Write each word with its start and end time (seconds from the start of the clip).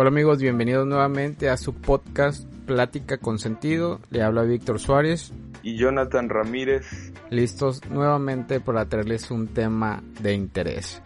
Hola 0.00 0.10
amigos, 0.10 0.40
bienvenidos 0.40 0.86
nuevamente 0.86 1.48
a 1.50 1.56
su 1.56 1.74
podcast 1.74 2.48
Plática 2.66 3.18
con 3.18 3.40
Sentido. 3.40 3.98
Le 4.10 4.22
habla 4.22 4.44
Víctor 4.44 4.78
Suárez. 4.78 5.32
Y 5.64 5.76
Jonathan 5.76 6.28
Ramírez. 6.28 7.12
Listos 7.30 7.84
nuevamente 7.90 8.60
para 8.60 8.88
traerles 8.88 9.28
un 9.32 9.48
tema 9.48 10.00
de 10.20 10.34
interés. 10.34 11.02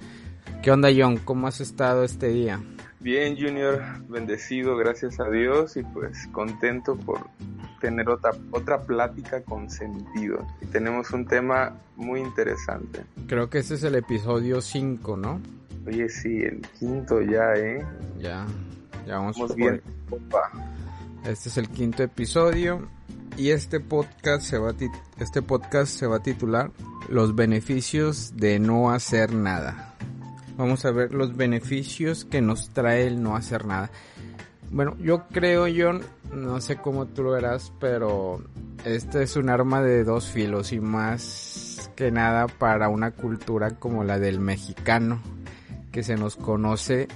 ¿Qué 0.63 0.71
onda 0.71 0.91
John? 0.95 1.17
¿Cómo 1.17 1.47
has 1.47 1.63
estado 1.63 2.05
este 2.05 2.29
día? 2.29 2.63
Bien 3.01 3.35
Junior, 3.35 3.81
bendecido, 4.11 4.77
gracias 4.77 5.19
a 5.21 5.31
Dios 5.31 5.79
y 5.79 5.85
pues 5.85 6.27
contento 6.31 6.95
por 6.95 7.31
tener 7.81 8.11
otra, 8.11 8.33
otra 8.51 8.83
plática 8.83 9.43
con 9.43 9.71
sentido. 9.71 10.47
Y 10.61 10.67
tenemos 10.67 11.13
un 11.13 11.25
tema 11.25 11.81
muy 11.97 12.21
interesante. 12.21 13.07
Creo 13.27 13.49
que 13.49 13.61
este 13.61 13.73
es 13.73 13.85
el 13.85 13.95
episodio 13.95 14.61
5, 14.61 15.17
¿no? 15.17 15.41
Oye, 15.87 16.11
sí, 16.11 16.43
el 16.43 16.61
quinto 16.79 17.23
ya, 17.23 17.55
¿eh? 17.55 17.85
Ya, 18.19 18.47
ya 19.07 19.19
vamos, 19.19 19.57
bien. 19.57 19.83
Este 21.25 21.49
es 21.49 21.57
el 21.57 21.69
quinto 21.69 22.03
episodio 22.03 22.89
y 23.37 23.51
este 23.51 23.81
podcast 23.81 24.43
se 24.43 24.59
va 24.59 24.71
a 24.71 24.75
este 25.19 25.43
podcast 25.43 25.99
se 25.99 26.07
va 26.07 26.17
a 26.17 26.23
titular 26.23 26.71
Los 27.09 27.35
beneficios 27.35 28.37
de 28.37 28.59
no 28.59 28.91
hacer 28.91 29.33
nada. 29.33 29.95
Vamos 30.57 30.85
a 30.85 30.91
ver 30.91 31.15
los 31.15 31.37
beneficios 31.37 32.25
que 32.25 32.41
nos 32.41 32.71
trae 32.71 33.07
el 33.07 33.23
no 33.23 33.37
hacer 33.37 33.65
nada. 33.67 33.91
Bueno, 34.71 34.97
yo 34.99 35.27
creo, 35.29 35.67
yo 35.67 35.93
no 36.33 36.61
sé 36.61 36.77
cómo 36.77 37.07
tú 37.07 37.23
lo 37.23 37.33
verás, 37.33 37.73
pero 37.79 38.43
este 38.85 39.23
es 39.23 39.37
un 39.37 39.49
arma 39.49 39.83
de 39.83 40.05
dos 40.05 40.29
filos 40.29 40.73
y 40.73 40.81
más 40.81 41.91
que 41.95 42.11
nada 42.11 42.47
para 42.47 42.89
una 42.89 43.11
cultura 43.11 43.79
como 43.79 44.05
la 44.05 44.19
del 44.19 44.41
mexicano, 44.41 45.21
que 45.91 46.03
se 46.03 46.17
nos 46.17 46.37
conoce 46.37 47.09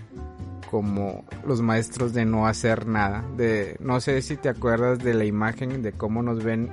como 0.70 1.24
los 1.44 1.60
maestros 1.60 2.12
de 2.12 2.24
no 2.24 2.46
hacer 2.46 2.86
nada. 2.86 3.24
De, 3.36 3.76
no 3.80 4.00
sé 4.00 4.22
si 4.22 4.36
te 4.36 4.48
acuerdas 4.48 4.98
de 4.98 5.14
la 5.14 5.24
imagen 5.24 5.82
de 5.82 5.92
cómo 5.92 6.22
nos 6.22 6.42
ven 6.42 6.70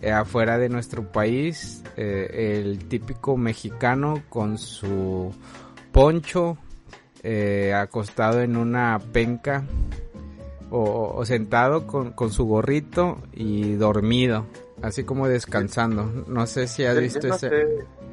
eh, 0.00 0.10
afuera 0.10 0.58
de 0.58 0.68
nuestro 0.68 1.12
país, 1.12 1.82
eh, 1.96 2.58
el 2.60 2.88
típico 2.88 3.36
mexicano 3.36 4.22
con 4.28 4.58
su 4.58 5.32
poncho 5.92 6.58
eh, 7.22 7.72
acostado 7.72 8.40
en 8.40 8.56
una 8.56 8.98
penca 8.98 9.64
o, 10.70 11.24
sentado 11.24 11.86
con, 11.86 12.12
con, 12.12 12.32
su 12.32 12.46
gorrito 12.46 13.18
y 13.32 13.74
dormido, 13.74 14.46
así 14.80 15.04
como 15.04 15.28
descansando. 15.28 16.24
No 16.26 16.46
sé 16.46 16.66
si 16.66 16.84
has 16.84 16.98
visto 16.98 17.28
ese... 17.28 17.50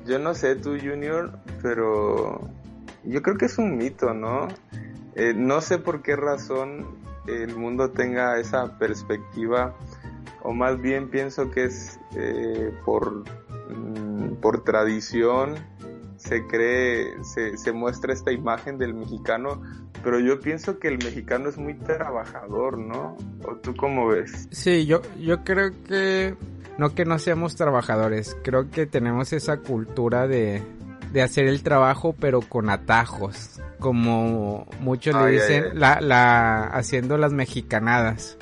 yo 0.06 0.20
no 0.20 0.36
sé 0.36 0.58
tú, 0.58 0.78
Junior, 0.78 1.40
pero 1.64 2.42
yo 3.04 3.22
creo 3.22 3.38
que 3.38 3.45
es 3.45 3.58
un 3.58 3.78
mito, 3.78 4.14
¿no? 4.14 4.48
Eh, 5.16 5.34
no 5.36 5.62
sé 5.62 5.78
por 5.78 6.02
qué 6.02 6.16
razón 6.16 6.86
el 7.28 7.56
mundo 7.56 7.92
tenga 7.92 8.40
esa 8.40 8.78
perspectiva, 8.78 9.76
o 10.44 10.54
más 10.54 10.82
bien 10.82 11.10
pienso 11.10 11.52
que 11.52 11.66
es 11.66 12.00
eh, 12.16 12.74
por, 12.86 13.24
mm, 13.70 14.36
por 14.42 14.64
tradición, 14.64 15.56
se 16.18 16.46
cree, 16.48 17.24
se, 17.24 17.58
se 17.58 17.72
muestra 17.72 18.14
esta 18.14 18.32
imagen 18.32 18.78
del 18.78 18.94
mexicano, 18.94 19.62
pero 20.04 20.20
yo 20.20 20.40
pienso 20.40 20.80
que 20.80 20.90
el 20.90 20.98
mexicano 20.98 21.50
es 21.50 21.58
muy 21.58 21.76
trabajador, 21.76 22.78
¿no? 22.78 23.18
¿O 23.46 23.56
tú 23.56 23.76
cómo 23.76 24.08
ves? 24.08 24.48
Sí, 24.52 24.86
yo, 24.86 25.02
yo 25.20 25.44
creo 25.44 25.72
que 25.88 26.36
no 26.78 26.94
que 26.94 27.06
no 27.06 27.20
seamos 27.20 27.56
trabajadores, 27.56 28.38
creo 28.44 28.70
que 28.70 28.86
tenemos 28.86 29.34
esa 29.34 29.58
cultura 29.58 30.28
de, 30.28 30.62
de 31.12 31.22
hacer 31.22 31.48
el 31.48 31.64
trabajo 31.64 32.16
pero 32.20 32.42
con 32.42 32.70
atajos, 32.70 33.60
como 33.80 34.68
muchos 34.80 35.16
le 35.16 35.32
dicen, 35.32 35.80
La, 35.80 36.02
la 36.02 36.66
haciendo 36.66 37.18
las 37.18 37.34
mexicanadas. 37.34 38.38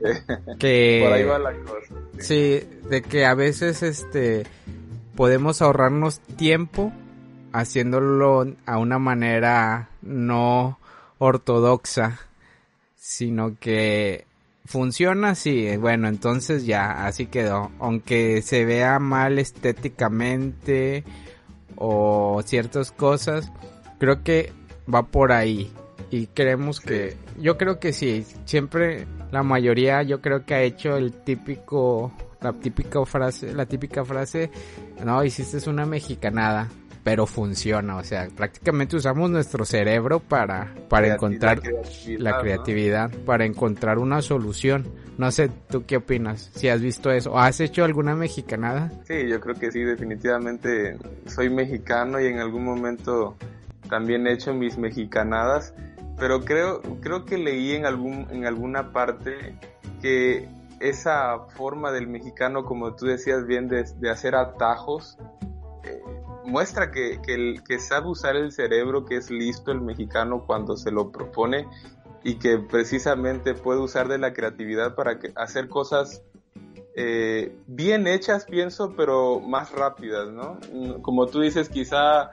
que 0.58 1.00
por 1.02 1.12
ahí 1.12 1.24
va 1.24 1.38
la 1.38 1.52
cosa. 1.52 1.94
Sí. 2.18 2.62
de 2.88 3.02
que 3.02 3.24
a 3.24 3.34
veces 3.34 3.82
este 3.82 4.44
podemos 5.16 5.62
ahorrarnos 5.62 6.20
tiempo 6.20 6.92
haciéndolo 7.52 8.46
a 8.66 8.78
una 8.78 8.98
manera 8.98 9.88
no 10.02 10.78
ortodoxa, 11.18 12.18
sino 12.96 13.56
que 13.58 14.26
funciona 14.64 15.30
así, 15.30 15.76
bueno, 15.76 16.08
entonces 16.08 16.66
ya, 16.66 17.06
así 17.06 17.26
quedó. 17.26 17.70
Aunque 17.78 18.42
se 18.42 18.64
vea 18.64 18.98
mal 18.98 19.38
estéticamente 19.38 21.04
o 21.76 22.40
ciertas 22.44 22.92
cosas, 22.92 23.50
creo 23.98 24.22
que 24.22 24.52
va 24.92 25.06
por 25.06 25.32
ahí. 25.32 25.72
Y 26.10 26.26
creemos 26.28 26.80
que, 26.80 27.16
yo 27.38 27.56
creo 27.56 27.80
que 27.80 27.92
sí, 27.92 28.24
siempre 28.44 29.06
la 29.32 29.42
mayoría 29.42 30.02
yo 30.02 30.20
creo 30.20 30.44
que 30.44 30.54
ha 30.54 30.62
hecho 30.62 30.96
el 30.96 31.12
típico, 31.12 32.12
la 32.40 32.52
típica 32.52 33.04
frase, 33.04 33.52
la 33.52 33.66
típica 33.66 34.04
frase, 34.04 34.50
no, 35.04 35.24
hiciste 35.24 35.68
una 35.68 35.86
mexicanada, 35.86 36.68
pero 37.04 37.26
funciona, 37.26 37.98
o 37.98 38.02
sea, 38.02 38.28
prácticamente 38.34 38.96
usamos 38.96 39.30
nuestro 39.30 39.66
cerebro 39.66 40.20
para, 40.20 40.74
para 40.88 41.14
encontrar 41.14 41.60
la 42.18 42.38
creatividad, 42.40 43.10
para 43.26 43.44
encontrar 43.44 43.98
una 43.98 44.22
solución. 44.22 44.88
No 45.18 45.30
sé, 45.30 45.50
¿tú 45.68 45.84
qué 45.84 45.98
opinas? 45.98 46.50
Si 46.54 46.68
has 46.68 46.80
visto 46.80 47.12
eso, 47.12 47.38
¿has 47.38 47.60
hecho 47.60 47.84
alguna 47.84 48.16
mexicanada? 48.16 48.90
Sí, 49.06 49.28
yo 49.28 49.38
creo 49.38 49.54
que 49.54 49.70
sí, 49.70 49.80
definitivamente 49.80 50.96
soy 51.26 51.50
mexicano 51.50 52.18
y 52.20 52.26
en 52.26 52.38
algún 52.38 52.64
momento 52.64 53.36
también 53.90 54.26
he 54.26 54.32
hecho 54.32 54.54
mis 54.54 54.78
mexicanadas, 54.78 55.74
pero 56.18 56.40
creo, 56.40 56.80
creo 57.02 57.26
que 57.26 57.36
leí 57.36 57.72
en 57.72 57.84
algún, 57.84 58.26
en 58.30 58.46
alguna 58.46 58.92
parte 58.92 59.58
que 60.00 60.48
esa 60.80 61.38
forma 61.54 61.92
del 61.92 62.06
mexicano, 62.06 62.64
como 62.64 62.94
tú 62.94 63.04
decías 63.04 63.46
bien, 63.46 63.68
de, 63.68 63.84
de 63.84 64.10
hacer 64.10 64.34
atajos, 64.34 65.18
muestra 66.44 66.90
que, 66.90 67.20
que, 67.22 67.78
sabe 67.78 68.08
usar 68.08 68.36
el 68.36 68.52
cerebro, 68.52 69.04
que 69.04 69.16
es 69.16 69.30
listo 69.30 69.72
el 69.72 69.80
mexicano 69.80 70.44
cuando 70.46 70.76
se 70.76 70.90
lo 70.90 71.10
propone 71.10 71.66
y 72.22 72.36
que 72.36 72.58
precisamente 72.58 73.54
puede 73.54 73.80
usar 73.80 74.08
de 74.08 74.18
la 74.18 74.32
creatividad 74.32 74.94
para 74.94 75.18
hacer 75.36 75.68
cosas 75.68 76.22
eh, 76.96 77.56
bien 77.66 78.06
hechas, 78.06 78.44
pienso, 78.44 78.94
pero 78.96 79.40
más 79.40 79.72
rápidas, 79.72 80.28
¿no? 80.30 80.58
Como 81.02 81.26
tú 81.26 81.40
dices, 81.40 81.68
quizá 81.68 82.30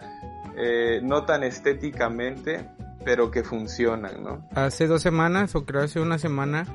eh, 0.56 1.00
no 1.04 1.26
tan 1.26 1.44
estéticamente, 1.44 2.70
pero 3.04 3.32
que 3.32 3.44
funcionan, 3.44 4.24
¿no? 4.24 4.48
Hace 4.54 4.88
dos 4.88 5.02
semanas, 5.02 5.56
o 5.56 5.66
creo 5.66 5.82
hace 5.82 6.00
una 6.00 6.20
semana, 6.20 6.66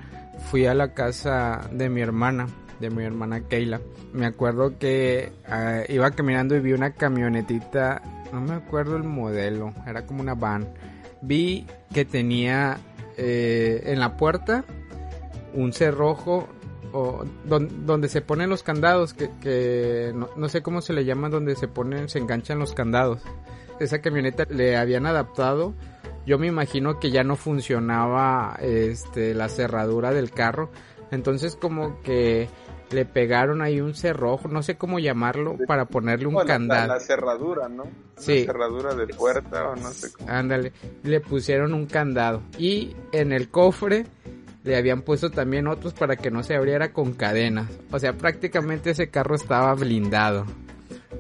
fui 0.51 0.67
a 0.67 0.75
la 0.75 0.95
casa 0.95 1.69
de 1.71 1.89
mi 1.89 2.01
hermana, 2.01 2.49
de 2.81 2.91
mi 2.91 3.05
hermana 3.05 3.41
Keila. 3.41 3.81
Me 4.13 4.27
acuerdo 4.27 4.79
que 4.79 5.33
ah, 5.49 5.83
iba 5.89 6.11
caminando 6.11 6.57
y 6.57 6.61
vi 6.61 6.73
una 6.73 6.93
camionetita, 6.93 8.03
no 8.33 8.41
me 8.41 8.55
acuerdo 8.55 8.97
el 8.97 9.05
modelo, 9.05 9.73
era 9.87 10.07
como 10.07 10.21
una 10.21 10.35
van. 10.35 10.69
Vi 11.23 11.67
que 11.93 12.05
tenía 12.05 12.79
eh, 13.17 13.83
en 13.87 14.01
la 14.01 14.17
puerta 14.17 14.65
un 15.55 15.73
cerrojo 15.73 16.49
o 16.93 17.25
donde, 17.45 18.09
se 18.09 18.21
ponen 18.21 18.51
los 18.51 18.63
candados 18.63 19.15
que, 19.15 20.13
no, 20.15 20.49
sé 20.49 20.63
cómo 20.63 20.81
se 20.81 20.93
le 20.93 21.05
llama 21.05 21.29
donde 21.29 21.57
se 21.57 21.67
ponen 21.67 22.09
se 22.09 22.19
enganchan 22.19 22.59
los 22.59 22.75
candados 22.75 23.23
esa 23.81 24.01
camioneta 24.01 24.45
le 24.49 24.77
habían 24.77 25.07
adaptado 25.07 25.75
yo 26.27 26.39
me 26.39 26.47
imagino 26.47 26.99
que 26.99 27.11
ya 27.11 27.25
no 27.25 27.37
funcionaba 27.37 28.57
este 28.61 29.35
la 29.35 29.49
cerradura 29.49 30.13
del 30.13 30.31
carro 30.31 30.71
entonces 31.11 31.57
como 31.57 32.01
que 32.03 32.49
le 32.91 33.05
pegaron 33.05 33.63
ahí 33.63 33.81
un 33.81 33.95
cerrojo, 33.95 34.49
no 34.49 34.63
sé 34.63 34.77
cómo 34.77 34.99
llamarlo, 34.99 35.57
para 35.67 35.87
ponerle 35.87 36.27
un 36.27 36.37
candado. 36.47 36.89
La, 36.89 37.01
cerradura, 37.01 37.69
¿no? 37.69 37.85
Sí. 38.17 38.41
La 38.41 38.53
cerradura 38.53 38.95
de 38.95 39.07
puerta 39.09 39.71
o 39.71 39.77
no 39.77 39.91
sé 39.91 40.13
cómo. 40.13 40.31
Ándale, 40.31 40.73
le 41.03 41.21
pusieron 41.21 41.75
un 41.75 41.87
candado. 41.87 42.43
Y 42.59 42.95
en 43.13 43.33
el 43.33 43.51
cofre 43.51 44.07
le 44.63 44.77
habían 44.77 45.03
puesto 45.03 45.31
también 45.31 45.67
otros 45.67 45.95
para 45.95 46.17
que 46.17 46.31
no 46.31 46.43
se 46.43 46.55
abriera 46.55 46.93
con 46.93 47.13
cadenas. 47.13 47.71
O 47.91 47.99
sea, 47.99 48.13
prácticamente 48.13 48.91
ese 48.91 49.11
carro 49.11 49.35
estaba 49.35 49.75
blindado. 49.75 50.45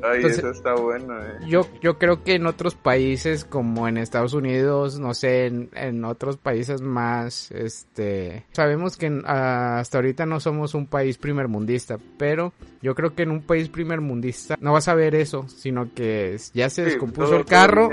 Ay, 0.02 0.24
eso 0.24 0.50
está 0.50 0.74
bueno, 0.74 1.20
eh. 1.20 1.38
Yo, 1.48 1.66
yo 1.80 1.98
creo 1.98 2.22
que 2.22 2.34
en 2.34 2.46
otros 2.46 2.74
países, 2.74 3.44
como 3.44 3.88
en 3.88 3.98
Estados 3.98 4.34
Unidos, 4.34 4.98
no 4.98 5.14
sé, 5.14 5.46
en, 5.46 6.04
otros 6.04 6.36
países 6.36 6.80
más, 6.80 7.50
este, 7.50 8.44
sabemos 8.52 8.96
que 8.96 9.22
hasta 9.24 9.98
ahorita 9.98 10.26
no 10.26 10.40
somos 10.40 10.74
un 10.74 10.86
país 10.86 11.18
primermundista, 11.18 11.98
pero 12.18 12.52
yo 12.82 12.94
creo 12.94 13.14
que 13.14 13.22
en 13.22 13.30
un 13.30 13.42
país 13.42 13.68
primermundista 13.68 14.56
no 14.60 14.72
vas 14.72 14.88
a 14.88 14.94
ver 14.94 15.14
eso, 15.14 15.48
sino 15.48 15.92
que 15.94 16.36
ya 16.54 16.70
se 16.70 16.84
descompuso 16.84 17.36
el 17.36 17.44
carro. 17.44 17.90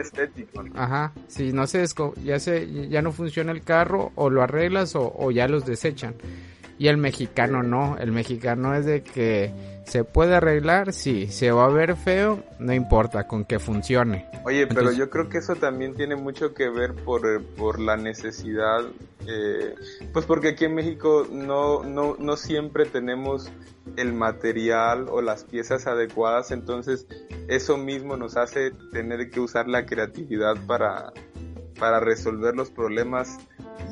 Ajá, 0.75 1.13
si 1.27 1.51
no 1.51 1.67
se 1.67 1.83
ya 2.23 2.39
se, 2.39 2.89
ya 2.89 3.01
no 3.01 3.11
funciona 3.11 3.51
el 3.51 3.63
carro, 3.63 4.11
o 4.15 4.29
lo 4.29 4.41
arreglas 4.41 4.95
o, 4.95 5.13
o 5.15 5.31
ya 5.31 5.47
los 5.47 5.65
desechan. 5.65 6.15
Y 6.77 6.87
el 6.87 6.97
mexicano 6.97 7.63
no, 7.63 7.97
el 7.97 8.11
mexicano 8.11 8.75
es 8.75 8.85
de 8.85 9.03
que 9.03 9.53
se 9.85 10.03
puede 10.03 10.35
arreglar, 10.35 10.93
sí, 10.93 11.27
se 11.27 11.51
va 11.51 11.65
a 11.65 11.69
ver 11.69 11.95
feo, 11.95 12.43
no 12.59 12.73
importa, 12.73 13.27
con 13.27 13.45
que 13.45 13.59
funcione. 13.59 14.27
Oye, 14.45 14.67
pero 14.67 14.91
yo 14.91 15.09
creo 15.09 15.29
que 15.29 15.39
eso 15.39 15.55
también 15.55 15.93
tiene 15.95 16.15
mucho 16.15 16.53
que 16.53 16.69
ver 16.69 16.93
por, 16.93 17.43
por 17.55 17.79
la 17.79 17.97
necesidad, 17.97 18.81
eh, 19.27 19.75
pues 20.11 20.25
porque 20.25 20.49
aquí 20.49 20.65
en 20.65 20.75
México 20.75 21.27
no, 21.29 21.83
no, 21.83 22.15
no 22.17 22.37
siempre 22.37 22.85
tenemos 22.85 23.51
el 23.97 24.13
material 24.13 25.07
o 25.09 25.21
las 25.21 25.43
piezas 25.43 25.87
adecuadas, 25.87 26.51
entonces 26.51 27.05
eso 27.47 27.77
mismo 27.77 28.17
nos 28.17 28.37
hace 28.37 28.71
tener 28.91 29.29
que 29.29 29.39
usar 29.39 29.67
la 29.67 29.85
creatividad 29.85 30.55
para, 30.65 31.11
para 31.83 31.99
resolver 31.99 32.55
los 32.55 32.71
problemas 32.71 33.39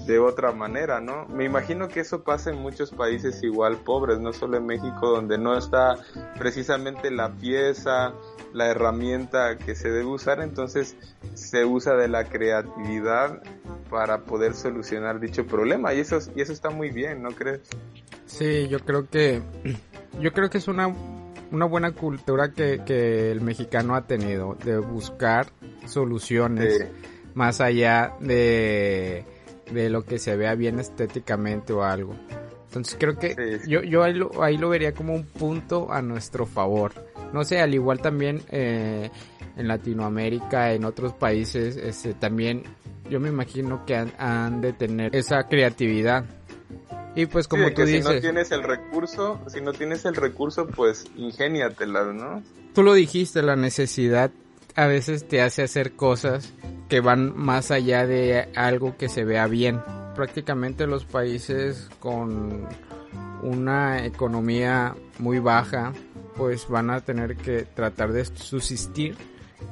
de 0.07 0.17
otra 0.17 0.53
manera, 0.53 1.01
¿no? 1.01 1.25
Me 1.27 1.43
imagino 1.43 1.89
que 1.89 1.99
eso 1.99 2.23
pasa 2.23 2.49
en 2.49 2.57
muchos 2.57 2.91
países 2.91 3.43
igual 3.43 3.79
pobres, 3.83 4.17
no 4.17 4.31
solo 4.31 4.55
en 4.55 4.65
México, 4.65 5.09
donde 5.09 5.37
no 5.37 5.57
está 5.57 5.97
precisamente 6.39 7.11
la 7.11 7.33
pieza, 7.33 8.13
la 8.53 8.67
herramienta 8.67 9.57
que 9.57 9.75
se 9.75 9.91
debe 9.91 10.05
usar, 10.05 10.39
entonces 10.39 10.95
se 11.33 11.65
usa 11.65 11.95
de 11.95 12.07
la 12.07 12.29
creatividad 12.29 13.43
para 13.89 14.19
poder 14.23 14.53
solucionar 14.53 15.19
dicho 15.19 15.45
problema 15.45 15.93
y 15.93 15.99
eso 15.99 16.19
y 16.33 16.39
eso 16.39 16.53
está 16.53 16.69
muy 16.69 16.91
bien, 16.91 17.21
¿no 17.21 17.31
crees? 17.31 17.59
Sí, 18.25 18.69
yo 18.69 18.79
creo 18.79 19.09
que 19.09 19.41
yo 20.21 20.31
creo 20.31 20.49
que 20.49 20.59
es 20.59 20.69
una 20.69 20.95
una 21.51 21.65
buena 21.65 21.91
cultura 21.91 22.53
que, 22.53 22.85
que 22.85 23.33
el 23.33 23.41
mexicano 23.41 23.95
ha 23.95 24.07
tenido 24.07 24.55
de 24.63 24.77
buscar 24.77 25.47
soluciones 25.85 26.87
más 27.33 27.61
allá 27.61 28.13
de 28.19 29.25
de 29.71 29.89
lo 29.89 30.03
que 30.03 30.19
se 30.19 30.35
vea 30.35 30.55
bien 30.55 30.79
estéticamente 30.79 31.73
o 31.73 31.83
algo. 31.83 32.15
Entonces 32.67 32.95
creo 32.99 33.17
que 33.17 33.59
yo, 33.67 33.81
yo 33.81 34.03
ahí, 34.03 34.13
lo, 34.13 34.43
ahí 34.43 34.57
lo 34.57 34.69
vería 34.69 34.93
como 34.93 35.13
un 35.13 35.25
punto 35.25 35.91
a 35.91 36.01
nuestro 36.01 36.45
favor. 36.45 36.93
No 37.33 37.43
sé, 37.43 37.59
al 37.59 37.73
igual 37.73 37.99
también 37.99 38.41
eh, 38.49 39.09
en 39.57 39.67
Latinoamérica, 39.67 40.73
en 40.73 40.85
otros 40.85 41.13
países, 41.13 41.75
este, 41.77 42.13
también 42.13 42.63
yo 43.09 43.19
me 43.19 43.29
imagino 43.29 43.85
que 43.85 43.95
han, 43.95 44.61
de 44.61 44.73
tener 44.73 45.15
esa 45.15 45.47
creatividad. 45.47 46.25
Y 47.13 47.25
pues 47.25 47.49
como 47.49 47.71
tú 47.73 47.83
dices... 47.83 48.07
Si 48.07 48.13
no 48.13 48.21
tienes 48.21 48.51
el 48.51 48.63
recurso, 48.63 49.41
si 49.47 49.59
no 49.59 49.73
tienes 49.73 50.05
el 50.05 50.15
recurso, 50.15 50.67
pues 50.67 51.05
ingéniatela, 51.17 52.05
¿no? 52.13 52.41
Tú 52.73 52.83
lo 52.83 52.93
dijiste, 52.93 53.41
la 53.41 53.57
necesidad 53.57 54.31
a 54.75 54.87
veces 54.87 55.27
te 55.27 55.41
hace 55.41 55.61
hacer 55.61 55.91
cosas 55.93 56.53
que 56.91 56.99
van 56.99 57.33
más 57.37 57.71
allá 57.71 58.05
de 58.05 58.49
algo 58.53 58.97
que 58.97 59.07
se 59.07 59.23
vea 59.23 59.47
bien. 59.47 59.79
Prácticamente 60.13 60.87
los 60.87 61.05
países 61.05 61.89
con 62.01 62.67
una 63.41 64.05
economía 64.05 64.93
muy 65.17 65.39
baja 65.39 65.93
pues 66.35 66.67
van 66.67 66.89
a 66.89 66.99
tener 66.99 67.37
que 67.37 67.63
tratar 67.63 68.11
de 68.11 68.25
subsistir. 68.25 69.15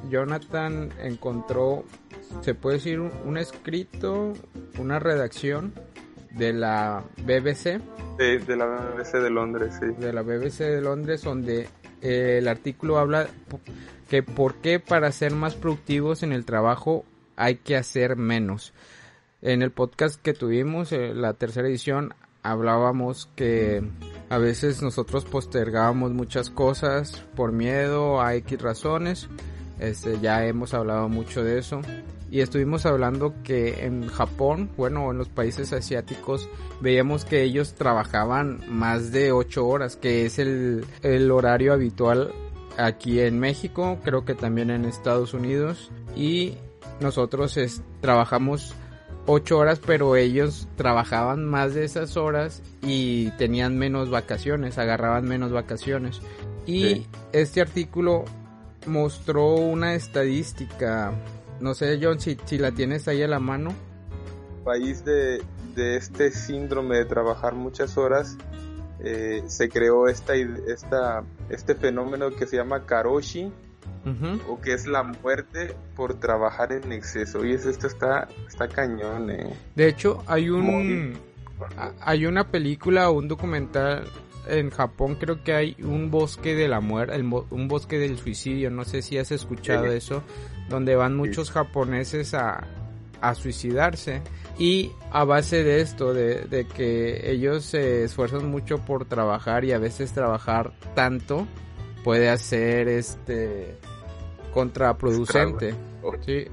Jonathan 0.10 0.94
encontró, 1.04 1.84
se 2.40 2.56
puede 2.56 2.78
decir, 2.78 3.02
un, 3.02 3.38
escrito, 3.38 4.32
una 4.78 4.98
redacción 5.00 5.74
de 6.32 6.54
la 6.54 7.04
BBC. 7.18 7.82
De, 8.18 8.40
de, 8.40 8.56
la 8.56 8.66
BBC 8.66 9.18
de 9.18 9.30
Londres, 9.30 9.78
sí. 9.78 9.88
De 10.00 10.14
la 10.14 10.22
BBC 10.22 10.60
de 10.60 10.82
Londres, 10.82 11.22
donde 11.24 11.68
eh, 12.02 12.38
el 12.38 12.48
artículo 12.48 12.98
habla 12.98 13.28
que 14.10 14.24
por 14.24 14.56
qué 14.56 14.80
para 14.80 15.12
ser 15.12 15.34
más 15.34 15.56
productivos 15.56 16.24
en 16.24 16.32
el 16.32 16.46
trabajo 16.46 17.04
hay 17.40 17.56
que 17.56 17.78
hacer 17.78 18.18
menos. 18.18 18.74
En 19.42 19.62
el 19.62 19.72
podcast 19.72 20.22
que 20.22 20.34
tuvimos, 20.34 20.92
eh, 20.92 21.14
la 21.14 21.34
tercera 21.34 21.70
edición, 21.70 22.14
hablábamos 22.44 23.30
que 23.38 23.82
a 24.30 24.38
veces 24.38 24.82
nosotros 24.82 25.24
postergábamos 25.24 26.12
muchas 26.12 26.50
cosas 26.50 27.24
por 27.36 27.54
miedo 27.54 28.22
a 28.22 28.36
X 28.36 28.62
razones. 28.62 29.30
Este, 29.80 30.20
ya 30.20 30.46
hemos 30.46 30.74
hablado 30.74 31.08
mucho 31.08 31.42
de 31.42 31.60
eso. 31.60 31.82
Y 32.30 32.42
estuvimos 32.42 32.86
hablando 32.86 33.34
que 33.44 33.86
en 33.86 34.08
Japón, 34.08 34.70
bueno, 34.76 35.10
en 35.10 35.18
los 35.18 35.30
países 35.30 35.72
asiáticos, 35.72 36.50
veíamos 36.82 37.24
que 37.24 37.42
ellos 37.44 37.74
trabajaban 37.74 38.62
más 38.68 39.14
de 39.14 39.32
8 39.32 39.66
horas, 39.66 39.96
que 39.96 40.26
es 40.26 40.40
el, 40.40 40.86
el 41.02 41.32
horario 41.32 41.72
habitual 41.72 42.34
aquí 42.78 43.22
en 43.22 43.40
México, 43.40 43.98
creo 44.04 44.26
que 44.26 44.36
también 44.36 44.70
en 44.70 44.84
Estados 44.84 45.34
Unidos. 45.34 45.90
Y 46.16 46.58
nosotros 47.00 47.58
trabajamos 48.02 48.74
ocho 49.26 49.58
horas, 49.58 49.80
pero 49.86 50.16
ellos 50.16 50.68
trabajaban 50.76 51.46
más 51.46 51.74
de 51.74 51.86
esas 51.86 52.18
horas 52.18 52.62
y 52.82 53.32
tenían 53.32 53.78
menos 53.78 54.10
vacaciones, 54.10 54.78
agarraban 54.78 55.26
menos 55.26 55.52
vacaciones. 55.52 56.22
Y 56.66 57.08
este 57.32 57.62
artículo 57.62 58.26
mostró 58.86 59.56
una 59.56 59.96
estadística, 59.96 61.14
no 61.60 61.74
sé 61.74 62.00
John, 62.02 62.20
si, 62.20 62.38
si 62.46 62.58
la 62.58 62.72
tienes 62.72 63.08
ahí 63.08 63.22
a 63.22 63.28
la 63.28 63.40
mano. 63.40 63.74
País 64.64 65.04
de, 65.06 65.42
de 65.76 65.96
este 65.96 66.32
síndrome 66.32 66.98
de 66.98 67.06
trabajar 67.06 67.54
muchas 67.56 67.98
horas, 67.98 68.38
eh, 69.02 69.44
se 69.48 69.70
creó 69.70 70.08
esta, 70.08 70.36
esta, 70.36 71.24
este 71.50 71.76
fenómeno 71.76 72.32
que 72.32 72.46
se 72.46 72.58
llama 72.58 72.86
karoshi, 72.86 73.52
o 74.48 74.60
que 74.62 74.74
es 74.74 74.88
la 74.88 75.04
muerte 75.04 75.76
por 75.96 76.20
trabajar 76.20 76.72
en 76.72 76.92
exceso. 76.92 77.46
Y 77.46 77.54
esto 77.54 77.88
está, 77.88 78.28
está 78.48 78.68
cañón, 78.68 79.30
eh. 79.30 79.54
De 79.76 79.88
hecho, 79.88 80.24
hay 80.28 80.50
un... 80.50 81.18
Hay 82.00 82.26
una 82.26 82.48
película 82.48 83.10
o 83.10 83.18
un 83.18 83.28
documental 83.28 84.08
en 84.48 84.70
Japón 84.70 85.16
creo 85.20 85.44
que 85.44 85.54
hay 85.54 85.76
un 85.80 86.12
bosque 86.12 86.56
de 86.56 86.68
la 86.68 86.80
muerte, 86.80 87.20
un 87.22 87.68
bosque 87.68 88.00
del 88.00 88.18
suicidio, 88.18 88.70
no 88.70 88.86
sé 88.86 89.02
si 89.02 89.18
has 89.18 89.32
escuchado 89.32 89.86
eso, 89.88 90.24
donde 90.70 90.96
van 90.96 91.16
muchos 91.16 91.52
japoneses 91.52 92.34
a, 92.34 92.66
a 93.22 93.36
suicidarse 93.36 94.22
y 94.58 94.92
a 95.12 95.24
base 95.24 95.64
de 95.64 95.82
esto, 95.82 96.14
de, 96.14 96.46
de, 96.46 96.66
que 96.66 97.32
ellos 97.32 97.66
se 97.66 98.04
esfuerzan 98.04 98.50
mucho 98.50 98.80
por 98.80 99.06
trabajar 99.06 99.64
y 99.66 99.72
a 99.72 99.80
veces 99.80 100.12
trabajar 100.12 100.74
tanto 100.96 101.48
puede 102.04 102.30
hacer 102.30 102.88
este 102.88 103.78
contraproducente. 104.52 105.76
¿sí? 106.26 106.46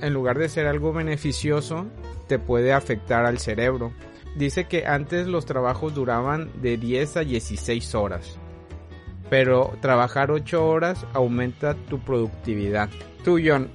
En 0.00 0.12
lugar 0.12 0.38
de 0.38 0.48
ser 0.48 0.66
algo 0.66 0.92
beneficioso, 0.92 1.86
te 2.26 2.38
puede 2.38 2.72
afectar 2.72 3.26
al 3.26 3.38
cerebro. 3.38 3.92
Dice 4.36 4.64
que 4.64 4.86
antes 4.86 5.26
los 5.26 5.46
trabajos 5.46 5.94
duraban 5.94 6.50
de 6.60 6.76
10 6.76 7.16
a 7.16 7.20
16 7.20 7.94
horas. 7.94 8.38
Pero 9.30 9.72
trabajar 9.80 10.30
8 10.30 10.66
horas 10.66 11.06
aumenta 11.12 11.74
tu 11.74 11.98
productividad. 11.98 12.90
Tú, 13.24 13.40
John, 13.44 13.70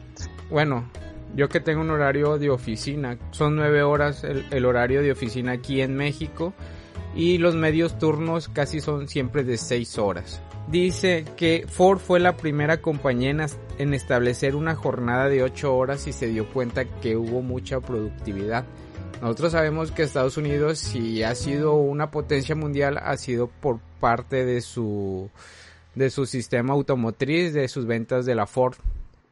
bueno, 0.49 0.89
yo 1.35 1.49
que 1.49 1.59
tengo 1.59 1.81
un 1.81 1.89
horario 1.89 2.37
de 2.37 2.49
oficina, 2.49 3.17
son 3.31 3.55
9 3.55 3.83
horas 3.83 4.23
el, 4.23 4.45
el 4.51 4.65
horario 4.65 5.01
de 5.01 5.11
oficina 5.11 5.53
aquí 5.53 5.81
en 5.81 5.95
México 5.95 6.53
y 7.15 7.37
los 7.37 7.55
medios 7.55 7.97
turnos 7.97 8.47
casi 8.47 8.79
son 8.79 9.07
siempre 9.07 9.43
de 9.43 9.57
6 9.57 9.97
horas 9.97 10.41
dice 10.69 11.25
que 11.35 11.65
Ford 11.67 11.99
fue 11.99 12.19
la 12.19 12.37
primera 12.37 12.81
compañía 12.81 13.47
en, 13.77 13.93
establecer 13.93 14.55
una 14.55 14.75
jornada 14.75 15.27
de 15.29 15.43
8 15.43 15.75
horas 15.75 16.07
y 16.07 16.13
se 16.13 16.27
dio 16.27 16.47
cuenta 16.49 16.85
que 16.85 17.17
hubo 17.17 17.41
mucha 17.41 17.79
productividad. 17.79 18.65
Nosotros 19.21 19.51
sabemos 19.51 19.91
que 19.91 20.03
Estados 20.03 20.37
Unidos, 20.37 20.79
si 20.79 21.23
ha 21.23 21.35
sido 21.35 21.75
una 21.75 22.09
potencia 22.09 22.55
mundial, 22.55 22.97
ha 22.97 23.15
sido 23.17 23.47
por 23.47 23.79
parte 23.99 24.45
de 24.45 24.61
su, 24.61 25.29
de 25.93 26.09
su 26.09 26.25
sistema 26.25 26.73
automotriz, 26.73 27.53
de 27.53 27.67
sus 27.67 27.85
ventas 27.85 28.25
de 28.25 28.35
la 28.35 28.47
Ford. 28.47 28.75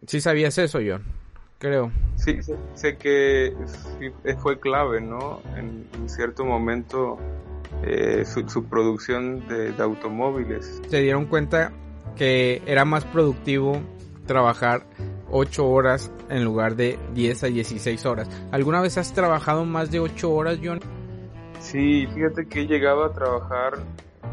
¿Sí 0.05 0.21
sabías 0.21 0.57
eso, 0.57 0.79
John? 0.85 1.03
Creo. 1.57 1.91
Sí, 2.15 2.37
sé, 2.75 2.97
que 2.97 3.53
fue 4.37 4.59
clave, 4.59 5.01
¿no? 5.01 5.41
En, 5.57 5.87
en 5.93 6.07
cierto 6.07 6.45
momento 6.45 7.17
eh, 7.83 8.23
su, 8.25 8.65
producción 8.65 9.47
de, 9.47 9.73
automóviles. 9.81 10.81
Se 10.89 11.01
dieron 11.01 11.25
cuenta 11.25 11.71
que 12.15 12.61
era 12.65 12.85
más 12.85 13.05
productivo 13.05 13.81
trabajar 14.25 14.85
8 15.31 15.67
horas 15.67 16.11
en 16.29 16.43
lugar 16.43 16.75
de 16.75 16.99
10 17.13 17.43
a 17.43 17.47
16 17.47 18.05
horas. 18.05 18.29
¿Alguna 18.51 18.81
vez 18.81 18.97
has 18.97 19.13
trabajado 19.13 19.65
más 19.65 19.91
de 19.91 19.99
8 19.99 20.31
horas, 20.31 20.59
John? 20.63 20.79
Sí, 21.59 22.07
fíjate 22.13 22.47
que 22.47 22.61
he 22.61 22.67
llegado 22.67 23.03
a 23.03 23.13
trabajar 23.13 23.79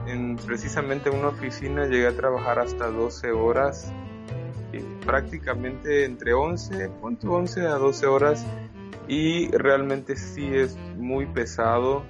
en 0.06 0.36
precisamente 0.36 1.10
una 1.10 1.28
oficina, 1.28 1.86
llegué 1.86 2.06
a 2.06 2.16
trabajar 2.16 2.58
hasta 2.58 2.86
12 2.86 3.32
horas, 3.32 3.92
prácticamente 5.04 6.04
entre 6.04 6.34
11, 6.34 6.90
11 7.00 7.60
a 7.66 7.74
12 7.74 8.06
horas 8.06 8.46
y 9.08 9.48
realmente 9.52 10.16
sí 10.16 10.48
es 10.52 10.76
muy 10.96 11.26
pesado 11.26 12.04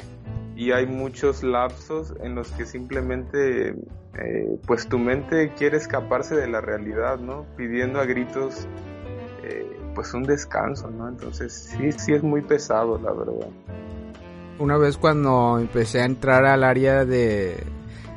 y 0.57 0.73
hay 0.73 0.87
muchos 0.87 1.43
lapsos 1.43 2.15
en 2.23 2.35
los 2.35 2.51
que 2.53 2.65
simplemente 2.65 3.69
eh, 3.69 4.59
pues 4.67 4.89
tu 4.89 4.99
mente 4.99 5.53
quiere 5.55 5.77
escaparse 5.77 6.35
de 6.35 6.49
la 6.49 6.63
realidad, 6.63 7.19
¿no? 7.19 7.45
Pidiendo 7.57 8.01
a 8.01 8.07
gritos 8.07 8.67
eh, 9.45 9.79
pues 9.95 10.15
un 10.15 10.23
descanso, 10.23 10.91
¿no? 10.91 11.09
Entonces 11.09 11.53
sí, 11.53 11.93
sí 11.93 12.15
es 12.15 12.23
muy 12.23 12.41
pesado, 12.41 12.99
la 12.99 13.13
verdad. 13.13 13.49
una 14.59 14.79
vez 14.79 14.97
cuando 14.97 15.59
empecé 15.59 16.01
a 16.01 16.07
entrar 16.07 16.47
al 16.47 16.65
área 16.65 17.05
de 17.05 17.63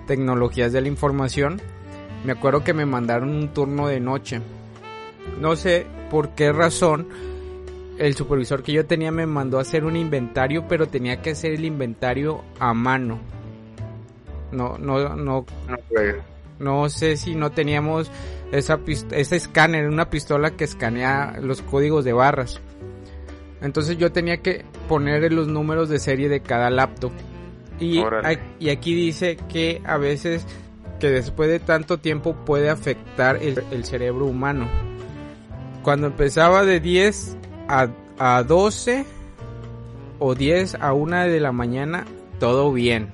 tecnologías 0.08 0.72
de 0.72 0.80
la 0.80 0.88
información, 0.88 1.62
me 2.24 2.32
acuerdo 2.32 2.64
que 2.64 2.74
me 2.74 2.86
mandaron 2.86 3.30
un 3.32 3.50
turno 3.50 3.88
de 3.88 4.00
noche. 4.00 4.42
No 5.42 5.58
sé 5.58 5.86
por 6.10 6.30
qué 6.30 6.54
razón 6.54 7.08
el 8.00 8.16
supervisor 8.16 8.64
que 8.64 8.72
yo 8.72 8.86
tenía 8.86 9.12
me 9.12 9.26
mandó 9.26 9.60
a 9.60 9.62
hacer 9.62 9.84
un 9.84 9.96
inventario, 9.96 10.68
pero 10.68 10.88
tenía 10.88 11.22
que 11.22 11.32
hacer 11.32 11.54
el 11.54 11.66
inventario 11.66 12.44
a 12.58 12.74
mano. 12.74 13.20
No, 14.52 14.78
no, 14.78 15.16
no. 15.16 15.46
No, 16.58 16.90
sé 16.90 17.18
si 17.18 17.36
no 17.36 17.52
teníamos 17.52 18.10
esa 18.52 18.80
ese 19.12 19.36
escáner, 19.36 19.88
una 19.88 20.10
pistola 20.10 20.52
que 20.52 20.64
escanea 20.64 21.38
los 21.42 21.62
códigos 21.62 22.06
de 22.06 22.14
barras. 22.14 22.60
Entonces 23.62 23.98
yo 23.98 24.12
tenía 24.12 24.38
que 24.38 24.66
poner 24.88 25.32
los 25.34 25.48
números 25.48 25.90
de 25.90 26.00
serie 26.00 26.30
de 26.30 26.40
cada 26.40 26.70
laptop. 26.70 27.12
Y, 27.80 28.02
y 28.60 28.70
aquí 28.70 28.94
dice 28.94 29.38
que 29.48 29.82
a 29.86 29.98
veces 29.98 30.46
que 31.00 31.10
después 31.10 31.50
de 31.50 31.60
tanto 31.60 32.00
tiempo 32.00 32.34
puede 32.46 32.70
afectar 32.70 33.38
el, 33.42 33.64
el 33.72 33.86
cerebro 33.86 34.26
humano. 34.26 34.68
Cuando 35.82 36.08
empezaba 36.08 36.66
de 36.66 36.82
10 36.82 37.39
a, 37.70 37.88
a 38.18 38.44
12 38.44 39.06
o 40.18 40.36
10 40.36 40.76
a 40.76 40.94
1 40.94 41.28
de 41.28 41.40
la 41.40 41.52
mañana, 41.52 42.06
todo 42.40 42.74
bien. 42.74 43.14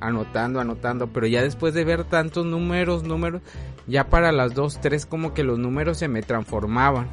Anotando, 0.00 0.60
anotando. 0.60 1.08
Pero 1.08 1.26
ya 1.26 1.42
después 1.42 1.72
de 1.74 1.84
ver 1.84 2.04
tantos 2.04 2.44
números, 2.44 3.02
números, 3.02 3.40
ya 3.86 4.08
para 4.08 4.30
las 4.30 4.54
2, 4.54 4.80
3 4.80 5.06
como 5.06 5.32
que 5.32 5.42
los 5.42 5.58
números 5.58 5.98
se 5.98 6.08
me 6.08 6.22
transformaban. 6.22 7.08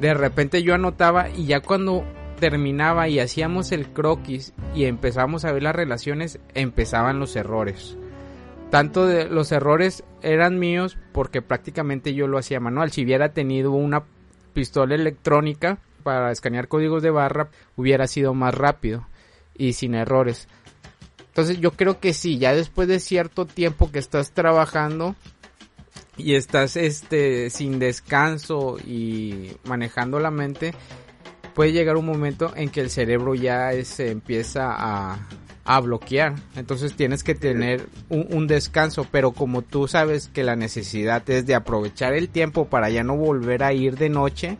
De 0.00 0.14
repente 0.14 0.62
yo 0.62 0.74
anotaba 0.74 1.30
y 1.30 1.46
ya 1.46 1.60
cuando 1.60 2.04
terminaba 2.38 3.08
y 3.08 3.18
hacíamos 3.18 3.72
el 3.72 3.88
croquis 3.88 4.52
y 4.74 4.84
empezamos 4.84 5.46
a 5.46 5.52
ver 5.52 5.62
las 5.62 5.74
relaciones, 5.74 6.38
empezaban 6.54 7.18
los 7.18 7.34
errores 7.34 7.96
tanto 8.70 9.06
de 9.06 9.26
los 9.26 9.52
errores 9.52 10.04
eran 10.22 10.58
míos 10.58 10.98
porque 11.12 11.42
prácticamente 11.42 12.14
yo 12.14 12.26
lo 12.26 12.38
hacía 12.38 12.60
manual. 12.60 12.90
Si 12.90 13.04
hubiera 13.04 13.32
tenido 13.32 13.72
una 13.72 14.04
pistola 14.56 14.94
electrónica 14.94 15.76
para 16.02 16.32
escanear 16.32 16.66
códigos 16.66 17.02
de 17.02 17.10
barra, 17.10 17.50
hubiera 17.76 18.06
sido 18.06 18.32
más 18.32 18.54
rápido 18.54 19.06
y 19.54 19.74
sin 19.74 19.94
errores. 19.94 20.48
Entonces 21.26 21.60
yo 21.60 21.72
creo 21.72 22.00
que 22.00 22.14
sí, 22.14 22.38
ya 22.38 22.54
después 22.54 22.88
de 22.88 22.98
cierto 22.98 23.44
tiempo 23.44 23.92
que 23.92 23.98
estás 23.98 24.32
trabajando 24.32 25.14
y 26.16 26.36
estás 26.36 26.78
este 26.78 27.50
sin 27.50 27.78
descanso 27.78 28.78
y 28.78 29.58
manejando 29.64 30.20
la 30.20 30.30
mente, 30.30 30.72
puede 31.54 31.72
llegar 31.72 31.98
un 31.98 32.06
momento 32.06 32.54
en 32.56 32.70
que 32.70 32.80
el 32.80 32.88
cerebro 32.88 33.34
ya 33.34 33.72
se 33.84 34.10
empieza 34.10 34.70
a, 34.70 35.28
a 35.66 35.80
bloquear. 35.80 36.36
Entonces 36.54 36.94
tienes 36.94 37.24
que 37.24 37.34
tener 37.34 37.88
un, 38.08 38.46
descanso, 38.46 39.06
pero 39.10 39.32
como 39.32 39.62
tú 39.62 39.88
sabes 39.88 40.28
que 40.28 40.44
la 40.44 40.54
necesidad 40.54 41.28
es 41.28 41.44
de 41.44 41.56
aprovechar 41.56 42.14
el 42.14 42.28
tiempo 42.28 42.66
para 42.66 42.88
ya 42.88 43.02
no 43.02 43.16
volver 43.16 43.64
a 43.64 43.72
ir 43.72 43.96
de 43.96 44.08
noche, 44.08 44.58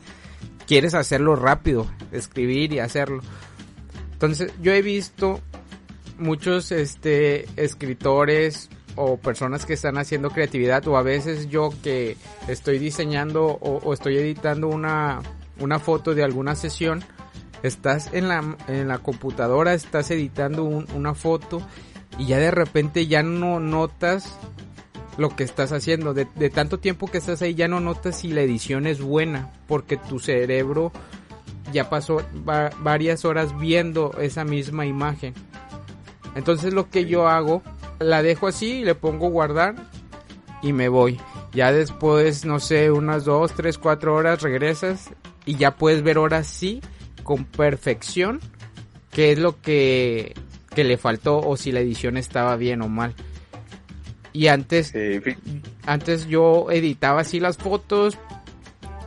quieres 0.67 0.95
hacerlo 0.95 1.37
rápido, 1.37 1.87
escribir 2.11 2.73
y 2.73 2.81
hacerlo. 2.81 3.23
Entonces 4.13 4.53
yo 4.61 4.73
he 4.73 4.83
visto 4.83 5.41
muchos 6.19 6.73
este 6.73 7.47
escritores 7.57 8.69
o 8.97 9.19
personas 9.19 9.65
que 9.65 9.75
están 9.75 9.99
haciendo 9.99 10.31
creatividad 10.31 10.87
o 10.89 10.97
a 10.97 11.03
veces 11.03 11.49
yo 11.49 11.71
que 11.83 12.17
estoy 12.49 12.79
diseñando 12.79 13.45
o, 13.45 13.77
o 13.85 13.93
estoy 13.93 14.17
editando 14.17 14.69
una, 14.69 15.21
una 15.61 15.79
foto 15.79 16.15
de 16.15 16.25
alguna 16.25 16.57
sesión 16.57 17.05
estás 17.63 18.11
en 18.13 18.29
la, 18.29 18.57
en 18.69 18.89
la 18.89 18.99
computadora, 18.99 19.75
estás 19.75 20.11
editando 20.11 20.65
una 20.65 21.15
foto 21.15 21.63
y 22.19 22.27
ya 22.27 22.39
de 22.39 22.51
repente 22.51 23.07
ya 23.07 23.23
no 23.23 23.61
notas 23.61 24.39
lo 25.17 25.35
que 25.35 25.45
estás 25.45 25.73
haciendo. 25.73 26.15
De, 26.15 26.27
tanto 26.51 26.79
tiempo 26.79 27.07
que 27.09 27.19
estás 27.19 27.43
ahí 27.43 27.55
ya 27.55 27.69
no 27.69 27.81
notas 27.81 28.21
si 28.21 28.29
la 28.29 28.43
edición 28.43 28.87
es 28.87 29.01
buena 29.01 29.53
porque 29.67 29.97
tu 29.97 30.19
cerebro 30.19 30.93
ya 31.73 31.91
pasó 31.91 32.23
varias 32.45 33.25
horas 33.25 33.59
viendo 33.59 34.15
esa 34.21 34.45
misma 34.45 34.87
imagen. 34.87 35.35
Entonces 36.35 36.75
lo 36.75 36.91
que 36.91 37.07
yo 37.07 37.29
hago, 37.29 37.63
la 37.99 38.23
dejo 38.23 38.47
así, 38.47 38.85
le 38.85 38.95
pongo 38.95 39.31
guardar 39.31 39.75
y 40.63 40.73
me 40.73 40.89
voy. 40.89 41.19
Ya 41.53 41.73
después, 41.73 42.45
no 42.45 42.61
sé, 42.61 42.91
unas 42.91 43.25
2, 43.25 43.53
3, 43.55 43.79
4 43.79 44.15
horas 44.15 44.43
regresas 44.43 45.11
y 45.47 45.57
ya 45.57 45.77
puedes 45.77 46.03
ver 46.03 46.19
ahora 46.19 46.45
sí 46.45 46.83
con 47.27 47.45
perfección 47.45 48.41
qué 49.11 49.33
es 49.33 49.39
lo 49.39 49.61
que, 49.61 50.33
que 50.75 50.85
le 50.85 50.97
faltó 50.97 51.41
o 51.41 51.57
si 51.57 51.73
la 51.73 51.81
edición 51.81 52.17
estaba 52.17 52.57
bien 52.57 52.83
o 52.83 52.89
mal. 52.89 53.15
Y 54.33 54.47
antes, 54.47 54.95
antes 55.87 56.29
yo 56.29 56.71
editaba 56.71 57.23
así 57.23 57.41
las 57.41 57.57
fotos 57.57 58.17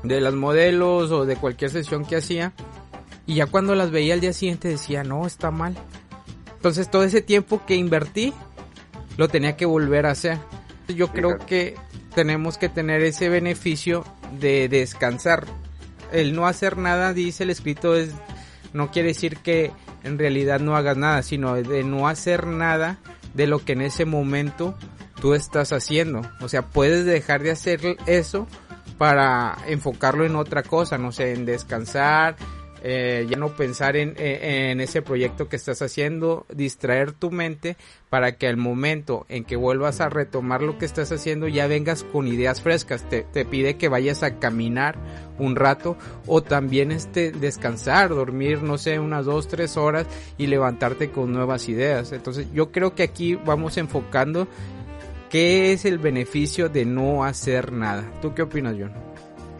de 0.03 0.19
las 0.19 0.33
modelos 0.33 1.11
o 1.11 1.25
de 1.25 1.38
cualquier 1.38 1.71
sesión 1.71 2.03
que 2.03 2.17
hacía. 2.17 2.51
Y 3.25 3.35
ya 3.35 3.45
cuando 3.45 3.73
las 3.73 3.89
veía 3.89 4.15
al 4.15 4.19
día 4.19 4.33
siguiente 4.33 4.67
decía, 4.67 5.03
no, 5.03 5.25
está 5.25 5.49
mal. 5.49 5.77
Entonces 6.55 6.91
todo 6.91 7.03
ese 7.03 7.21
tiempo 7.21 7.61
que 7.65 7.75
invertí 7.75 8.33
lo 9.15 9.29
tenía 9.29 9.55
que 9.55 9.65
volver 9.65 10.07
a 10.07 10.11
hacer. 10.11 10.39
Yo 10.89 11.07
creo 11.07 11.38
que 11.38 11.75
tenemos 12.15 12.57
que 12.57 12.67
tener 12.67 13.01
ese 13.01 13.29
beneficio 13.29 14.03
de 14.41 14.67
descansar 14.67 15.45
el 16.12 16.36
no 16.36 16.48
hacer 16.48 16.78
nada, 16.78 17.13
dice 17.13 17.44
el 17.44 17.50
escrito, 17.50 17.96
es 17.96 18.13
no 18.74 18.92
quiere 18.92 19.10
decir 19.10 19.38
que 19.38 19.72
en 20.04 20.18
realidad 20.18 20.60
no 20.60 20.75
hagas 20.75 20.98
nada, 20.98 21.24
sino 21.24 21.56
de 21.56 21.84
no 21.84 22.08
hacer 22.08 22.48
nada 22.48 23.00
de 23.34 23.48
lo 23.48 23.63
que 23.63 23.74
en 23.74 23.82
ese 23.82 24.06
momento 24.06 24.78
tú 25.22 25.34
estás 25.34 25.74
haciendo. 25.74 26.22
O 26.42 26.50
sea, 26.50 26.68
puedes 26.68 27.06
dejar 27.06 27.42
de 27.42 27.51
hacer 27.51 27.98
eso 28.06 28.48
para 28.98 29.58
enfocarlo 29.68 30.25
en 30.25 30.36
otra 30.36 30.63
cosa, 30.63 30.98
no 30.98 31.12
sé, 31.12 31.34
en 31.34 31.46
descansar, 31.46 32.36
eh, 32.83 33.27
ya 33.29 33.38
no 33.38 33.50
pensar 33.50 33.95
en, 33.98 34.15
eh, 34.17 34.69
en, 34.71 34.79
ese 34.79 35.01
proyecto 35.01 35.50
que 35.50 35.55
estás 35.55 35.81
haciendo, 35.81 36.45
distraer 36.53 37.12
tu 37.12 37.31
mente 37.31 37.75
para 38.09 38.38
que 38.38 38.48
al 38.48 38.57
momento 38.57 39.25
en 39.29 39.43
que 39.43 39.55
vuelvas 39.55 40.01
a 40.01 40.09
retomar 40.09 40.62
lo 40.62 40.77
que 40.77 40.86
estás 40.86 41.12
haciendo 41.12 41.48
ya 41.48 41.67
vengas 41.67 42.03
con 42.03 42.27
ideas 42.27 42.62
frescas. 42.62 43.07
Te, 43.09 43.24
te 43.24 43.45
pide 43.45 43.77
que 43.77 43.89
vayas 43.89 44.24
a 44.24 44.39
caminar 44.39 44.98
un 45.38 45.55
rato 45.55 45.98
o 46.25 46.41
también 46.41 46.91
este 46.91 47.31
descansar, 47.31 48.09
dormir, 48.09 48.63
no 48.63 48.77
sé, 48.77 49.00
unas 49.00 49.25
dos, 49.25 49.48
tres 49.48 49.77
horas 49.77 50.07
y 50.38 50.48
levantarte 50.48 51.12
con 51.12 51.33
nuevas 51.33 51.67
ideas. 51.69 52.12
Entonces 52.12 52.48
yo 52.53 52.71
creo 52.71 52.95
que 52.95 53.03
aquí 53.03 53.36
vamos 53.36 53.77
enfocando 53.77 54.48
qué 55.29 55.74
es 55.74 55.86
el 55.86 55.98
beneficio 56.00 56.69
de 56.69 56.86
no 56.86 57.24
hacer 57.24 57.71
nada. 57.71 58.09
¿Tú 58.21 58.33
qué 58.33 58.43
opinas, 58.43 58.75
John? 58.79 58.93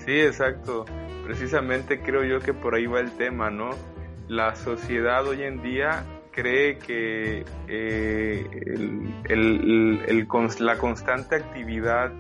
Sí, 0.05 0.19
exacto 0.21 0.85
precisamente 1.29 2.01
creo 2.01 2.24
yo 2.24 2.39
que 2.39 2.55
por 2.55 2.74
ahí 2.74 2.88
va 2.88 3.00
el 3.00 3.12
tema, 3.12 3.51
¿no? 3.51 3.69
La 4.27 4.55
sociedad 4.55 5.27
hoy 5.27 5.43
en 5.43 5.62
día 5.62 6.03
cree 6.31 6.79
que 6.79 7.45
eh, 7.67 8.48
la 10.59 10.77
constante 10.79 11.36
actividad 11.36 12.12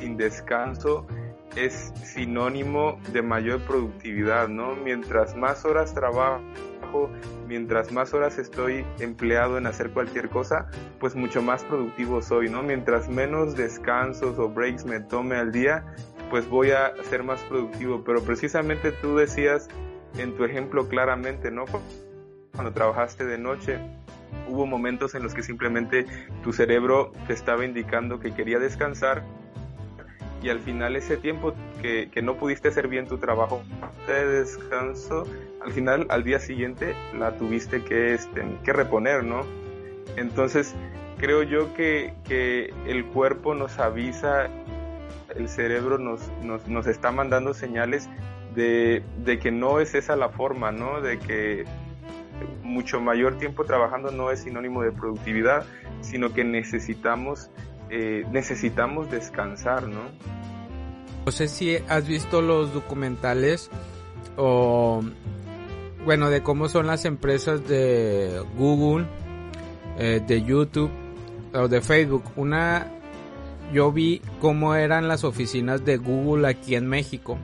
sin 0.00 0.16
descanso 0.16 1.06
es 1.54 1.92
sinónimo 2.02 2.98
de 3.12 3.22
mayor 3.22 3.60
productividad, 3.60 4.48
¿no? 4.48 4.74
Mientras 4.74 5.36
más 5.36 5.64
horas 5.64 5.94
trabajo, 5.94 7.10
mientras 7.46 7.92
más 7.92 8.12
horas 8.12 8.38
estoy 8.38 8.84
empleado 8.98 9.56
en 9.56 9.66
hacer 9.66 9.90
cualquier 9.90 10.30
cosa, 10.30 10.68
pues 10.98 11.14
mucho 11.14 11.42
más 11.42 11.62
productivo 11.62 12.22
soy, 12.22 12.48
¿no? 12.48 12.64
Mientras 12.64 13.08
menos 13.08 13.54
descansos 13.54 14.36
o 14.36 14.48
breaks 14.48 14.84
me 14.84 14.98
tome 14.98 15.36
al 15.36 15.52
día, 15.52 15.84
pues 16.30 16.48
voy 16.48 16.70
a 16.70 16.92
ser 17.04 17.22
más 17.22 17.40
productivo. 17.42 18.02
Pero 18.04 18.22
precisamente 18.22 18.92
tú 18.92 19.16
decías 19.16 19.68
en 20.18 20.36
tu 20.36 20.44
ejemplo 20.44 20.88
claramente, 20.88 21.50
¿no? 21.50 21.64
Cuando 22.52 22.72
trabajaste 22.72 23.24
de 23.24 23.38
noche, 23.38 23.78
hubo 24.48 24.66
momentos 24.66 25.14
en 25.14 25.22
los 25.22 25.34
que 25.34 25.42
simplemente 25.42 26.06
tu 26.42 26.52
cerebro 26.52 27.12
te 27.26 27.32
estaba 27.32 27.64
indicando 27.64 28.18
que 28.20 28.34
quería 28.34 28.58
descansar 28.58 29.22
y 30.42 30.50
al 30.50 30.60
final 30.60 30.96
ese 30.96 31.16
tiempo 31.16 31.54
que, 31.82 32.10
no 32.22 32.36
pudiste 32.36 32.68
hacer 32.68 32.88
bien 32.88 33.06
tu 33.06 33.18
trabajo 33.18 33.62
de 34.06 34.26
descanso, 34.26 35.24
al 35.64 35.72
final 35.72 36.06
al 36.10 36.24
día 36.24 36.38
siguiente 36.38 36.94
la 37.16 37.36
tuviste 37.36 37.82
que, 37.82 38.14
este, 38.14 38.44
que 38.64 38.72
reponer, 38.72 39.24
¿no? 39.24 39.42
Entonces 40.16 40.74
creo 41.18 41.42
yo 41.42 41.74
que, 41.74 42.14
que 42.24 42.72
el 42.86 43.06
cuerpo 43.06 43.54
nos 43.54 43.78
avisa 43.78 44.48
el 45.36 45.48
cerebro 45.48 45.98
nos, 45.98 46.20
nos, 46.42 46.86
está 46.86 47.12
mandando 47.12 47.54
señales 47.54 48.08
de, 48.54 49.02
que 49.40 49.50
no 49.50 49.80
es 49.80 49.94
esa 49.94 50.16
la 50.16 50.30
forma, 50.30 50.72
¿no? 50.72 51.00
De 51.00 51.18
que 51.18 51.64
mucho 52.62 53.00
mayor 53.00 53.38
tiempo 53.38 53.64
trabajando 53.64 54.10
no 54.10 54.30
es 54.30 54.40
sinónimo 54.40 54.82
de 54.82 54.92
productividad, 54.92 55.64
sino 56.00 56.32
que 56.32 56.44
necesitamos, 56.44 57.50
eh, 57.90 58.24
necesitamos 58.32 59.10
descansar, 59.10 59.88
¿no? 59.88 60.00
No 61.24 61.32
sé 61.32 61.48
si 61.48 61.76
has 61.88 62.08
visto 62.08 62.40
los 62.40 62.72
documentales 62.72 63.70
o 64.36 65.02
bueno, 66.04 66.30
de 66.30 66.42
cómo 66.42 66.68
son 66.68 66.86
las 66.86 67.04
empresas 67.04 67.68
de 67.68 68.42
Google, 68.56 69.06
eh, 69.98 70.22
de 70.26 70.42
YouTube 70.42 70.90
o 71.52 71.68
de 71.68 71.80
Facebook. 71.82 72.24
Una, 72.36 72.90
yo 73.72 73.92
vi 73.92 74.22
cómo 74.40 74.74
eran 74.74 75.08
las 75.08 75.24
oficinas 75.24 75.84
de 75.84 75.96
Google 75.96 76.48
aquí 76.48 76.74
en 76.74 76.86
México. 76.86 77.38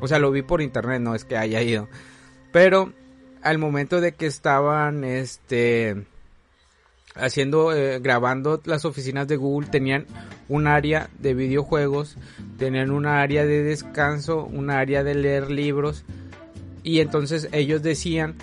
O 0.00 0.08
sea, 0.08 0.18
lo 0.18 0.30
vi 0.30 0.42
por 0.42 0.60
internet, 0.60 1.00
no 1.00 1.14
es 1.14 1.24
que 1.24 1.36
haya 1.36 1.62
ido. 1.62 1.88
Pero 2.52 2.92
al 3.42 3.58
momento 3.58 4.00
de 4.00 4.12
que 4.12 4.26
estaban, 4.26 5.04
este, 5.04 6.04
haciendo, 7.14 7.72
eh, 7.72 8.00
grabando 8.00 8.60
las 8.64 8.84
oficinas 8.84 9.28
de 9.28 9.36
Google, 9.36 9.68
tenían 9.68 10.06
un 10.48 10.66
área 10.66 11.08
de 11.18 11.34
videojuegos, 11.34 12.16
tenían 12.58 12.90
un 12.90 13.06
área 13.06 13.44
de 13.44 13.62
descanso, 13.62 14.44
un 14.44 14.70
área 14.70 15.04
de 15.04 15.14
leer 15.14 15.50
libros. 15.50 16.04
Y 16.82 17.00
entonces 17.00 17.48
ellos 17.52 17.82
decían 17.82 18.34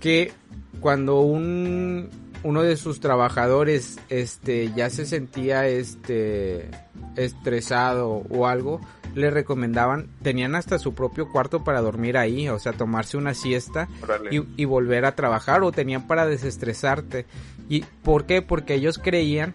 que 0.00 0.32
cuando 0.80 1.20
un 1.20 2.08
uno 2.42 2.62
de 2.62 2.76
sus 2.76 3.00
trabajadores 3.00 3.98
este 4.08 4.72
ya 4.74 4.90
se 4.90 5.06
sentía 5.06 5.66
este 5.66 6.70
estresado 7.16 8.22
o 8.30 8.46
algo 8.46 8.80
le 9.14 9.30
recomendaban 9.30 10.08
tenían 10.22 10.54
hasta 10.54 10.78
su 10.78 10.94
propio 10.94 11.30
cuarto 11.30 11.64
para 11.64 11.80
dormir 11.80 12.16
ahí 12.16 12.48
o 12.48 12.58
sea 12.58 12.72
tomarse 12.72 13.16
una 13.16 13.34
siesta 13.34 13.88
y, 14.30 14.42
y, 14.56 14.64
volver 14.64 15.04
a 15.04 15.14
trabajar 15.14 15.62
o 15.62 15.72
tenían 15.72 16.06
para 16.06 16.26
desestresarte. 16.26 17.26
Y 17.68 17.84
por 18.02 18.26
qué 18.26 18.42
porque 18.42 18.74
ellos 18.74 18.98
creían 18.98 19.54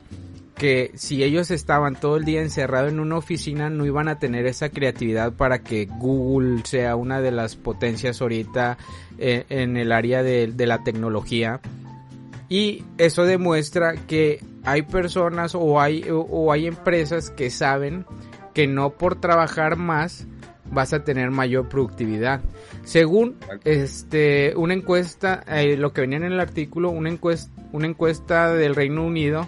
que 0.56 0.92
si 0.96 1.24
ellos 1.24 1.50
estaban 1.52 1.96
todo 1.96 2.18
el 2.18 2.26
día 2.26 2.42
encerrados 2.42 2.92
en 2.92 3.00
una 3.00 3.18
oficina 3.18 3.70
no 3.70 3.86
iban 3.86 4.08
a 4.08 4.20
tener 4.20 4.46
esa 4.46 4.70
creatividad 4.70 5.34
para 5.34 5.64
que 5.64 5.86
Google 5.86 6.62
sea 6.64 6.96
una 6.96 7.22
de 7.22 7.32
las 7.32 7.56
potencias 7.56 8.22
ahorita 8.22 8.78
eh, 9.18 9.46
en 9.50 9.78
el 9.78 9.92
área 9.92 10.22
de, 10.22 10.48
de 10.48 10.68
la 10.68 10.84
tecnología 10.84 11.60
y 12.50 12.84
eso 12.98 13.24
demuestra 13.24 13.96
que 14.08 14.44
hay 14.64 14.84
personas 14.84 15.56
o 15.56 15.80
hay, 15.80 16.06
o 16.10 16.52
hay 16.52 16.68
empresas 16.68 17.30
que 17.30 17.50
saben 17.50 18.06
que 18.54 18.68
no 18.68 18.92
por 18.92 19.20
trabajar 19.20 19.78
más 19.78 20.28
vas 20.72 20.94
a 20.94 21.04
tener 21.04 21.32
mayor 21.32 21.70
productividad. 21.70 22.42
Según 22.84 23.38
este 23.64 24.54
una 24.56 24.74
encuesta, 24.74 25.44
eh, 25.48 25.78
lo 25.78 25.94
que 25.94 26.02
venía 26.02 26.18
en 26.18 26.24
el 26.24 26.40
artículo, 26.40 26.90
una 26.90 27.10
encuesta, 27.10 27.52
una 27.72 27.88
encuesta 27.88 28.54
del 28.54 28.76
Reino 28.76 29.06
Unido, 29.06 29.48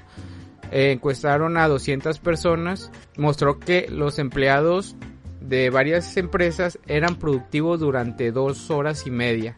eh, 0.72 0.92
encuestaron 0.92 1.58
a 1.58 1.68
200 1.68 2.20
personas, 2.20 2.92
mostró 3.18 3.60
que 3.60 3.88
los 3.90 4.20
empleados 4.20 4.96
de 5.42 5.70
varias 5.70 6.18
empresas 6.18 6.80
eran 6.88 7.16
productivos 7.16 7.80
durante 7.80 8.32
dos 8.32 8.72
horas 8.72 9.06
y 9.06 9.12
media 9.12 9.58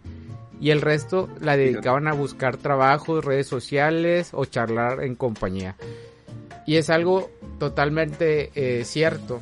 y 0.59 0.71
el 0.71 0.81
resto 0.81 1.29
la 1.39 1.55
dedicaban 1.55 2.07
a 2.07 2.13
buscar 2.13 2.57
trabajo, 2.57 3.21
redes 3.21 3.47
sociales 3.47 4.29
o 4.33 4.45
charlar 4.45 5.03
en 5.03 5.15
compañía. 5.15 5.75
Y 6.65 6.75
es 6.75 6.89
algo 6.89 7.29
totalmente 7.59 8.51
eh, 8.55 8.83
cierto. 8.83 9.41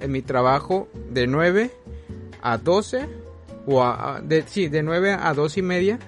En 0.00 0.12
mi 0.12 0.22
trabajo 0.22 0.88
de 1.10 1.26
9 1.26 1.70
a 2.40 2.56
12 2.56 3.06
o 3.66 3.82
a, 3.82 4.20
de, 4.22 4.44
sí, 4.46 4.68
de 4.68 4.82
9 4.82 5.16
a 5.20 5.34
2 5.34 5.58
y 5.58 5.62
media 5.62 5.98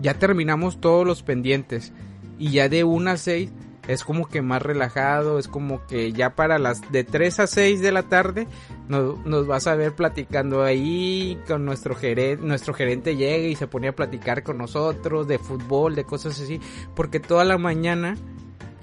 ya 0.00 0.14
terminamos 0.14 0.80
todos 0.80 1.06
los 1.06 1.22
pendientes 1.22 1.92
y 2.38 2.52
ya 2.52 2.68
de 2.68 2.84
1 2.84 3.10
a 3.10 3.16
6 3.16 3.50
es 3.88 4.04
como 4.04 4.28
que 4.28 4.42
más 4.42 4.62
relajado, 4.62 5.38
es 5.38 5.48
como 5.48 5.86
que 5.86 6.12
ya 6.12 6.34
para 6.36 6.58
las 6.58 6.92
de 6.92 7.04
3 7.04 7.40
a 7.40 7.46
6 7.46 7.80
de 7.80 7.92
la 7.92 8.04
tarde 8.04 8.46
nos, 8.88 9.24
nos 9.26 9.46
vas 9.46 9.66
a 9.66 9.74
ver 9.74 9.92
platicando 9.94 10.62
ahí 10.62 11.38
con 11.46 11.64
nuestro 11.64 11.94
gerente, 11.94 12.44
nuestro 12.44 12.74
gerente 12.74 13.16
llega 13.16 13.48
y 13.48 13.56
se 13.56 13.66
pone 13.66 13.88
a 13.88 13.96
platicar 13.96 14.42
con 14.42 14.58
nosotros 14.58 15.26
de 15.26 15.38
fútbol, 15.38 15.94
de 15.94 16.04
cosas 16.04 16.40
así, 16.40 16.60
porque 16.94 17.20
toda 17.20 17.44
la 17.44 17.58
mañana 17.58 18.16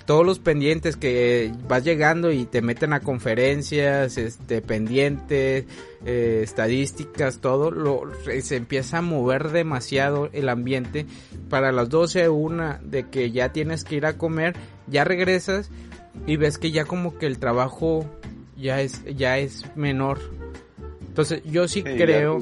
todos 0.10 0.25
los 0.25 0.39
pendientes 0.39 0.96
que 0.96 1.51
vas 1.68 1.84
llegando 1.84 2.32
y 2.32 2.46
te 2.46 2.63
meten 2.63 2.94
a 2.94 3.00
conferencias, 3.00 4.18
este, 4.18 4.60
pendientes, 4.60 5.65
eh, 6.03 6.39
estadísticas, 6.41 7.41
todo, 7.41 7.70
lo, 7.70 8.10
se 8.41 8.56
empieza 8.56 8.98
a 8.98 9.01
mover 9.03 9.51
demasiado 9.51 10.32
el 10.34 10.50
ambiente. 10.50 11.06
Para 11.48 11.72
las 11.72 11.89
12 11.89 12.27
una 12.29 12.79
de 12.84 13.08
que 13.10 13.29
ya 13.29 13.53
tienes 13.53 13.84
que 13.84 13.98
ir 13.98 14.08
a 14.08 14.18
comer, 14.18 14.56
ya 14.89 15.04
regresas 15.04 15.69
y 16.25 16.38
ves 16.38 16.58
que 16.58 16.71
ya 16.71 16.86
como 16.86 17.17
que 17.17 17.25
el 17.25 17.39
trabajo 17.39 18.06
ya 18.58 18.82
es, 18.82 19.04
ya 19.15 19.38
es 19.38 19.65
menor. 19.75 20.19
Entonces 21.08 21.41
yo 21.45 21.67
sí, 21.67 21.84
creo... 21.84 22.41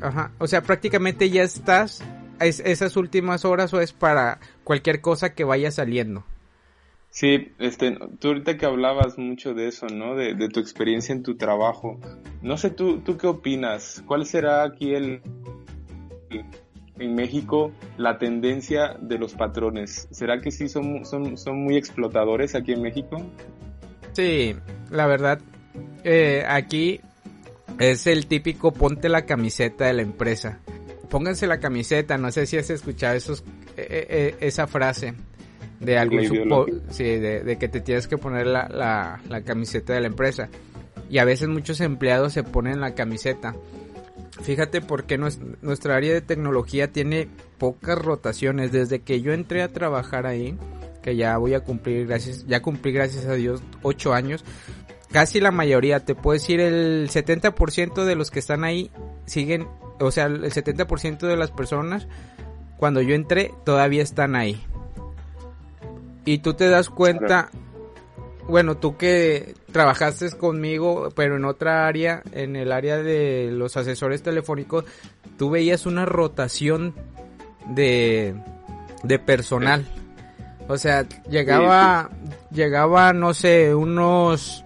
Ajá, 0.00 0.30
o 0.38 0.46
sea, 0.46 0.62
prácticamente 0.62 1.28
ya 1.28 1.42
estás 1.42 2.04
es, 2.40 2.60
esas 2.60 2.96
últimas 2.96 3.44
horas 3.44 3.72
o 3.74 3.80
es 3.80 3.92
para 3.92 4.38
cualquier 4.64 5.00
cosa 5.00 5.34
que 5.34 5.44
vaya 5.44 5.70
saliendo. 5.70 6.24
Sí, 7.10 7.52
este, 7.58 7.98
tú 8.18 8.28
ahorita 8.28 8.58
que 8.58 8.66
hablabas 8.66 9.18
mucho 9.18 9.54
de 9.54 9.68
eso, 9.68 9.86
¿no? 9.86 10.14
De, 10.14 10.34
tu 10.50 10.60
experiencia 10.60 11.12
en 11.14 11.22
tu 11.22 11.36
trabajo. 11.36 11.98
No 12.42 12.56
sé, 12.58 12.70
¿tú, 12.70 13.00
¿tú 13.00 13.16
qué 13.16 13.26
opinas? 13.26 14.02
¿Cuál 14.06 14.26
será 14.26 14.62
aquí 14.62 14.94
el, 14.94 15.22
en 16.98 17.14
México 17.14 17.72
la 17.96 18.18
tendencia 18.18 18.96
de 19.00 19.18
los 19.18 19.34
patrones? 19.34 20.08
¿Será 20.10 20.40
que 20.40 20.50
sí 20.50 20.68
son, 20.68 21.04
son, 21.04 21.36
son 21.36 21.62
muy 21.62 21.76
explotadores 21.76 22.54
aquí 22.54 22.72
en 22.72 22.82
México? 22.82 23.22
Sí, 24.12 24.54
la 24.90 25.06
verdad, 25.06 25.40
eh, 26.04 26.44
aquí 26.48 27.00
es 27.78 28.06
el 28.06 28.26
típico 28.26 28.72
ponte 28.72 29.08
la 29.08 29.22
camiseta 29.22 29.86
de 29.86 29.92
la 29.92 30.02
empresa. 30.02 30.60
Pónganse 31.08 31.46
la 31.46 31.58
camiseta, 31.58 32.18
no 32.18 32.30
sé 32.30 32.46
si 32.46 32.56
has 32.56 32.70
escuchado 32.70 33.14
esos, 33.14 33.44
eh, 33.76 34.06
eh, 34.08 34.36
esa 34.40 34.66
frase 34.66 35.14
de 35.80 35.96
algún 35.96 36.24
sí, 36.90 37.04
de, 37.04 37.56
que 37.58 37.68
te 37.68 37.80
tienes 37.80 38.08
que 38.08 38.18
poner 38.18 38.46
la, 38.46 38.68
la, 39.28 39.42
camiseta 39.42 39.92
de 39.94 40.00
la 40.00 40.08
empresa. 40.08 40.48
Y 41.08 41.18
a 41.18 41.24
veces 41.24 41.48
muchos 41.48 41.80
empleados 41.80 42.32
se 42.32 42.42
ponen 42.42 42.80
la 42.80 42.94
camiseta. 42.94 43.54
Fíjate 44.42 44.80
porque 44.80 45.18
nuestra 45.18 45.96
área 45.96 46.14
de 46.14 46.20
tecnología 46.20 46.92
tiene 46.92 47.28
pocas 47.58 47.98
rotaciones. 47.98 48.72
Desde 48.72 49.00
que 49.00 49.20
yo 49.20 49.32
entré 49.32 49.62
a 49.62 49.72
trabajar 49.72 50.26
ahí, 50.26 50.56
que 51.02 51.16
ya 51.16 51.36
voy 51.38 51.54
a 51.54 51.60
cumplir, 51.60 52.06
gracias, 52.06 52.46
ya 52.46 52.62
cumplí 52.62 52.92
gracias 52.92 53.26
a 53.26 53.34
Dios 53.34 53.62
ocho 53.82 54.14
años. 54.14 54.44
Casi 55.10 55.40
la 55.40 55.50
mayoría, 55.50 56.04
te 56.04 56.14
puedo 56.14 56.34
decir 56.34 56.60
el 56.60 57.08
70% 57.08 58.04
de 58.04 58.14
los 58.14 58.30
que 58.30 58.38
están 58.38 58.62
ahí 58.62 58.90
siguen, 59.24 59.66
o 60.00 60.10
sea, 60.10 60.26
el 60.26 60.42
70% 60.42 61.26
de 61.26 61.36
las 61.36 61.50
personas 61.50 62.06
cuando 62.76 63.00
yo 63.02 63.14
entré 63.14 63.52
todavía 63.64 64.02
están 64.02 64.36
ahí. 64.36 64.64
Y 66.24 66.38
tú 66.38 66.54
te 66.54 66.68
das 66.68 66.90
cuenta, 66.90 67.50
bueno, 68.48 68.78
tú 68.78 68.96
que 68.96 69.54
trabajaste 69.72 70.30
conmigo, 70.32 71.10
pero 71.14 71.36
en 71.36 71.44
otra 71.44 71.86
área, 71.86 72.22
en 72.32 72.56
el 72.56 72.72
área 72.72 72.96
de 72.96 73.50
los 73.52 73.76
asesores 73.76 74.22
telefónicos, 74.22 74.84
tú 75.36 75.50
veías 75.50 75.84
una 75.84 76.06
rotación 76.06 76.94
de, 77.68 78.34
de 79.02 79.18
personal. 79.18 79.86
O 80.66 80.78
sea, 80.78 81.06
llegaba, 81.28 82.10
llegaba, 82.50 83.12
no 83.12 83.34
sé, 83.34 83.74
unos, 83.74 84.64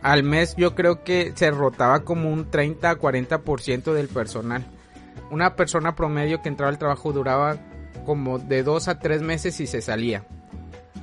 al 0.00 0.22
mes 0.22 0.54
yo 0.56 0.76
creo 0.76 1.02
que 1.02 1.32
se 1.34 1.50
rotaba 1.50 2.04
como 2.04 2.30
un 2.30 2.50
30 2.50 2.90
a 2.90 2.98
40% 2.98 3.92
del 3.92 4.08
personal. 4.08 4.64
Una 5.30 5.56
persona 5.56 5.96
promedio 5.96 6.40
que 6.40 6.48
entraba 6.48 6.70
al 6.70 6.78
trabajo 6.78 7.12
duraba 7.12 7.56
como 8.06 8.38
de 8.38 8.62
dos 8.62 8.88
a 8.88 9.00
tres 9.00 9.22
meses 9.22 9.60
y 9.60 9.66
se 9.66 9.82
salía. 9.82 10.24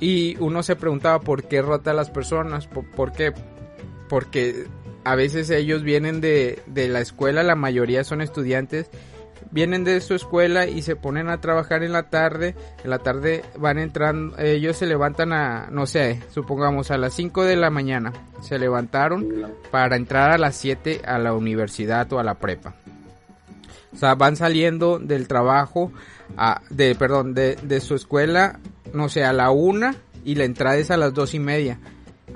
Y 0.00 0.36
uno 0.38 0.62
se 0.62 0.76
preguntaba 0.76 1.20
por 1.20 1.44
qué 1.44 1.62
rota 1.62 1.92
a 1.92 1.94
las 1.94 2.10
personas, 2.10 2.66
por, 2.66 3.12
qué, 3.12 3.32
porque 4.08 4.66
a 5.04 5.14
veces 5.14 5.50
ellos 5.50 5.82
vienen 5.82 6.20
de, 6.20 6.62
de 6.66 6.88
la 6.88 7.00
escuela, 7.00 7.42
la 7.42 7.54
mayoría 7.54 8.04
son 8.04 8.20
estudiantes, 8.20 8.90
vienen 9.50 9.84
de 9.84 10.00
su 10.00 10.14
escuela 10.14 10.66
y 10.66 10.82
se 10.82 10.96
ponen 10.96 11.28
a 11.28 11.40
trabajar 11.40 11.82
en 11.82 11.92
la 11.92 12.10
tarde, 12.10 12.54
en 12.84 12.90
la 12.90 12.98
tarde 12.98 13.44
van 13.58 13.78
entrando, 13.78 14.36
ellos 14.38 14.76
se 14.76 14.86
levantan 14.86 15.32
a, 15.32 15.68
no 15.70 15.86
sé, 15.86 16.22
supongamos 16.30 16.90
a 16.90 16.98
las 16.98 17.14
5 17.14 17.44
de 17.44 17.56
la 17.56 17.70
mañana, 17.70 18.12
se 18.42 18.58
levantaron 18.58 19.26
para 19.70 19.96
entrar 19.96 20.30
a 20.30 20.38
las 20.38 20.56
7 20.56 21.02
a 21.06 21.18
la 21.18 21.32
universidad 21.32 22.12
o 22.12 22.18
a 22.18 22.24
la 22.24 22.34
prepa. 22.34 22.74
O 23.92 23.98
sea, 23.98 24.14
van 24.14 24.36
saliendo 24.36 24.98
del 24.98 25.26
trabajo, 25.26 25.90
de, 26.68 26.94
perdón, 26.96 27.32
de, 27.32 27.56
de 27.62 27.80
su 27.80 27.94
escuela 27.94 28.58
no 28.92 29.08
sé, 29.08 29.24
a 29.24 29.32
la 29.32 29.50
una 29.50 29.96
y 30.24 30.34
la 30.34 30.44
entrada 30.44 30.76
es 30.76 30.90
a 30.90 30.96
las 30.96 31.14
dos 31.14 31.34
y 31.34 31.38
media. 31.38 31.78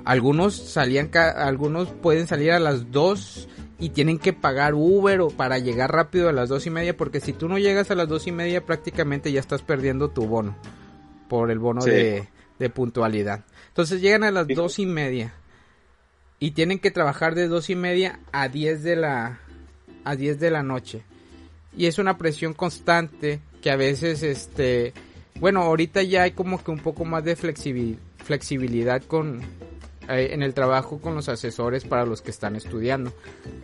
Algunos 0.05 0.55
salían, 0.55 1.11
algunos 1.13 1.89
pueden 1.89 2.27
salir 2.27 2.51
a 2.51 2.59
las 2.59 2.91
dos 2.91 3.47
y 3.81 3.89
tienen 3.89 4.19
que 4.19 4.31
pagar 4.31 4.75
Uber 4.75 5.21
o 5.21 5.29
para 5.29 5.57
llegar 5.57 5.91
rápido 5.91 6.29
a 6.29 6.31
las 6.31 6.49
dos 6.49 6.65
y 6.67 6.69
media 6.69 6.95
porque 6.95 7.19
si 7.19 7.33
tú 7.33 7.49
no 7.49 7.57
llegas 7.57 7.89
a 7.91 7.95
las 7.95 8.07
dos 8.07 8.27
y 8.27 8.31
media 8.31 8.65
prácticamente 8.65 9.31
ya 9.31 9.39
estás 9.39 9.63
perdiendo 9.63 10.09
tu 10.09 10.27
bono 10.27 10.55
por 11.27 11.49
el 11.49 11.59
bono 11.59 11.83
de, 11.83 12.27
puntualidad. 12.75 13.43
Entonces 13.69 14.01
llegan 14.01 14.23
a 14.23 14.29
las 14.29 14.47
dos 14.47 14.77
y 14.77 14.85
media 14.85 15.33
y 16.39 16.51
tienen 16.51 16.77
que 16.77 16.91
trabajar 16.91 17.33
de 17.33 17.47
dos 17.47 17.71
y 17.71 17.75
media 17.75 18.19
a 18.31 18.49
diez 18.49 18.83
de 18.83 18.95
la 18.95 19.39
a 20.03 20.15
diez 20.15 20.39
de 20.39 20.51
la 20.51 20.61
noche. 20.61 21.01
y 21.75 21.87
es 21.87 21.97
una 21.97 22.17
presión 22.17 22.53
constante 22.53 23.39
que 23.61 23.71
a 23.71 23.75
veces 23.75 24.21
este 24.21 24.93
bueno 25.41 25.61
ahorita 25.63 26.03
ya 26.03 26.23
hay 26.23 26.31
como 26.31 26.63
que 26.63 26.71
un 26.71 26.79
poco 26.79 27.03
más 27.03 27.25
de 27.25 27.35
flexibilidad 27.35 29.01
con 29.01 29.41
eh, 30.07 30.29
en 30.31 30.43
el 30.43 30.53
trabajo 30.53 31.01
con 31.01 31.15
los 31.15 31.27
asesores 31.27 31.83
para 31.83 32.05
los 32.05 32.21
que 32.21 32.31
están 32.31 32.55
estudiando 32.55 33.11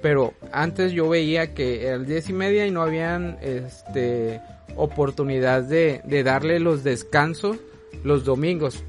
pero 0.01 0.33
antes 0.51 0.91
yo 0.91 1.07
veía 1.07 1.53
que 1.53 1.89
a 1.89 1.97
las 1.97 2.07
diez 2.07 2.29
y 2.29 2.33
media 2.33 2.67
y 2.67 2.71
no 2.71 2.81
habían 2.81 3.37
este 3.41 4.41
oportunidad 4.75 5.63
de, 5.63 6.01
darle 6.23 6.59
los 6.59 6.83
descansos 6.83 7.57
los 8.03 8.25
domingos 8.25 8.83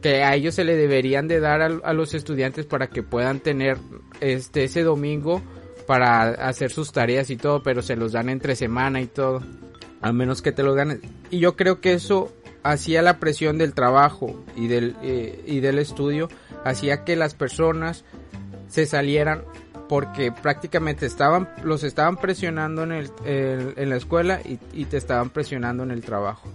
que 0.00 0.22
a 0.22 0.34
ellos 0.34 0.54
se 0.54 0.64
le 0.64 0.76
deberían 0.76 1.28
de 1.28 1.40
dar 1.40 1.60
a, 1.60 1.92
los 1.92 2.14
estudiantes 2.14 2.64
para 2.64 2.86
que 2.86 3.02
puedan 3.02 3.40
tener 3.40 3.76
este 4.20 4.64
ese 4.64 4.82
domingo 4.82 5.42
para 5.90 6.30
hacer 6.46 6.70
sus 6.70 6.92
tareas 6.92 7.30
y 7.30 7.36
todo, 7.36 7.64
pero 7.64 7.82
se 7.82 7.96
los 7.96 8.12
dan 8.12 8.28
entre 8.28 8.54
semana 8.54 9.00
y 9.00 9.06
todo, 9.06 9.42
a 10.00 10.12
menos 10.12 10.40
que 10.40 10.52
te 10.52 10.62
lo 10.62 10.72
ganes. 10.72 11.00
Y 11.30 11.38
yo 11.38 11.56
creo 11.56 11.80
que 11.80 11.92
eso 11.92 12.32
hacía 12.62 13.02
la 13.02 13.18
presión 13.18 13.58
del 13.58 13.72
trabajo 13.72 14.44
y 14.56 14.66
del 14.68 14.96
eh, 15.02 15.42
y 15.46 15.60
del 15.60 15.78
estudio, 15.78 16.28
hacía 16.64 17.04
que 17.04 17.16
las 17.16 17.34
personas 17.34 18.04
se 18.68 18.86
salieran 18.86 19.42
porque 19.88 20.30
prácticamente 20.30 21.06
estaban 21.06 21.48
los 21.64 21.82
estaban 21.82 22.16
presionando 22.16 22.84
en 22.84 22.92
el, 22.92 23.10
en 23.24 23.90
la 23.90 23.96
escuela 23.96 24.40
y, 24.44 24.58
y 24.72 24.84
te 24.84 24.96
estaban 24.96 25.30
presionando 25.30 25.82
en 25.82 25.90
el 25.90 26.02
trabajo. 26.02 26.48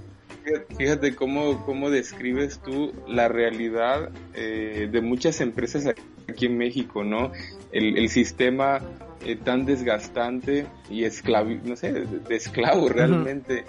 Fíjate 0.78 1.16
cómo, 1.16 1.66
cómo 1.66 1.90
describes 1.90 2.60
tú 2.60 2.94
la 3.08 3.28
realidad 3.28 4.12
eh, 4.36 4.88
de 4.92 5.02
muchas 5.02 5.42
empresas 5.42 5.88
aquí 6.30 6.46
en 6.46 6.58
México, 6.58 7.04
¿no? 7.04 7.32
El, 7.72 7.98
el 7.98 8.10
sistema 8.10 8.80
eh, 9.26 9.36
tan 9.36 9.66
desgastante 9.66 10.68
y 10.88 11.04
esclavo, 11.04 11.50
no 11.64 11.76
sé, 11.76 11.92
de, 11.94 12.36
esclavo 12.36 12.90
realmente 12.90 13.66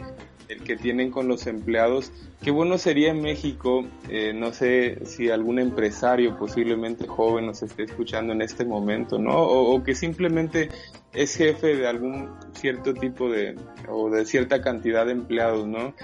el 0.48 0.62
que 0.62 0.76
tienen 0.76 1.10
con 1.10 1.28
los 1.28 1.46
empleados. 1.46 2.12
Qué 2.42 2.50
bueno 2.50 2.78
sería 2.78 3.10
en 3.10 3.22
México, 3.22 3.84
eh, 4.08 4.32
no 4.34 4.52
sé 4.52 5.04
si 5.04 5.30
algún 5.30 5.58
empresario 5.58 6.36
posiblemente 6.36 7.06
joven 7.06 7.46
nos 7.46 7.62
esté 7.62 7.84
escuchando 7.84 8.32
en 8.32 8.42
este 8.42 8.64
momento, 8.64 9.18
¿no? 9.18 9.40
O, 9.40 9.82
que 9.82 9.94
simplemente 9.94 10.68
es 11.12 11.36
jefe 11.36 11.76
de 11.76 11.86
algún 11.86 12.30
cierto 12.52 12.94
tipo 12.94 13.30
de, 13.30 13.56
o 13.88 14.10
de 14.10 14.24
cierta 14.26 14.60
cantidad 14.62 15.06
de 15.06 15.12
empleados, 15.12 15.66
¿no? 15.66 15.94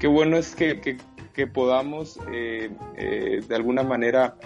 Qué 0.00 0.06
bueno 0.06 0.36
es 0.36 0.54
que, 0.54 0.80
que, 0.80 1.46
podamos 1.46 2.18
eh, 2.32 2.70
eh, 2.96 3.40
de 3.46 3.54
alguna 3.54 3.82
manera 3.82 4.36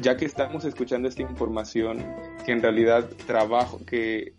ya 0.00 0.16
que 0.16 0.24
estamos 0.24 0.64
escuchando 0.64 1.08
esta 1.08 1.22
información, 1.22 2.04
que 2.44 2.52
en 2.52 2.60
realidad 2.60 3.08
trabajo, 3.26 3.80
que 3.86 4.34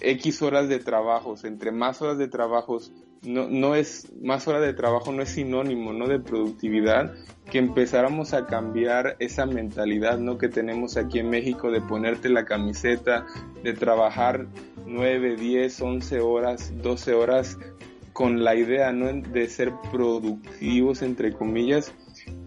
X 0.00 0.42
horas 0.42 0.68
de 0.68 0.78
trabajos, 0.78 1.44
entre 1.44 1.72
más 1.72 2.00
horas 2.00 2.18
de 2.18 2.28
trabajos 2.28 2.92
no, 3.22 3.48
no 3.48 3.74
es, 3.74 4.10
más 4.22 4.48
hora 4.48 4.60
de 4.60 4.72
trabajo 4.72 5.12
no 5.12 5.22
es 5.22 5.30
sinónimo, 5.30 5.92
¿no? 5.92 6.08
De 6.08 6.18
productividad, 6.18 7.14
que 7.50 7.58
empezáramos 7.58 8.32
a 8.32 8.46
cambiar 8.46 9.16
esa 9.18 9.44
mentalidad, 9.46 10.18
¿no? 10.18 10.38
Que 10.38 10.48
tenemos 10.48 10.96
aquí 10.96 11.18
en 11.18 11.30
México 11.30 11.70
de 11.70 11.80
ponerte 11.80 12.28
la 12.28 12.44
camiseta, 12.44 13.26
de 13.62 13.74
trabajar 13.74 14.46
9, 14.86 15.36
10, 15.36 15.80
11 15.80 16.20
horas, 16.20 16.72
12 16.82 17.14
horas 17.14 17.58
con 18.12 18.42
la 18.42 18.54
idea, 18.54 18.92
¿no? 18.92 19.12
De 19.12 19.48
ser 19.48 19.72
productivos, 19.90 21.02
entre 21.02 21.32
comillas. 21.32 21.92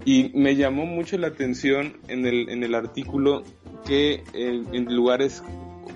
Y 0.05 0.31
me 0.33 0.55
llamó 0.55 0.85
mucho 0.85 1.17
la 1.17 1.27
atención 1.27 1.97
en 2.07 2.25
el, 2.25 2.49
en 2.49 2.63
el 2.63 2.73
artículo 2.73 3.43
que 3.85 4.23
en, 4.33 4.73
en 4.73 4.93
lugares, 4.95 5.43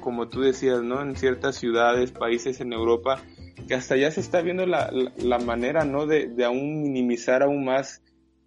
como 0.01 0.27
tú 0.27 0.41
decías, 0.41 0.83
¿no? 0.83 1.01
En 1.01 1.15
ciertas 1.15 1.55
ciudades, 1.55 2.11
países 2.11 2.61
en 2.61 2.73
Europa, 2.73 3.21
que 3.67 3.75
hasta 3.75 3.95
ya 3.95 4.11
se 4.11 4.21
está 4.21 4.41
viendo 4.41 4.65
la, 4.65 4.91
la, 5.17 5.39
manera, 5.39 5.85
¿no? 5.85 6.05
De, 6.05 6.27
de, 6.27 6.45
aún 6.45 6.81
minimizar 6.81 7.43
aún 7.43 7.65
más 7.65 8.01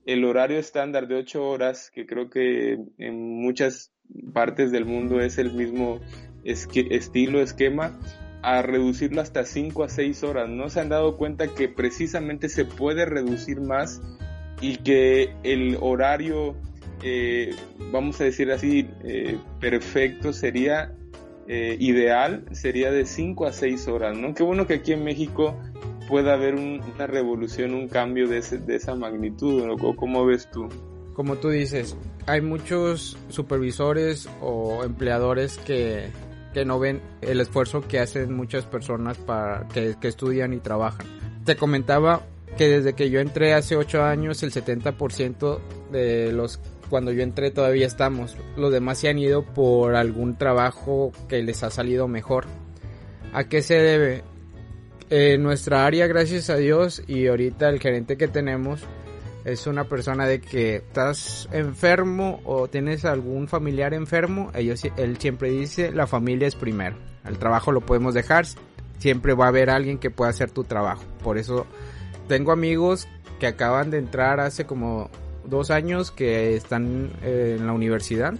el 0.06 0.24
horario 0.24 0.58
estándar 0.58 1.06
de 1.08 1.16
ocho 1.16 1.44
horas, 1.46 1.90
que 1.94 2.06
creo 2.06 2.30
que 2.30 2.78
en 2.98 3.40
muchas 3.40 3.92
partes 4.32 4.72
del 4.72 4.86
mundo 4.86 5.20
es 5.20 5.38
el 5.38 5.52
mismo 5.52 6.00
estilo, 6.44 7.40
esquema, 7.40 7.98
a 8.42 8.62
reducirlo 8.62 9.20
hasta 9.20 9.44
cinco 9.44 9.84
a 9.84 9.88
seis 9.88 10.22
horas. 10.24 10.48
No 10.48 10.68
se 10.68 10.80
han 10.80 10.88
dado 10.88 11.16
cuenta 11.16 11.48
que 11.48 11.68
precisamente 11.68 12.48
se 12.48 12.64
puede 12.64 13.04
reducir 13.04 13.60
más 13.60 14.00
y 14.60 14.76
que 14.76 15.34
el 15.42 15.76
horario, 15.80 16.56
eh, 17.02 17.54
vamos 17.92 18.20
a 18.20 18.24
decir 18.24 18.50
así, 18.50 18.88
eh, 19.04 19.38
perfecto 19.60 20.32
sería 20.32 20.94
eh, 21.52 21.76
ideal 21.80 22.44
sería 22.52 22.92
de 22.92 23.04
5 23.04 23.44
a 23.44 23.52
6 23.52 23.88
horas, 23.88 24.16
¿no? 24.16 24.34
Qué 24.34 24.44
bueno 24.44 24.68
que 24.68 24.74
aquí 24.74 24.92
en 24.92 25.02
México 25.02 25.60
pueda 26.08 26.34
haber 26.34 26.54
una 26.54 27.08
revolución, 27.08 27.74
un 27.74 27.88
cambio 27.88 28.28
de, 28.28 28.40
de 28.40 28.76
esa 28.76 28.94
magnitud. 28.94 29.64
¿Cómo 29.96 30.24
ves 30.24 30.48
tú? 30.52 30.68
Como 31.12 31.38
tú 31.38 31.48
dices, 31.48 31.96
hay 32.26 32.40
muchos 32.40 33.18
supervisores 33.30 34.28
o 34.40 34.84
empleadores 34.84 35.58
que, 35.58 36.10
que 36.54 36.64
no 36.64 36.78
ven 36.78 37.00
el 37.20 37.40
esfuerzo 37.40 37.80
que 37.80 37.98
hacen 37.98 38.32
muchas 38.32 38.64
personas 38.64 39.18
para 39.18 39.66
que, 39.74 39.96
que 40.00 40.06
estudian 40.06 40.52
y 40.52 40.58
trabajan. 40.58 41.04
Te 41.44 41.56
comentaba 41.56 42.22
que 42.56 42.68
desde 42.68 42.92
que 42.92 43.10
yo 43.10 43.18
entré 43.18 43.54
hace 43.54 43.74
8 43.74 44.04
años 44.04 44.44
el 44.44 44.52
70% 44.52 45.58
de 45.90 46.30
los 46.30 46.60
cuando 46.90 47.12
yo 47.12 47.22
entré 47.22 47.50
todavía 47.50 47.86
estamos. 47.86 48.36
Los 48.56 48.72
demás 48.72 48.98
se 48.98 49.08
han 49.08 49.18
ido 49.18 49.42
por 49.42 49.94
algún 49.94 50.36
trabajo 50.36 51.12
que 51.28 51.42
les 51.42 51.62
ha 51.62 51.70
salido 51.70 52.08
mejor. 52.08 52.44
¿A 53.32 53.44
qué 53.44 53.62
se 53.62 53.76
debe? 53.76 54.24
En 55.08 55.42
nuestra 55.42 55.86
área, 55.86 56.06
gracias 56.06 56.50
a 56.50 56.56
Dios, 56.56 57.02
y 57.06 57.26
ahorita 57.26 57.68
el 57.68 57.80
gerente 57.80 58.16
que 58.16 58.28
tenemos 58.28 58.84
es 59.44 59.66
una 59.66 59.84
persona 59.84 60.26
de 60.26 60.40
que 60.40 60.76
estás 60.76 61.48
enfermo 61.52 62.40
o 62.44 62.68
tienes 62.68 63.04
algún 63.04 63.48
familiar 63.48 63.94
enfermo, 63.94 64.50
ellos, 64.54 64.82
él 64.96 65.16
siempre 65.18 65.50
dice 65.50 65.92
la 65.92 66.06
familia 66.06 66.46
es 66.46 66.54
primero. 66.54 66.96
El 67.24 67.38
trabajo 67.38 67.72
lo 67.72 67.80
podemos 67.80 68.14
dejar, 68.14 68.46
siempre 68.98 69.34
va 69.34 69.46
a 69.46 69.48
haber 69.48 69.70
alguien 69.70 69.98
que 69.98 70.10
pueda 70.10 70.30
hacer 70.30 70.50
tu 70.50 70.64
trabajo. 70.64 71.02
Por 71.22 71.38
eso 71.38 71.66
tengo 72.28 72.52
amigos 72.52 73.08
que 73.38 73.46
acaban 73.46 73.90
de 73.90 73.98
entrar 73.98 74.40
hace 74.40 74.66
como 74.66 75.10
dos 75.50 75.70
años 75.70 76.10
que 76.10 76.56
están 76.56 77.10
eh, 77.22 77.56
en 77.58 77.66
la 77.66 77.72
universidad 77.72 78.34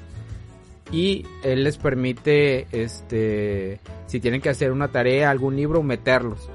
y 0.92 1.26
él 1.44 1.64
les 1.64 1.76
permite, 1.76 2.66
este, 2.72 3.80
si 4.06 4.20
tienen 4.20 4.40
que 4.40 4.48
hacer 4.48 4.72
una 4.72 4.88
tarea, 4.88 5.30
algún 5.30 5.56
libro, 5.56 5.82
meterlos. 5.82 6.48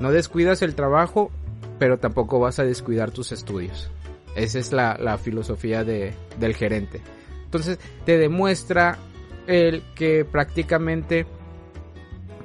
No 0.00 0.10
descuidas 0.10 0.62
el 0.62 0.74
trabajo, 0.74 1.30
pero 1.78 1.98
tampoco 1.98 2.40
vas 2.40 2.58
a 2.58 2.64
descuidar 2.64 3.10
tus 3.10 3.30
estudios. 3.32 3.90
Esa 4.34 4.58
es 4.58 4.72
la, 4.72 4.96
la 4.98 5.18
filosofía 5.18 5.84
de, 5.84 6.14
del 6.38 6.54
gerente. 6.54 7.00
Entonces 7.44 7.78
te 8.04 8.18
demuestra 8.18 8.98
el 9.46 9.82
que 9.94 10.24
prácticamente 10.24 11.26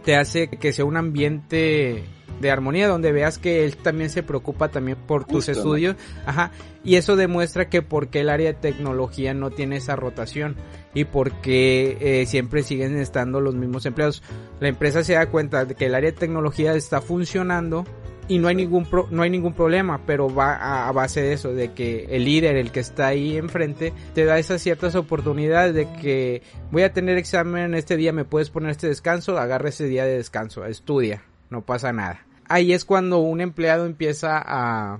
te 0.04 0.16
hace 0.16 0.48
que 0.48 0.72
sea 0.72 0.86
un 0.86 0.98
ambiente 0.98 2.04
de 2.42 2.52
armonía 2.52 2.88
donde 2.88 3.12
veas 3.12 3.38
que 3.38 3.66
él 3.66 3.78
también 3.78 4.10
se 4.10 4.24
preocupa 4.24 4.70
también 4.70 4.98
por 4.98 5.26
tus 5.26 5.50
estudios, 5.50 5.96
ajá, 6.26 6.52
y 6.84 6.96
eso 6.96 7.16
demuestra 7.16 7.70
que 7.70 7.82
porque 7.82 8.22
el 8.22 8.30
área 8.30 8.54
de 8.54 8.60
tecnología 8.60 9.34
no 9.34 9.52
tiene 9.52 9.78
esa 9.78 9.96
rotación 9.96 10.56
y 10.94 11.06
porque 11.06 11.98
eh, 12.00 12.26
siempre 12.26 12.64
siguen 12.64 12.98
estando 12.98 13.40
los 13.42 13.56
mismos 13.56 13.86
empleados. 13.86 14.22
La 14.60 14.68
empresa 14.68 15.04
se 15.04 15.14
da 15.14 15.30
cuenta 15.30 15.66
de 15.66 15.76
que 15.76 15.86
el 15.86 15.96
área 15.96 16.12
de 16.12 16.18
tecnología 16.18 16.74
está 16.74 17.02
funcionando 17.02 17.86
y 18.28 18.40
no 18.40 18.48
hay 18.48 18.56
ningún 18.56 18.88
no 19.12 19.24
hay 19.24 19.30
ningún 19.30 19.54
problema, 19.54 20.06
pero 20.06 20.34
va 20.34 20.88
a, 20.88 20.92
base 20.92 21.22
de 21.22 21.34
eso, 21.34 21.54
de 21.54 21.74
que 21.74 22.06
el 22.10 22.26
líder, 22.26 22.56
el 22.56 22.72
que 22.72 22.80
está 22.80 23.08
ahí 23.08 23.38
enfrente, 23.38 23.94
te 24.14 24.26
da 24.26 24.40
esas 24.40 24.62
ciertas 24.62 24.96
oportunidades 24.96 25.74
de 25.74 25.92
que 26.02 26.42
voy 26.72 26.84
a 26.84 26.94
tener 26.94 27.18
examen 27.18 27.74
este 27.74 27.98
día, 27.98 28.14
me 28.14 28.26
puedes 28.26 28.50
poner 28.50 28.72
este 28.72 28.88
descanso, 28.88 29.38
agarra 29.38 29.70
ese 29.70 29.86
día 29.86 30.06
de 30.06 30.18
descanso, 30.18 30.66
estudia 30.66 31.24
no 31.54 31.62
pasa 31.62 31.94
nada. 31.94 32.26
Ahí 32.50 32.74
es 32.74 32.84
cuando 32.84 33.20
un 33.20 33.40
empleado 33.40 33.86
empieza 33.86 34.42
a, 34.44 35.00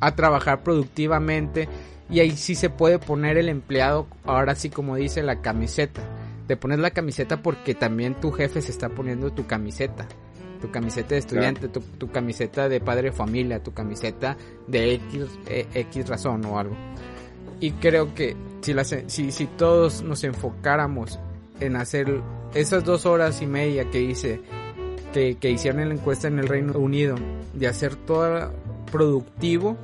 a 0.00 0.16
trabajar 0.16 0.64
productivamente 0.64 1.68
y 2.10 2.20
ahí 2.20 2.36
sí 2.36 2.54
se 2.54 2.70
puede 2.70 2.98
poner 2.98 3.36
el 3.36 3.48
empleado, 3.48 4.08
ahora 4.24 4.54
sí 4.54 4.70
como 4.70 4.96
dice, 4.96 5.22
la 5.22 5.40
camiseta. 5.40 6.02
Te 6.46 6.56
pones 6.56 6.78
la 6.78 6.90
camiseta 6.90 7.42
porque 7.42 7.74
también 7.74 8.14
tu 8.14 8.32
jefe 8.32 8.62
se 8.62 8.72
está 8.72 8.88
poniendo 8.88 9.30
tu 9.30 9.46
camiseta. 9.46 10.08
Tu 10.62 10.70
camiseta 10.70 11.10
de 11.10 11.18
estudiante, 11.18 11.68
tu, 11.68 12.10
camiseta 12.10 12.68
de 12.68 12.80
padre 12.80 13.10
de 13.10 13.12
familia, 13.12 13.62
tu 13.62 13.72
camiseta 13.72 14.36
de 14.66 14.94
X, 14.94 15.26
eh, 15.46 15.66
X 15.72 16.08
razón 16.08 16.44
o 16.46 16.58
algo. 16.58 16.74
Y 17.60 17.72
creo 17.72 18.12
que 18.14 18.34
si, 18.62 18.72
las, 18.72 18.96
si, 19.06 19.30
si 19.30 19.46
todos 19.46 20.02
nos 20.02 20.24
enfocáramos 20.24 21.20
en 21.60 21.76
hacer 21.76 22.22
esas 22.54 22.84
dos 22.84 23.06
horas 23.06 23.40
y 23.42 23.46
media 23.46 23.88
que 23.90 24.00
hice 24.00 24.40
que, 25.12 25.50
hicieron 25.50 25.88
la 25.88 25.94
encuesta 25.94 26.28
en 26.28 26.38
el 26.38 26.48
Reino 26.48 26.78
Unido 26.78 27.16
de 27.54 27.66
hacer 27.66 27.96
todo 27.96 28.52
productivo, 28.90 29.76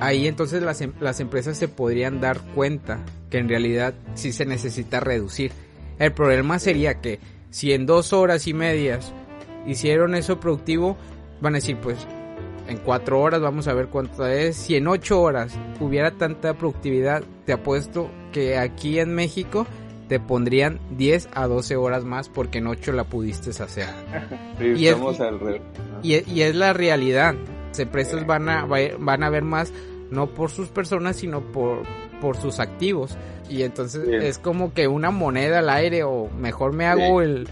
ahí 0.00 0.26
entonces 0.26 0.62
las, 0.62 0.80
em, 0.80 0.92
las 1.00 1.20
empresas 1.20 1.56
se 1.56 1.68
podrían 1.68 2.20
dar 2.20 2.40
cuenta 2.54 3.00
que 3.30 3.38
en 3.38 3.48
realidad 3.48 3.94
sí 4.14 4.32
se 4.32 4.46
necesita 4.46 5.00
reducir. 5.00 5.52
El 5.98 6.12
problema 6.12 6.58
sería 6.58 7.00
que 7.00 7.20
si 7.50 7.72
en 7.72 7.86
dos 7.86 8.12
horas 8.12 8.46
y 8.46 8.54
medias 8.54 9.12
hicieron 9.66 10.14
eso 10.14 10.40
productivo, 10.40 10.96
van 11.40 11.54
a 11.54 11.58
decir, 11.58 11.76
pues 11.76 12.06
en 12.68 12.78
cuatro 12.78 13.20
horas 13.20 13.40
vamos 13.40 13.68
a 13.68 13.74
ver 13.74 13.88
cuánto 13.88 14.26
es. 14.26 14.56
Si 14.56 14.76
en 14.76 14.88
ocho 14.88 15.20
horas 15.20 15.54
hubiera 15.80 16.12
tanta 16.12 16.54
productividad, 16.54 17.22
te 17.44 17.52
apuesto 17.52 18.10
que 18.32 18.58
aquí 18.58 18.98
en 18.98 19.14
México 19.14 19.66
te 20.08 20.20
pondrían 20.20 20.80
10 20.96 21.28
a 21.34 21.46
12 21.46 21.76
horas 21.76 22.04
más 22.04 22.28
porque 22.28 22.58
en 22.58 22.66
8 22.66 22.92
la 22.92 23.04
pudiste 23.04 23.50
hacer. 23.50 23.88
y, 24.60 24.86
es, 24.86 24.96
y, 26.02 26.42
es, 26.42 26.54
la 26.54 26.72
realidad. 26.72 27.34
Empresas 27.76 28.24
van 28.24 28.48
a, 28.48 28.66
van 28.66 29.22
a 29.24 29.30
ver 29.30 29.42
más 29.42 29.72
no 30.10 30.28
por 30.28 30.50
sus 30.50 30.68
personas, 30.68 31.16
sino 31.16 31.40
por, 31.40 31.82
por 32.20 32.36
sus 32.36 32.60
activos. 32.60 33.16
Y 33.48 33.62
entonces 33.62 34.08
es 34.08 34.38
como 34.38 34.72
que 34.72 34.88
una 34.88 35.10
moneda 35.10 35.58
al 35.58 35.68
aire 35.68 36.02
o 36.02 36.30
mejor 36.30 36.72
me 36.72 36.86
hago 36.86 37.20
el 37.20 37.46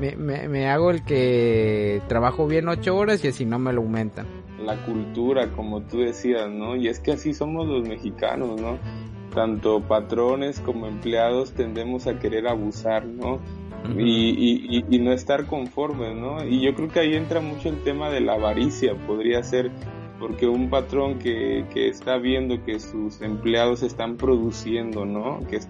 me, 0.00 0.16
me, 0.16 0.68
hago 0.68 0.90
el 0.90 1.04
que 1.04 2.02
trabajo 2.08 2.46
bien 2.48 2.68
ocho 2.68 2.96
horas 2.96 3.24
y 3.24 3.28
así 3.28 3.44
no 3.44 3.58
me 3.58 3.72
lo 3.72 3.82
aumentan. 3.82 4.26
La 4.64 4.76
cultura, 4.84 5.48
como 5.52 5.82
tú 5.82 6.00
decías, 6.00 6.50
¿no? 6.50 6.74
Y 6.74 6.88
es 6.88 6.98
que 7.00 7.12
así 7.12 7.32
somos 7.32 7.66
los 7.68 7.86
mexicanos, 7.86 8.60
¿no? 8.60 8.78
Tanto 9.34 9.80
patrones 9.80 10.60
como 10.60 10.86
empleados 10.86 11.52
tendemos 11.52 12.06
a 12.06 12.18
querer 12.18 12.48
abusar, 12.48 13.04
¿no? 13.06 13.40
y, 13.96 14.30
y, 14.78 14.84
y, 14.90 14.98
no 14.98 15.12
estar 15.12 15.46
conformes, 15.46 16.14
¿no? 16.14 16.44
Y 16.44 16.60
yo 16.60 16.74
creo 16.74 16.88
que 16.88 17.00
ahí 17.00 17.14
entra 17.14 17.40
mucho 17.40 17.70
el 17.70 17.82
tema 17.82 18.10
de 18.10 18.20
la 18.20 18.34
avaricia, 18.34 18.94
podría 19.06 19.42
ser 19.42 19.70
porque 20.18 20.46
un 20.46 20.68
patrón 20.68 21.18
que, 21.18 21.64
que, 21.72 21.88
está 21.88 22.18
viendo 22.18 22.62
que 22.62 22.78
sus 22.78 23.22
empleados 23.22 23.82
están 23.82 24.18
produciendo, 24.18 25.06
¿no? 25.06 25.40
Que, 25.48 25.60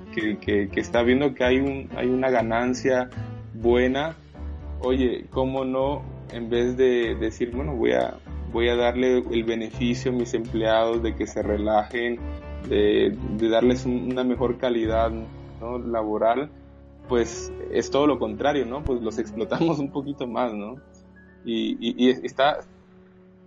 que, 0.41 0.69
que, 0.69 0.81
está 0.81 1.03
viendo 1.03 1.35
que 1.35 1.45
hay, 1.45 1.59
un, 1.59 1.89
hay 1.97 2.09
una 2.09 2.31
ganancia 2.31 3.09
buena, 3.55 4.17
oye, 4.81 5.27
¿cómo 5.31 5.65
no? 5.65 6.03
En 6.33 6.51
vez 6.51 6.77
de 6.77 7.15
decir, 7.15 7.53
bueno, 7.55 7.77
voy 7.77 7.93
a, 7.93 8.19
voy 8.53 8.69
a 8.69 8.75
darle 8.75 9.19
el 9.19 9.45
beneficio 9.45 10.11
a 10.11 10.15
mis 10.15 10.35
empleados 10.35 11.01
de 11.01 11.15
que 11.15 11.29
se 11.29 11.43
relajen, 11.43 12.19
de, 12.69 13.17
de 13.37 13.49
darles 13.49 13.87
una 13.87 14.25
mejor 14.25 14.59
calidad 14.59 15.11
¿no? 15.61 15.79
laboral, 15.79 16.51
pues 17.09 17.53
es 17.73 17.91
todo 17.91 18.07
lo 18.07 18.19
contrario, 18.19 18.67
¿no? 18.67 18.83
Pues 18.85 19.03
los 19.03 19.19
explotamos 19.19 19.79
un 19.81 19.91
poquito 19.91 20.27
más, 20.27 20.53
¿no? 20.55 20.77
Y, 21.45 21.77
y, 21.81 22.07
y 22.07 22.11
está, 22.11 22.61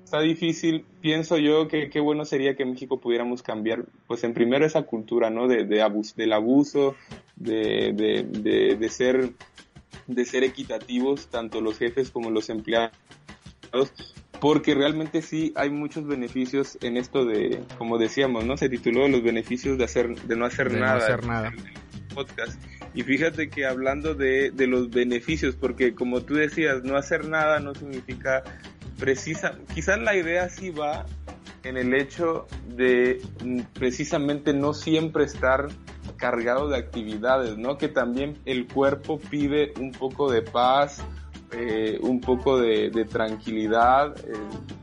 está 0.04 0.20
difícil, 0.20 0.86
pienso 1.02 1.38
yo 1.38 1.68
que 1.68 1.90
qué 1.90 2.00
bueno 2.00 2.26
sería 2.26 2.56
que 2.56 2.66
México 2.66 3.00
pudiéramos 3.00 3.42
cambiar, 3.42 3.86
pues 4.06 4.24
en 4.24 4.34
primero 4.34 4.66
esa 4.66 4.84
cultura, 4.84 5.30
¿no? 5.30 5.48
De, 5.48 5.66
de 5.66 5.84
del 6.16 6.34
abuso, 6.34 6.96
de, 7.36 7.94
de, 7.94 8.76
de, 8.76 8.90
ser, 8.90 9.32
de 10.08 10.26
ser 10.26 10.44
equitativos, 10.44 11.28
tanto 11.28 11.62
los 11.62 11.78
jefes 11.78 12.12
como 12.12 12.30
los 12.30 12.50
empleados, 12.50 12.92
porque 14.44 14.76
realmente 14.76 15.22
sí 15.22 15.54
hay 15.56 15.70
muchos 15.70 16.06
beneficios 16.06 16.78
en 16.82 16.98
esto 16.98 17.24
de, 17.24 17.64
como 17.78 17.98
decíamos, 17.98 18.44
¿no? 18.44 18.58
Se 18.58 18.68
tituló 18.68 19.08
los 19.08 19.24
beneficios 19.24 19.78
de 19.78 19.86
hacer, 19.86 20.14
de 20.16 20.36
no 20.36 20.46
hacer 20.46 20.74
nada. 20.74 20.98
No 20.98 21.02
hacer 21.02 21.26
nada. 21.26 21.54
podcast. 22.14 22.62
Y 22.94 23.04
fíjate 23.04 23.50
que 23.50 23.66
hablando 23.66 24.16
de, 24.16 24.52
de 24.52 24.68
los 24.68 24.90
beneficios, 24.90 25.56
porque 25.56 25.96
como 25.96 26.24
tú 26.24 26.34
decías, 26.34 26.84
no 26.84 26.98
hacer 26.98 27.26
nada 27.26 27.62
no 27.62 27.74
significa 27.74 28.44
precisa, 29.00 29.58
quizás 29.74 30.02
la 30.02 30.14
idea 30.14 30.50
sí 30.50 30.72
va 30.72 31.06
en 31.64 31.78
el 31.78 31.94
hecho 31.94 32.46
de 32.68 33.22
mm, 33.46 33.62
precisamente 33.74 34.54
no 34.54 34.74
siempre 34.74 35.24
estar 35.24 35.70
cargado 36.18 36.68
de 36.68 36.80
actividades, 36.80 37.58
¿no? 37.58 37.78
Que 37.78 37.88
también 37.88 38.38
el 38.44 38.68
cuerpo 38.68 39.22
pide 39.22 39.72
un 39.80 39.94
poco 39.94 40.30
de 40.30 40.42
paz, 40.42 41.02
eh, 41.56 42.00
un 42.02 42.20
poco 42.20 42.60
de, 42.60 43.06
tranquilidad, 43.06 44.16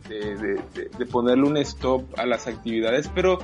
eh, 0.09 0.59
de, 0.99 1.07
ponerle 1.07 1.45
un 1.45 1.57
stop 1.59 2.05
a 2.19 2.27
las 2.27 2.47
actividades, 2.47 3.11
pero 3.15 3.39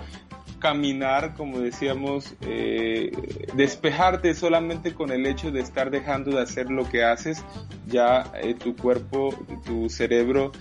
caminar, 0.60 1.34
como 1.34 1.58
decíamos, 1.58 2.34
eh, 2.42 3.10
despejarte 3.54 4.34
solamente 4.34 4.94
con 4.94 5.10
el 5.10 5.26
hecho 5.26 5.50
de 5.50 5.60
estar 5.60 5.90
dejando 5.90 6.36
de 6.36 6.42
hacer 6.42 6.70
lo 6.70 6.88
que 6.88 7.04
haces, 7.04 7.44
ya 7.86 8.32
tu 8.62 8.76
cuerpo, 8.76 9.34
tu 9.64 9.88
cerebro, 9.88 10.52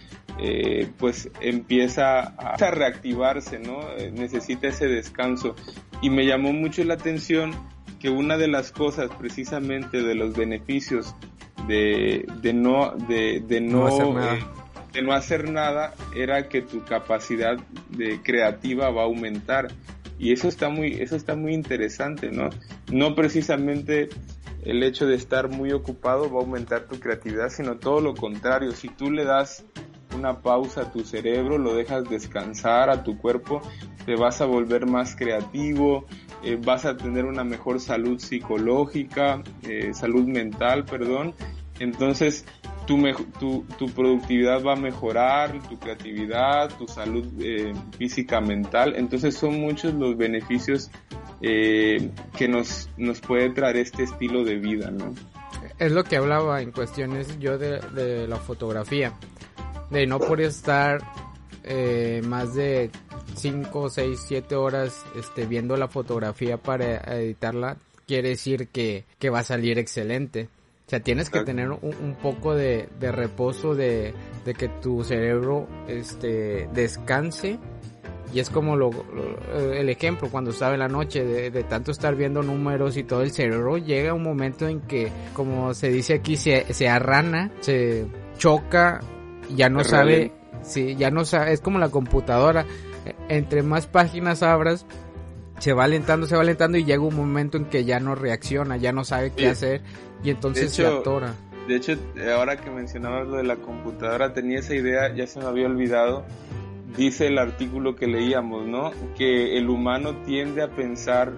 pues 0.98 1.30
empieza 1.42 2.20
a, 2.20 2.58
reactivarse, 2.58 3.60
¿no? 3.60 3.80
necesita 4.12 4.68
ese 4.68 4.88
descanso. 4.88 5.56
Y 6.02 6.10
me 6.10 6.26
llamó 6.26 6.52
mucho 6.52 6.84
la 6.84 6.96
atención 6.96 7.54
que 8.00 8.10
una 8.10 8.38
de 8.38 8.48
las 8.48 8.72
cosas, 8.72 9.10
precisamente 9.18 10.04
de 10.04 10.16
los 10.16 10.36
beneficios 10.36 11.16
de, 11.68 12.26
de 12.42 12.54
no, 12.54 12.92
de, 13.08 13.44
de 13.46 13.62
no, 13.62 13.86
de 14.96 15.02
no 15.02 15.14
hacer 15.14 15.50
nada 15.50 15.94
era 16.16 16.48
que 16.48 16.62
tu 16.62 16.84
capacidad 16.84 17.58
de 17.90 18.22
creativa 18.22 18.90
va 18.90 19.02
a 19.02 19.06
aumentar. 19.06 19.68
Y 20.18 20.32
eso 20.32 20.48
está 20.48 20.70
muy 20.70 20.94
eso 21.02 21.18
está 21.18 21.36
muy 21.36 21.54
interesante 21.54 22.32
no 22.32 22.50
no 22.90 23.16
precisamente 23.16 24.08
el 24.64 24.82
hecho 24.82 25.06
de 25.06 25.16
estar 25.16 25.50
muy 25.50 25.74
ocupado 25.74 26.32
va 26.32 26.40
a 26.40 26.44
aumentar 26.44 26.88
tu 26.88 27.00
creatividad 27.00 27.50
sino 27.50 27.78
todo 27.78 28.00
lo 28.00 28.16
contrario. 28.16 28.72
Si 28.72 28.88
tú 28.88 29.12
le 29.12 29.26
das 29.26 29.66
una 30.16 30.42
pausa 30.42 30.84
a 30.84 30.92
tu 30.92 31.04
cerebro 31.04 31.58
lo 31.58 31.76
dejas 31.76 32.10
descansar 32.10 32.90
a 32.90 33.04
tu 33.04 33.18
cuerpo 33.18 33.62
te 34.06 34.16
vas 34.16 34.40
a 34.40 34.46
volver 34.46 34.86
más 34.86 35.16
creativo 35.16 36.06
eh, 36.46 36.58
vas 36.64 36.86
a 36.86 36.96
tener 36.96 37.26
una 37.26 37.44
mejor 37.44 37.80
salud 37.80 38.20
psicológica 38.20 39.44
eh, 39.64 39.94
salud 39.94 40.26
mental 40.26 40.86
perdón 40.86 41.34
entonces 41.80 42.46
tu, 42.86 43.02
tu, 43.40 43.66
tu, 43.78 43.90
productividad 43.90 44.64
va 44.64 44.74
a 44.74 44.76
mejorar, 44.76 45.60
tu 45.68 45.78
creatividad, 45.80 46.70
tu 46.78 46.88
salud 46.88 47.26
eh, 47.40 47.74
física, 47.98 48.40
mental. 48.42 48.94
Entonces 48.96 49.36
son 49.36 49.60
muchos 49.60 49.94
los 49.94 50.16
beneficios 50.18 50.92
eh, 51.42 52.10
que 52.38 52.48
nos, 52.48 52.90
nos 52.98 53.22
puede 53.22 53.50
traer 53.50 53.78
este 53.78 54.04
estilo 54.04 54.44
de 54.44 54.56
vida, 54.56 54.92
¿no? 54.92 55.14
Es 55.80 55.92
lo 55.92 56.04
que 56.04 56.18
hablaba 56.18 56.62
en 56.62 56.72
cuestiones 56.72 57.38
yo 57.40 57.58
de, 57.58 57.80
de 57.80 58.28
la 58.28 58.38
fotografía, 58.38 59.14
de 59.90 60.08
no 60.08 60.20
poder 60.20 60.48
estar 60.48 61.00
eh, 61.66 62.22
más 62.26 62.54
de 62.54 62.92
5, 63.36 63.90
6, 63.90 64.20
7 64.28 64.56
horas 64.56 65.04
este, 65.18 65.46
viendo 65.46 65.76
la 65.78 65.88
fotografía 65.88 66.58
para 66.58 66.98
editarla, 67.20 67.78
quiere 68.08 68.30
decir 68.30 68.68
que, 68.70 69.06
que 69.20 69.30
va 69.30 69.40
a 69.40 69.44
salir 69.44 69.80
excelente. 69.80 70.50
O 70.86 70.90
sea, 70.90 71.00
tienes 71.00 71.32
que 71.32 71.44
tener 71.44 71.72
un, 71.72 72.16
poco 72.22 72.54
de, 72.54 72.88
reposo, 73.00 73.74
de, 73.74 74.14
que 74.56 74.70
tu 74.84 75.04
cerebro 75.04 75.68
este, 75.88 76.70
descanse. 76.74 77.58
Y 78.32 78.40
es 78.40 78.52
como 78.52 78.76
lo, 78.76 78.92
el 79.74 79.90
ejemplo 79.90 80.30
cuando 80.30 80.52
estaba 80.52 80.74
en 80.74 80.82
la 80.82 80.88
noche 80.88 81.24
de, 81.24 81.64
tanto 81.64 81.92
estar 81.92 82.16
viendo 82.16 82.44
números 82.44 82.98
y 82.98 83.04
todo 83.04 83.24
el 83.24 83.32
cerebro 83.32 83.78
llega 83.78 84.14
un 84.14 84.22
momento 84.22 84.68
en 84.68 84.82
que, 84.82 85.12
como 85.34 85.74
se 85.74 85.90
dice 85.90 86.16
aquí, 86.16 86.36
se, 86.36 86.72
se 86.72 86.88
arrana, 86.88 87.52
se 87.62 88.06
choca, 88.38 89.00
ya 89.56 89.70
no 89.70 89.84
sabe, 89.84 90.34
sí, 90.66 90.96
ya 90.96 91.12
no 91.12 91.26
sabe, 91.26 91.54
es 91.54 91.62
como 91.62 91.80
la 91.80 91.90
computadora. 91.90 92.66
Entre 93.30 93.62
más 93.62 93.86
páginas 93.88 94.44
abras, 94.44 94.86
se 95.60 95.74
va 95.74 95.86
alentando, 95.86 96.28
se 96.28 96.36
va 96.36 96.42
alentando 96.42 96.78
y 96.78 96.86
llega 96.86 97.02
un 97.02 97.16
momento 97.16 97.58
en 97.58 97.66
que 97.66 97.86
ya 97.86 98.00
no 98.00 98.16
reacciona, 98.16 98.78
ya 98.78 98.92
no 98.92 99.04
sabe 99.04 99.32
qué 99.32 99.48
hacer 99.48 99.82
y 100.24 100.30
entonces 100.30 100.72
se 100.74 100.86
atora. 100.86 101.34
De 101.68 101.78
hecho, 101.78 101.94
ahora 102.36 102.58
que 102.58 102.70
mencionabas 102.70 103.28
lo 103.28 103.38
de 103.38 103.44
la 103.44 103.56
computadora, 103.56 104.34
tenía 104.34 104.60
esa 104.60 104.76
idea, 104.76 105.14
ya 105.16 105.26
se 105.26 105.40
me 105.40 105.46
había 105.46 105.66
olvidado. 105.66 106.26
Dice 106.96 107.28
el 107.28 107.40
artículo 107.40 107.96
que 107.96 108.08
leíamos, 108.08 108.68
¿no? 108.68 108.92
Que 109.18 109.58
el 109.58 109.70
humano 109.70 110.16
tiende 110.26 110.62
a 110.62 110.70
pensar 110.70 111.34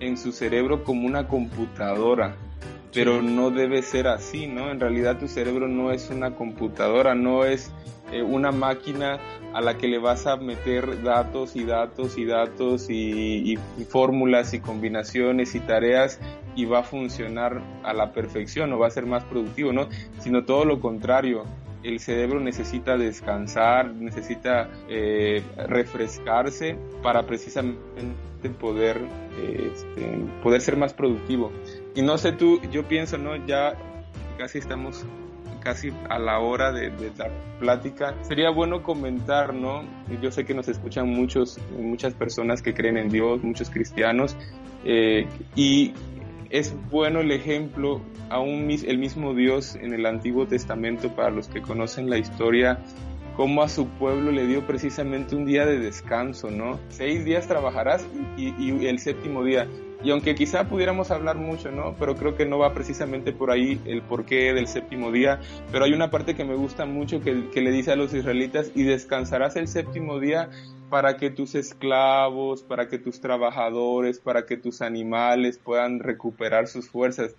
en 0.00 0.16
su 0.16 0.32
cerebro 0.32 0.84
como 0.84 1.06
una 1.06 1.26
computadora, 1.26 2.36
pero 2.92 3.22
no 3.22 3.50
debe 3.50 3.82
ser 3.82 4.06
así, 4.06 4.46
¿no? 4.46 4.70
En 4.70 4.78
realidad 4.78 5.18
tu 5.18 5.26
cerebro 5.26 5.66
no 5.66 5.90
es 5.90 6.10
una 6.10 6.36
computadora, 6.36 7.14
no 7.14 7.44
es 7.44 7.72
eh, 8.12 8.22
una 8.22 8.52
máquina 8.52 9.18
a 9.54 9.60
la 9.60 9.78
que 9.78 9.88
le 9.88 9.98
vas 9.98 10.26
a 10.26 10.36
meter 10.36 11.02
datos 11.02 11.56
y 11.56 11.64
datos 11.64 12.18
y 12.18 12.24
datos 12.24 12.90
y, 12.90 13.58
fórmulas 13.88 14.52
y 14.52 14.60
combinaciones 14.60 15.54
y 15.54 15.60
tareas 15.60 16.20
y 16.54 16.66
va 16.66 16.80
a 16.80 16.82
funcionar 16.82 17.60
a 17.82 17.92
la 17.94 18.12
perfección 18.12 18.72
o 18.72 18.78
va 18.78 18.88
a 18.88 18.90
ser 18.90 19.06
más 19.06 19.24
productivo, 19.24 19.72
¿no? 19.72 19.88
Sino 20.20 20.44
todo 20.44 20.64
lo 20.64 20.80
contrario. 20.80 21.44
El 21.82 22.00
cerebro 22.00 22.40
necesita 22.40 22.96
descansar, 22.96 23.92
necesita 23.94 24.70
eh, 24.88 25.42
refrescarse 25.68 26.76
para 27.02 27.24
precisamente 27.24 28.50
poder, 28.58 29.00
este, 29.42 30.24
poder 30.42 30.60
ser 30.60 30.76
más 30.76 30.94
productivo. 30.94 31.52
Y 31.94 32.02
no 32.02 32.18
sé 32.18 32.32
tú, 32.32 32.60
yo 32.70 32.84
pienso, 32.84 33.18
¿no? 33.18 33.36
Ya 33.46 33.74
casi 34.38 34.58
estamos 34.58 35.04
casi 35.64 35.92
a 36.08 36.18
la 36.18 36.38
hora 36.38 36.70
de, 36.70 36.90
la 37.16 37.30
plática. 37.58 38.14
Sería 38.22 38.50
bueno 38.50 38.82
comentar, 38.82 39.54
¿no? 39.54 39.82
Yo 40.22 40.30
sé 40.30 40.44
que 40.44 40.54
nos 40.54 40.68
escuchan 40.68 41.08
muchos, 41.08 41.58
muchas 41.76 42.14
personas 42.14 42.62
que 42.62 42.74
creen 42.74 42.98
en 42.98 43.08
Dios, 43.08 43.42
muchos 43.42 43.70
cristianos, 43.70 44.36
eh, 44.84 45.26
y 45.56 45.94
es 46.50 46.76
bueno 46.90 47.20
el 47.20 47.32
ejemplo, 47.32 48.00
aún 48.28 48.70
el 48.70 48.98
mismo 48.98 49.34
Dios 49.34 49.74
en 49.74 49.94
el 49.94 50.06
Antiguo 50.06 50.46
Testamento, 50.46 51.14
para 51.16 51.30
los 51.30 51.48
que 51.48 51.62
conocen 51.62 52.10
la 52.10 52.18
historia, 52.18 52.78
cómo 53.36 53.62
a 53.62 53.68
su 53.68 53.88
pueblo 53.88 54.30
le 54.30 54.46
dio 54.46 54.66
precisamente 54.66 55.34
un 55.34 55.46
día 55.46 55.66
de 55.66 55.78
descanso, 55.78 56.50
¿no? 56.50 56.78
Seis 56.90 57.24
días 57.24 57.48
trabajarás 57.48 58.06
y 58.36 58.86
el 58.86 58.98
séptimo 58.98 59.42
día. 59.42 59.66
Y 60.04 60.10
aunque 60.10 60.34
quizá 60.34 60.68
pudiéramos 60.68 61.10
hablar 61.10 61.36
mucho, 61.36 61.70
¿no? 61.70 61.96
Pero 61.98 62.14
creo 62.14 62.36
que 62.36 62.44
no 62.44 62.58
va 62.58 62.74
precisamente 62.74 63.32
por 63.32 63.50
ahí 63.50 63.80
el 63.86 64.02
porqué 64.02 64.52
del 64.52 64.68
séptimo 64.68 65.10
día. 65.10 65.40
Pero 65.72 65.86
hay 65.86 65.94
una 65.94 66.10
parte 66.10 66.34
que 66.34 66.44
me 66.44 66.54
gusta 66.54 66.84
mucho 66.84 67.20
que, 67.20 67.32
le 67.32 67.70
dice 67.70 67.92
a 67.92 67.96
los 67.96 68.12
israelitas, 68.12 68.70
y 68.74 68.82
descansarás 68.82 69.56
el 69.56 69.66
séptimo 69.66 70.20
día 70.20 70.50
para 70.90 71.16
que 71.16 71.30
tus 71.30 71.54
esclavos, 71.54 72.62
para 72.62 72.88
que 72.88 72.98
tus 72.98 73.22
trabajadores, 73.22 74.18
para 74.18 74.44
que 74.44 74.58
tus 74.58 74.82
animales 74.82 75.58
puedan 75.58 76.00
recuperar 76.00 76.68
sus 76.68 76.90
fuerzas. 76.90 77.34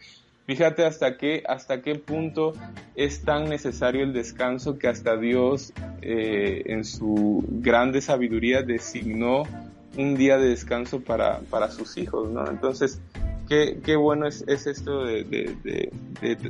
Fíjate 0.47 0.85
hasta 0.85 1.17
qué, 1.17 1.43
hasta 1.47 1.83
qué 1.83 1.95
punto 1.95 2.53
es 2.95 3.23
tan 3.23 3.47
necesario 3.47 4.03
el 4.03 4.13
descanso 4.13 4.79
que 4.79 4.87
hasta 4.87 5.17
Dios 5.17 5.71
eh, 6.01 6.63
en 6.65 6.83
su 6.83 7.43
grande 7.47 8.01
sabiduría 8.01 8.63
designó 8.63 9.43
un 9.97 10.15
día 10.15 10.37
de 10.37 10.49
descanso 10.49 10.99
para, 11.01 11.39
para 11.49 11.71
sus 11.71 11.97
hijos, 11.97 12.29
¿no? 12.29 12.47
Entonces, 12.49 13.01
qué, 13.47 13.79
qué 13.83 13.95
bueno 13.95 14.27
es, 14.27 14.43
es 14.47 14.67
esto 14.67 15.05
de, 15.05 15.23
de, 15.23 15.91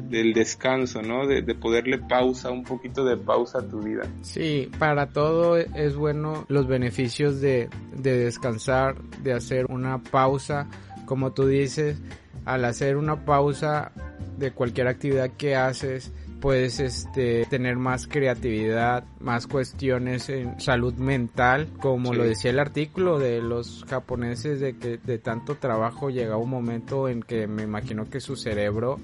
del 0.09 0.33
descanso, 0.33 1.01
¿no? 1.01 1.27
De, 1.27 1.43
poderle 1.55 1.99
pausa, 1.99 2.51
un 2.51 2.63
poquito 2.63 3.03
de 3.05 3.17
pausa 3.17 3.59
a 3.59 3.61
tu 3.67 3.79
vida. 3.79 4.03
Sí, 4.21 4.69
para 4.79 5.07
todo 5.07 5.57
es 5.57 5.95
bueno 5.95 6.45
los 6.47 6.67
beneficios 6.67 7.41
de, 7.41 7.69
de 7.95 8.17
descansar, 8.17 9.01
de 9.23 9.33
hacer 9.33 9.65
una 9.69 10.01
pausa, 10.01 10.67
como 11.05 11.33
tú 11.33 11.47
dices, 11.47 11.97
al 12.45 12.65
hacer 12.65 12.97
una 12.97 13.25
pausa 13.25 13.91
de 14.37 14.51
cualquier 14.51 14.87
actividad 14.87 15.31
que 15.31 15.55
haces, 15.55 16.11
puedes 16.45 16.79
este, 16.79 17.47
tener 17.47 17.75
más 17.75 18.05
creatividad, 18.05 19.03
más 19.19 19.47
cuestiones 19.47 20.29
en 20.29 20.59
salud 20.59 20.93
mental, 20.93 21.69
como 21.81 22.13
lo 22.13 22.23
decía 22.23 22.51
el 22.51 22.59
artículo 22.59 23.17
de 23.17 23.41
los 23.41 23.83
japoneses 23.89 24.59
de 24.59 24.77
que 24.77 24.97
de 24.97 25.17
tanto 25.17 25.55
trabajo 25.55 26.11
llega 26.11 26.37
un 26.37 26.51
momento 26.51 27.09
en 27.09 27.23
que 27.23 27.47
me 27.47 27.63
imagino 27.63 28.11
que 28.11 28.19
su 28.19 28.35
cerebro 28.35 28.99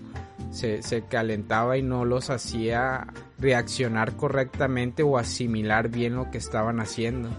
se, 0.51 0.83
se 0.83 1.01
calentaba 1.01 1.79
y 1.79 1.81
no 1.81 2.05
los 2.05 2.29
hacía 2.29 3.07
reaccionar 3.39 4.15
correctamente 4.15 5.01
o 5.01 5.17
asimilar 5.17 5.89
bien 5.89 6.13
lo 6.13 6.29
que 6.29 6.37
estaban 6.37 6.79
haciendo. 6.79 7.29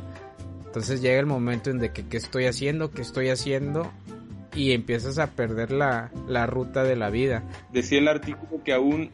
Entonces 0.67 1.01
llega 1.01 1.21
el 1.21 1.27
momento 1.27 1.71
en 1.71 1.79
de 1.79 1.93
que 1.93 2.09
qué 2.09 2.17
estoy 2.17 2.47
haciendo, 2.47 2.91
qué 2.91 3.03
estoy 3.03 3.29
haciendo 3.29 3.88
y 4.53 4.73
empiezas 4.73 5.21
a 5.21 5.29
perder 5.29 5.71
la, 5.71 6.11
la 6.27 6.47
ruta 6.47 6.83
de 6.83 6.97
la 6.97 7.09
vida. 7.09 7.45
Decía 7.73 8.01
el 8.01 8.09
artículo 8.09 8.65
que 8.65 8.73
aún 8.73 9.12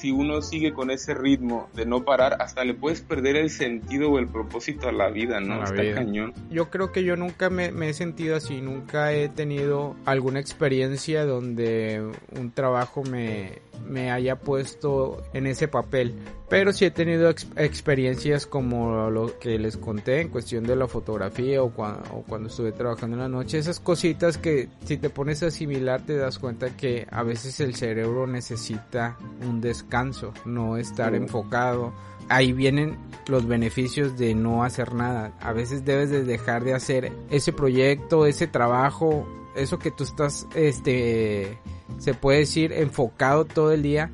si 0.00 0.10
uno 0.10 0.40
sigue 0.40 0.72
con 0.72 0.90
ese 0.90 1.12
ritmo 1.12 1.68
de 1.74 1.84
no 1.84 2.04
parar, 2.04 2.38
hasta 2.40 2.64
le 2.64 2.72
puedes 2.72 3.02
perder 3.02 3.36
el 3.36 3.50
sentido 3.50 4.10
o 4.10 4.18
el 4.18 4.28
propósito 4.28 4.88
a 4.88 4.92
la 4.92 5.10
vida, 5.10 5.40
¿no? 5.40 5.62
Está 5.62 5.94
cañón. 5.94 6.32
Yo 6.50 6.70
creo 6.70 6.90
que 6.90 7.04
yo 7.04 7.16
nunca 7.16 7.50
me, 7.50 7.68
he 7.88 7.92
sentido 7.92 8.36
así, 8.36 8.62
nunca 8.62 9.12
he 9.12 9.28
tenido 9.28 9.96
alguna 10.06 10.40
experiencia 10.40 11.26
donde 11.26 12.02
un 12.34 12.50
trabajo 12.50 13.02
me, 13.02 13.58
me 13.86 14.10
haya 14.10 14.36
puesto 14.36 15.22
en 15.32 15.46
ese 15.46 15.68
papel. 15.68 16.14
Pero 16.48 16.72
sí 16.72 16.84
he 16.84 16.90
tenido 16.90 17.30
experiencias 17.30 18.46
como 18.46 19.08
lo 19.08 19.38
que 19.38 19.58
les 19.58 19.76
conté 19.76 20.20
en 20.20 20.28
cuestión 20.30 20.64
de 20.64 20.74
la 20.74 20.88
fotografía 20.88 21.62
o, 21.62 21.70
cuando 21.70 22.48
estuve 22.48 22.72
trabajando 22.72 23.16
en 23.16 23.22
la 23.22 23.28
noche. 23.28 23.58
Esas 23.58 23.78
cositas 23.78 24.36
que 24.36 24.68
si 24.84 24.96
te 24.96 25.10
pones 25.10 25.42
a 25.42 25.46
asimilar 25.46 26.04
te 26.04 26.16
das 26.16 26.38
cuenta 26.38 26.76
que 26.76 27.06
a 27.10 27.22
veces 27.22 27.60
el 27.60 27.74
cerebro 27.76 28.26
necesita 28.26 29.16
un 29.46 29.60
descanso, 29.60 30.32
no 30.44 30.76
estar 30.76 31.14
enfocado. 31.14 31.92
Ahí 32.30 32.54
vienen 32.54 32.96
los 33.28 33.46
beneficios 33.46 34.16
de 34.16 34.34
no 34.34 34.64
hacer 34.64 34.94
nada. 34.94 35.32
A 35.40 35.52
veces 35.52 35.84
debes 35.84 36.08
de 36.08 36.24
dejar 36.24 36.64
de 36.64 36.72
hacer 36.72 37.12
ese 37.28 37.52
proyecto, 37.52 38.24
ese 38.24 38.46
trabajo, 38.46 39.28
eso 39.54 39.78
que 39.78 39.90
tú 39.90 40.04
estás, 40.04 40.46
este, 40.54 41.58
se 41.98 42.14
puede 42.14 42.38
decir, 42.38 42.72
enfocado 42.72 43.44
todo 43.44 43.72
el 43.72 43.82
día 43.82 44.10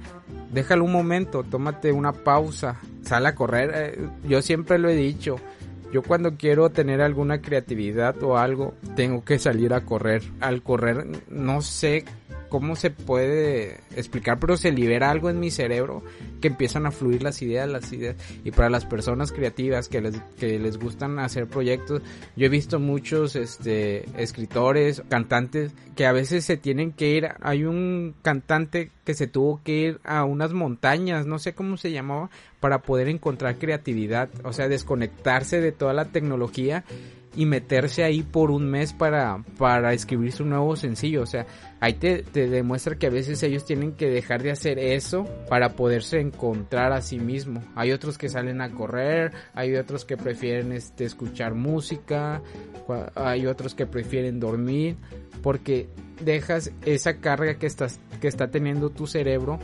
déjalo 0.50 0.84
un 0.84 0.92
momento, 0.92 1.42
tómate 1.44 1.92
una 1.92 2.12
pausa, 2.12 2.80
sal 3.02 3.26
a 3.26 3.34
correr. 3.34 3.72
Eh, 3.74 4.08
yo 4.28 4.42
siempre 4.42 4.78
lo 4.78 4.88
he 4.88 4.96
dicho. 4.96 5.36
Yo 5.92 6.02
cuando 6.02 6.36
quiero 6.36 6.70
tener 6.70 7.00
alguna 7.00 7.40
creatividad 7.40 8.20
o 8.22 8.36
algo, 8.36 8.74
tengo 8.96 9.24
que 9.24 9.38
salir 9.38 9.72
a 9.72 9.82
correr. 9.82 10.22
Al 10.40 10.62
correr, 10.62 11.06
no 11.28 11.62
sé 11.62 12.04
cómo 12.48 12.76
se 12.76 12.90
puede 12.90 13.80
explicar, 13.94 14.38
pero 14.38 14.56
se 14.56 14.72
libera 14.72 15.10
algo 15.10 15.30
en 15.30 15.40
mi 15.40 15.50
cerebro 15.50 16.02
que 16.40 16.48
empiezan 16.48 16.86
a 16.86 16.90
fluir 16.90 17.22
las 17.22 17.40
ideas, 17.42 17.68
las 17.68 17.92
ideas. 17.92 18.16
Y 18.44 18.50
para 18.50 18.70
las 18.70 18.84
personas 18.84 19.32
creativas 19.32 19.88
que 19.88 20.00
les, 20.00 20.20
que 20.38 20.58
les 20.58 20.78
gustan 20.78 21.18
hacer 21.18 21.46
proyectos, 21.46 22.02
yo 22.36 22.46
he 22.46 22.48
visto 22.48 22.78
muchos 22.78 23.36
este, 23.36 24.04
escritores, 24.20 25.02
cantantes 25.08 25.72
que 25.94 26.06
a 26.06 26.12
veces 26.12 26.44
se 26.44 26.56
tienen 26.56 26.92
que 26.92 27.10
ir. 27.10 27.28
Hay 27.40 27.64
un 27.64 28.14
cantante 28.22 28.90
que 29.04 29.14
se 29.14 29.26
tuvo 29.26 29.60
que 29.62 29.72
ir 29.72 30.00
a 30.04 30.24
unas 30.24 30.52
montañas, 30.52 31.26
no 31.26 31.38
sé 31.38 31.54
cómo 31.54 31.76
se 31.76 31.92
llamaba, 31.92 32.30
para 32.60 32.82
poder 32.82 33.08
encontrar 33.08 33.58
creatividad, 33.58 34.28
o 34.44 34.52
sea, 34.52 34.68
desconectarse 34.68 35.60
de 35.60 35.72
toda 35.72 35.92
la 35.92 36.06
tecnología 36.06 36.84
y 37.36 37.44
meterse 37.44 38.02
ahí 38.02 38.22
por 38.22 38.50
un 38.50 38.68
mes 38.68 38.92
para, 38.92 39.44
para 39.58 39.92
escribir 39.92 40.32
su 40.32 40.44
nuevo 40.44 40.74
sencillo. 40.74 41.22
O 41.22 41.26
sea, 41.26 41.46
ahí 41.80 41.94
te, 41.94 42.22
te, 42.22 42.48
demuestra 42.48 42.96
que 42.96 43.06
a 43.06 43.10
veces 43.10 43.42
ellos 43.42 43.64
tienen 43.64 43.92
que 43.92 44.08
dejar 44.08 44.42
de 44.42 44.50
hacer 44.50 44.78
eso 44.78 45.24
para 45.48 45.70
poderse 45.76 46.18
encontrar 46.26 46.92
a 46.92 47.00
sí 47.00 47.18
mismo. 47.18 47.62
Hay 47.74 47.92
otros 47.92 48.18
que 48.18 48.28
salen 48.28 48.60
a 48.60 48.70
correr, 48.70 49.32
hay 49.54 49.74
otros 49.76 50.04
que 50.04 50.16
prefieren 50.16 50.72
este, 50.72 51.04
escuchar 51.04 51.54
música, 51.54 52.42
hay 53.14 53.46
otros 53.46 53.74
que 53.74 53.86
prefieren 53.86 54.40
dormir, 54.40 54.96
porque 55.42 55.88
dejas 56.24 56.72
esa 56.84 57.18
carga 57.18 57.58
que, 57.58 57.66
estás, 57.66 58.00
que 58.20 58.28
está 58.28 58.50
teniendo 58.50 58.90
tu 58.90 59.06
cerebro 59.06 59.58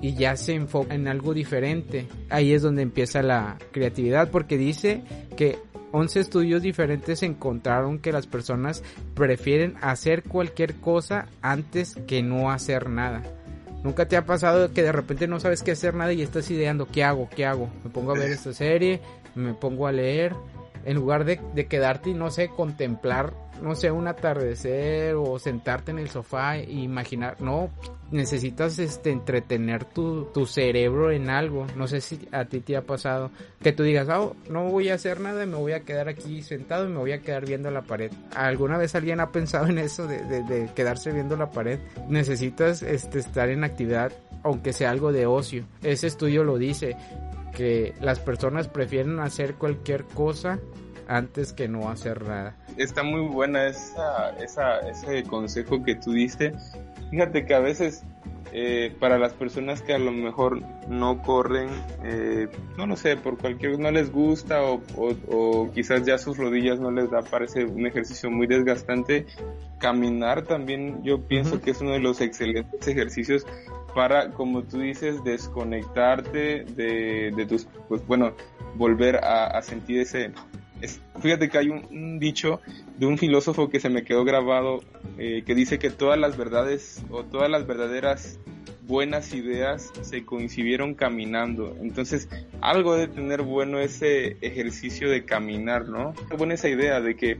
y 0.00 0.14
ya 0.14 0.36
se 0.36 0.54
enfoca 0.54 0.94
en 0.94 1.08
algo 1.08 1.34
diferente. 1.34 2.06
Ahí 2.30 2.52
es 2.52 2.62
donde 2.62 2.82
empieza 2.82 3.22
la 3.22 3.58
creatividad 3.72 4.30
porque 4.30 4.56
dice 4.56 5.02
que 5.36 5.58
11 5.92 6.20
estudios 6.20 6.62
diferentes 6.62 7.22
encontraron 7.22 7.98
que 7.98 8.12
las 8.12 8.26
personas 8.26 8.82
prefieren 9.14 9.76
hacer 9.80 10.22
cualquier 10.22 10.76
cosa 10.76 11.26
antes 11.40 11.94
que 12.06 12.22
no 12.22 12.50
hacer 12.50 12.90
nada. 12.90 13.22
¿Nunca 13.82 14.06
te 14.06 14.16
ha 14.16 14.26
pasado 14.26 14.72
que 14.72 14.82
de 14.82 14.92
repente 14.92 15.28
no 15.28 15.38
sabes 15.40 15.62
qué 15.62 15.70
hacer 15.70 15.94
nada 15.94 16.12
y 16.12 16.22
estás 16.22 16.50
ideando 16.50 16.86
qué 16.86 17.04
hago, 17.04 17.28
qué 17.34 17.46
hago? 17.46 17.70
Me 17.84 17.90
pongo 17.90 18.12
a 18.12 18.18
ver 18.18 18.30
esta 18.30 18.52
serie, 18.52 19.00
me 19.34 19.54
pongo 19.54 19.86
a 19.86 19.92
leer, 19.92 20.34
en 20.84 20.96
lugar 20.96 21.24
de, 21.24 21.40
de 21.54 21.66
quedarte 21.66 22.10
y 22.10 22.14
no 22.14 22.30
sé, 22.30 22.48
contemplar 22.48 23.34
no 23.62 23.74
sé, 23.74 23.90
un 23.90 24.08
atardecer 24.08 25.14
o 25.14 25.38
sentarte 25.38 25.90
en 25.90 25.98
el 25.98 26.08
sofá 26.08 26.56
e 26.58 26.70
imaginar, 26.70 27.40
no, 27.40 27.70
necesitas 28.10 28.78
este 28.78 29.10
entretener 29.10 29.84
tu, 29.84 30.24
tu 30.26 30.46
cerebro 30.46 31.10
en 31.10 31.30
algo, 31.30 31.66
no 31.76 31.86
sé 31.86 32.00
si 32.00 32.28
a 32.32 32.44
ti 32.46 32.60
te 32.60 32.76
ha 32.76 32.82
pasado, 32.82 33.30
que 33.62 33.72
tú 33.72 33.82
digas, 33.82 34.08
oh, 34.08 34.36
no 34.48 34.64
voy 34.64 34.88
a 34.88 34.94
hacer 34.94 35.20
nada, 35.20 35.44
me 35.46 35.56
voy 35.56 35.72
a 35.72 35.80
quedar 35.80 36.08
aquí 36.08 36.42
sentado 36.42 36.86
y 36.86 36.88
me 36.88 36.98
voy 36.98 37.12
a 37.12 37.20
quedar 37.20 37.46
viendo 37.46 37.70
la 37.70 37.82
pared. 37.82 38.10
¿Alguna 38.34 38.78
vez 38.78 38.94
alguien 38.94 39.20
ha 39.20 39.32
pensado 39.32 39.66
en 39.66 39.78
eso 39.78 40.06
de, 40.06 40.22
de, 40.24 40.70
quedarse 40.74 41.12
viendo 41.12 41.36
la 41.36 41.50
pared? 41.50 41.78
Necesitas 42.08 42.82
este, 42.82 43.18
estar 43.18 43.48
en 43.48 43.64
actividad, 43.64 44.12
aunque 44.42 44.72
sea 44.72 44.90
algo 44.90 45.12
de 45.12 45.26
ocio. 45.26 45.64
Ese 45.82 46.06
estudio 46.06 46.44
lo 46.44 46.58
dice, 46.58 46.96
que 47.58 47.94
las 48.00 48.20
personas 48.20 48.68
prefieren 48.68 49.18
hacer 49.18 49.54
cualquier 49.54 50.04
cosa 50.04 50.60
antes 51.08 51.52
que 51.52 51.68
no 51.68 51.88
hacer 51.88 52.22
nada. 52.22 52.56
Está 52.76 53.02
muy 53.02 53.22
buena 53.22 53.66
esa, 53.66 54.30
esa, 54.38 54.78
ese 54.88 55.22
consejo 55.24 55.82
que 55.82 55.96
tú 55.96 56.12
diste. 56.12 56.52
Fíjate 57.10 57.46
que 57.46 57.54
a 57.54 57.60
veces 57.60 58.04
eh, 58.52 58.94
para 58.98 59.18
las 59.18 59.34
personas 59.34 59.82
que 59.82 59.92
a 59.92 59.98
lo 59.98 60.10
mejor 60.10 60.62
no 60.88 61.20
corren, 61.22 61.68
eh, 62.04 62.48
no 62.78 62.86
lo 62.86 62.96
sé, 62.96 63.16
por 63.16 63.36
cualquier, 63.36 63.78
no 63.78 63.90
les 63.90 64.10
gusta 64.10 64.62
o, 64.62 64.80
o, 64.96 65.70
quizás 65.72 66.04
ya 66.04 66.16
sus 66.16 66.38
rodillas 66.38 66.80
no 66.80 66.90
les 66.90 67.10
da, 67.10 67.20
parece 67.20 67.64
un 67.66 67.86
ejercicio 67.86 68.30
muy 68.30 68.46
desgastante. 68.46 69.26
Caminar 69.78 70.42
también 70.42 71.02
yo 71.02 71.20
pienso 71.20 71.60
que 71.60 71.72
es 71.72 71.80
uno 71.82 71.92
de 71.92 72.00
los 72.00 72.22
excelentes 72.22 72.88
ejercicios 72.88 73.46
para, 73.94 74.30
como 74.30 74.62
tú 74.62 74.80
dices, 74.80 75.22
desconectarte 75.24 76.64
de, 76.64 77.32
de 77.36 77.46
tus, 77.46 77.66
pues 77.88 78.06
bueno, 78.06 78.32
volver 78.76 79.16
a, 79.24 79.46
a 79.46 79.60
sentir 79.60 80.00
ese, 80.00 80.32
fíjate 81.20 81.48
que 81.48 81.58
hay 81.58 81.68
un, 81.68 82.18
dicho 82.18 82.60
de 82.98 83.06
un 83.06 83.18
filósofo 83.18 83.68
que 83.68 83.80
se 83.80 83.88
me 83.88 84.04
quedó 84.04 84.24
grabado 84.24 84.80
eh, 85.18 85.42
que 85.46 85.54
dice 85.54 85.78
que 85.78 85.90
todas 85.90 86.18
las 86.18 86.36
verdades 86.36 87.02
o 87.10 87.24
todas 87.24 87.50
las 87.50 87.66
verdaderas 87.66 88.38
buenas 88.88 89.34
ideas 89.34 89.92
se 90.00 90.24
coincidieron 90.24 90.94
caminando. 90.94 91.76
Entonces, 91.80 92.28
algo 92.62 92.96
de 92.96 93.06
tener 93.06 93.42
bueno 93.42 93.78
ese 93.78 94.38
ejercicio 94.40 95.10
de 95.10 95.24
caminar, 95.24 95.88
¿no? 95.88 96.14
Buena 96.36 96.54
esa 96.54 96.70
idea 96.70 97.00
de 97.00 97.14
que 97.14 97.38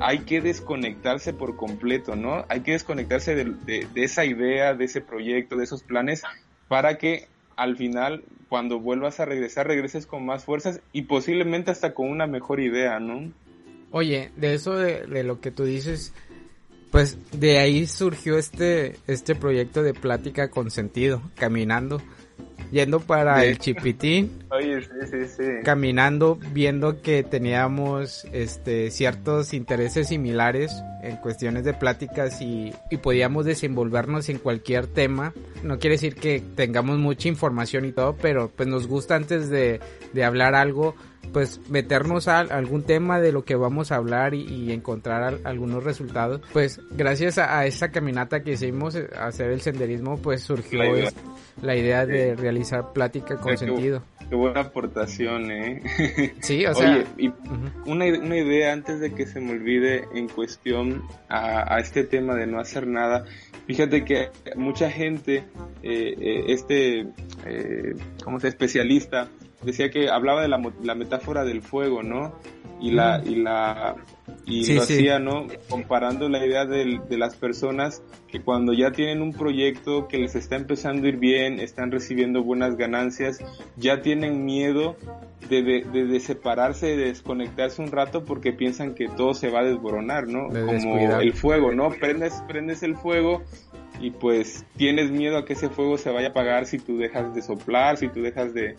hay 0.00 0.20
que 0.20 0.40
desconectarse 0.40 1.34
por 1.34 1.54
completo, 1.56 2.16
¿no? 2.16 2.46
Hay 2.48 2.60
que 2.60 2.72
desconectarse 2.72 3.34
de, 3.34 3.86
esa 3.94 4.24
idea, 4.24 4.74
de 4.74 4.86
ese 4.86 5.02
proyecto, 5.02 5.56
de 5.56 5.64
esos 5.64 5.82
planes, 5.82 6.22
para 6.66 6.96
que 6.96 7.28
al 7.56 7.76
final, 7.76 8.22
cuando 8.48 8.78
vuelvas 8.78 9.18
a 9.20 9.24
regresar, 9.24 9.66
regreses 9.66 10.06
con 10.06 10.24
más 10.24 10.44
fuerzas 10.44 10.80
y 10.92 11.02
posiblemente 11.02 11.70
hasta 11.70 11.94
con 11.94 12.08
una 12.08 12.26
mejor 12.26 12.60
idea, 12.60 13.00
¿no? 13.00 13.32
Oye, 13.90 14.30
de 14.36 14.54
eso 14.54 14.74
de, 14.74 15.24
lo 15.24 15.40
que 15.40 15.50
tú 15.50 15.64
dices, 15.64 16.12
pues 16.90 17.18
de 17.32 17.58
ahí 17.58 17.86
surgió 17.86 18.36
este, 18.36 18.96
este 19.06 19.34
proyecto 19.34 19.82
de 19.82 19.94
plática 19.94 20.50
con 20.50 20.70
sentido, 20.70 21.22
caminando, 21.34 22.02
yendo 22.70 23.00
para 23.00 23.44
el 23.44 23.58
Chipitín, 23.58 24.44
Oye, 24.50 24.80
sí, 24.82 24.88
sí, 25.10 25.28
sí. 25.36 25.42
caminando, 25.64 26.38
viendo 26.52 27.00
que 27.02 27.22
teníamos 27.22 28.26
este 28.32 28.90
ciertos 28.90 29.52
intereses 29.54 30.08
similares 30.08 30.72
en 31.02 31.16
cuestiones 31.16 31.64
de 31.64 31.74
pláticas 31.74 32.40
y, 32.40 32.72
y 32.90 32.96
podíamos 32.98 33.44
desenvolvernos 33.44 34.28
en 34.28 34.38
cualquier 34.38 34.86
tema. 34.86 35.32
No 35.62 35.78
quiere 35.78 35.94
decir 35.94 36.14
que 36.14 36.42
tengamos 36.54 36.98
mucha 36.98 37.28
información 37.28 37.84
y 37.84 37.92
todo, 37.92 38.16
pero 38.16 38.50
pues 38.54 38.68
nos 38.68 38.86
gusta 38.86 39.16
antes 39.16 39.48
de, 39.48 39.80
de 40.12 40.24
hablar 40.24 40.54
algo 40.54 40.94
pues 41.32 41.60
meternos 41.68 42.28
a 42.28 42.40
algún 42.40 42.82
tema 42.82 43.20
de 43.20 43.32
lo 43.32 43.44
que 43.44 43.56
vamos 43.56 43.92
a 43.92 43.96
hablar 43.96 44.34
y, 44.34 44.72
encontrar 44.72 45.38
algunos 45.44 45.84
resultados. 45.84 46.40
Pues 46.52 46.80
gracias 46.90 47.38
a, 47.38 47.64
esa 47.66 47.90
caminata 47.90 48.42
que 48.42 48.52
hicimos, 48.52 48.94
eh, 48.94 49.08
hacer 49.18 49.50
el 49.50 49.60
senderismo, 49.60 50.18
pues 50.18 50.42
surgió 50.42 50.80
la 51.62 51.76
idea, 51.76 52.04
de 52.04 52.34
realizar 52.34 52.92
plática 52.92 53.36
con 53.36 53.56
sentido. 53.56 54.02
Qué 54.28 54.34
buena 54.34 54.60
aportación, 54.60 55.50
¿eh? 55.52 56.34
Sí, 56.40 56.66
o 56.66 56.74
sea... 56.74 56.90
Oye, 56.90 57.06
y 57.16 57.32
una, 57.86 58.06
una, 58.06 58.36
idea 58.36 58.72
antes 58.72 58.98
de 58.98 59.14
que 59.14 59.24
se 59.24 59.40
me 59.40 59.52
olvide 59.52 60.04
en 60.14 60.28
cuestión 60.28 61.04
a, 61.28 61.74
a 61.74 61.78
este 61.78 62.02
tema 62.02 62.34
de 62.34 62.46
no 62.46 62.58
hacer 62.58 62.86
nada. 62.88 63.24
Fíjate 63.66 64.04
que 64.04 64.30
mucha 64.54 64.90
gente, 64.90 65.44
eh, 65.82 66.14
eh, 66.20 66.44
este, 66.48 67.00
eh, 67.44 67.94
¿cómo 68.22 68.38
se 68.38 68.48
especialista, 68.48 69.28
decía 69.66 69.90
que 69.90 70.08
hablaba 70.08 70.40
de 70.40 70.48
la, 70.48 70.62
la 70.82 70.94
metáfora 70.94 71.44
del 71.44 71.60
fuego, 71.60 72.02
¿no? 72.02 72.32
Y 72.80 72.90
la, 72.90 73.22
y 73.24 73.36
la, 73.36 73.96
y 74.44 74.74
lo 74.74 74.82
hacía, 74.82 75.18
¿no? 75.18 75.46
Comparando 75.68 76.28
la 76.28 76.44
idea 76.44 76.66
de, 76.66 77.00
de, 77.08 77.18
las 77.18 77.34
personas 77.34 78.02
que 78.28 78.42
cuando 78.42 78.74
ya 78.74 78.92
tienen 78.92 79.22
un 79.22 79.32
proyecto 79.32 80.08
que 80.08 80.18
les 80.18 80.34
está 80.34 80.56
empezando 80.56 81.06
a 81.06 81.08
ir 81.08 81.16
bien, 81.16 81.58
están 81.58 81.90
recibiendo 81.90 82.42
buenas 82.42 82.76
ganancias, 82.76 83.38
ya 83.76 84.02
tienen 84.02 84.44
miedo 84.44 84.96
de, 85.48 85.62
de, 85.62 86.04
de, 86.06 86.20
separarse, 86.20 86.96
de 86.96 87.06
desconectarse 87.06 87.80
un 87.80 87.90
rato 87.90 88.24
porque 88.24 88.52
piensan 88.52 88.94
que 88.94 89.08
todo 89.08 89.32
se 89.32 89.48
va 89.48 89.60
a 89.60 89.64
desboronar, 89.64 90.28
¿no? 90.28 90.48
Como 90.48 90.98
el 90.98 91.32
fuego, 91.32 91.72
¿no? 91.72 91.90
Prendes, 91.90 92.42
prendes 92.46 92.82
el 92.82 92.94
fuego 92.96 93.42
y 94.00 94.10
pues 94.10 94.66
tienes 94.76 95.10
miedo 95.10 95.38
a 95.38 95.44
que 95.44 95.54
ese 95.54 95.70
fuego 95.70 95.96
se 95.96 96.10
vaya 96.10 96.28
a 96.28 96.30
apagar 96.30 96.66
si 96.66 96.78
tú 96.78 96.98
dejas 96.98 97.34
de 97.34 97.42
soplar, 97.42 97.96
si 97.96 98.08
tú 98.08 98.20
dejas 98.20 98.52
de, 98.52 98.76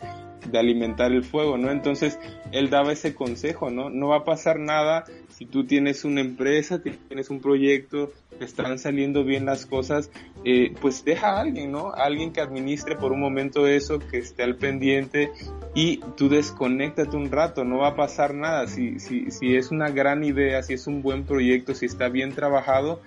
de 0.52 0.60
alimentar 0.60 1.12
el 1.12 1.24
fuego, 1.24 1.58
¿no? 1.58 1.72
Entonces 1.72 2.20
él 2.52 2.70
daba 2.70 2.92
ese 2.92 3.14
consejo, 3.14 3.70
¿no? 3.70 3.90
No 3.90 4.10
va 4.10 4.18
a 4.18 4.24
pasar 4.24 4.60
nada 4.60 5.06
si 5.38 5.46
tú 5.46 5.68
tienes 5.68 6.04
una 6.04 6.22
empresa, 6.22 6.82
tienes 6.82 7.30
un 7.30 7.42
proyecto, 7.42 8.12
están 8.40 8.80
saliendo 8.80 9.24
bien 9.24 9.46
las 9.46 9.68
cosas, 9.68 10.10
eh, 10.44 10.74
pues 10.82 11.06
deja 11.06 11.34
a 11.38 11.42
alguien, 11.42 11.72
¿no? 11.72 11.92
Alguien 11.94 12.34
que 12.34 12.42
administre 12.42 12.96
por 12.96 13.12
un 13.12 13.20
momento 13.20 13.68
eso, 13.68 14.00
que 14.00 14.18
esté 14.18 14.42
al 14.42 14.56
pendiente 14.56 15.32
y 15.76 15.98
tú 16.16 16.28
desconéctate 16.28 17.16
un 17.16 17.32
rato, 17.32 17.64
no 17.64 17.78
va 17.78 17.90
a 17.90 17.96
pasar 17.96 18.34
nada. 18.34 18.66
Si, 18.66 19.00
si, 19.00 19.30
si 19.30 19.56
es 19.56 19.70
una 19.70 19.92
gran 19.92 20.24
idea, 20.24 20.64
si 20.64 20.74
es 20.74 20.88
un 20.88 21.04
buen 21.04 21.24
proyecto, 21.24 21.76
si 21.76 21.86
está 21.86 22.10
bien 22.10 22.32
trabajado, 22.32 23.02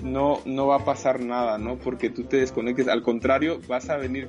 no, 0.00 0.40
no 0.44 0.68
va 0.68 0.76
a 0.76 0.84
pasar 0.84 1.18
nada, 1.18 1.58
¿no? 1.58 1.78
Porque 1.78 2.10
tú 2.10 2.22
te 2.24 2.36
desconectes. 2.36 2.86
Al 2.86 3.02
contrario, 3.02 3.60
vas 3.66 3.90
a 3.90 3.96
venir 3.96 4.28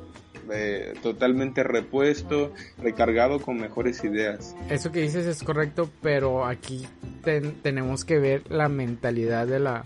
eh, 0.51 0.93
totalmente 1.01 1.63
repuesto, 1.63 2.53
recargado 2.77 3.39
con 3.39 3.59
mejores 3.59 4.03
ideas. 4.03 4.55
Eso 4.69 4.91
que 4.91 5.01
dices 5.01 5.25
es 5.25 5.43
correcto, 5.43 5.89
pero 6.01 6.45
aquí 6.45 6.87
tenemos 7.61 8.05
que 8.05 8.19
ver 8.19 8.43
la 8.49 8.69
mentalidad 8.69 9.47
de 9.47 9.59
la, 9.59 9.83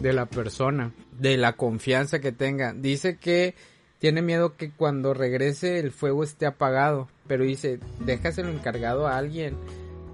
de 0.00 0.12
la 0.12 0.26
persona, 0.26 0.92
de 1.18 1.36
la 1.36 1.54
confianza 1.54 2.20
que 2.20 2.32
tenga. 2.32 2.72
Dice 2.72 3.16
que 3.16 3.54
tiene 3.98 4.22
miedo 4.22 4.56
que 4.56 4.70
cuando 4.70 5.14
regrese 5.14 5.78
el 5.78 5.90
fuego 5.90 6.24
esté 6.24 6.46
apagado, 6.46 7.08
pero 7.26 7.44
dice, 7.44 7.80
déjaselo 8.00 8.50
encargado 8.50 9.06
a 9.06 9.16
alguien, 9.16 9.56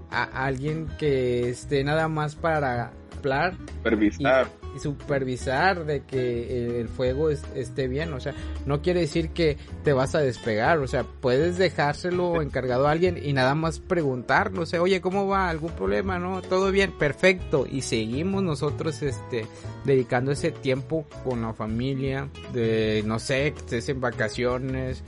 a 0.09 0.45
alguien 0.45 0.87
que 0.97 1.49
esté 1.49 1.83
nada 1.83 2.07
más 2.07 2.35
para 2.35 2.91
hablar. 3.17 3.55
Supervisar 3.77 4.47
y 4.47 4.62
supervisar 4.79 5.85
de 5.85 6.01
que 6.01 6.79
el 6.79 6.87
fuego 6.87 7.29
esté 7.29 7.87
bien. 7.87 8.13
O 8.13 8.19
sea, 8.19 8.33
no 8.65 8.81
quiere 8.81 9.01
decir 9.01 9.29
que 9.29 9.57
te 9.83 9.93
vas 9.93 10.15
a 10.15 10.19
despegar. 10.19 10.79
O 10.79 10.87
sea, 10.87 11.03
puedes 11.03 11.57
dejárselo 11.57 12.41
encargado 12.41 12.87
a 12.87 12.91
alguien 12.91 13.19
y 13.21 13.33
nada 13.33 13.55
más 13.55 13.79
preguntar, 13.79 14.51
no 14.51 14.65
sé, 14.65 14.79
oye, 14.79 15.01
¿cómo 15.01 15.27
va? 15.27 15.49
¿Algún 15.49 15.71
problema? 15.71 16.19
¿No? 16.19 16.41
Todo 16.41 16.71
bien, 16.71 16.91
perfecto. 16.91 17.65
Y 17.69 17.81
seguimos 17.81 18.43
nosotros, 18.43 19.01
este, 19.01 19.45
dedicando 19.85 20.31
ese 20.31 20.51
tiempo 20.51 21.05
con 21.23 21.41
la 21.41 21.53
familia, 21.53 22.29
de, 22.53 23.03
no 23.05 23.19
sé, 23.19 23.47
estés 23.47 23.89
en 23.89 24.01
vacaciones. 24.01 25.03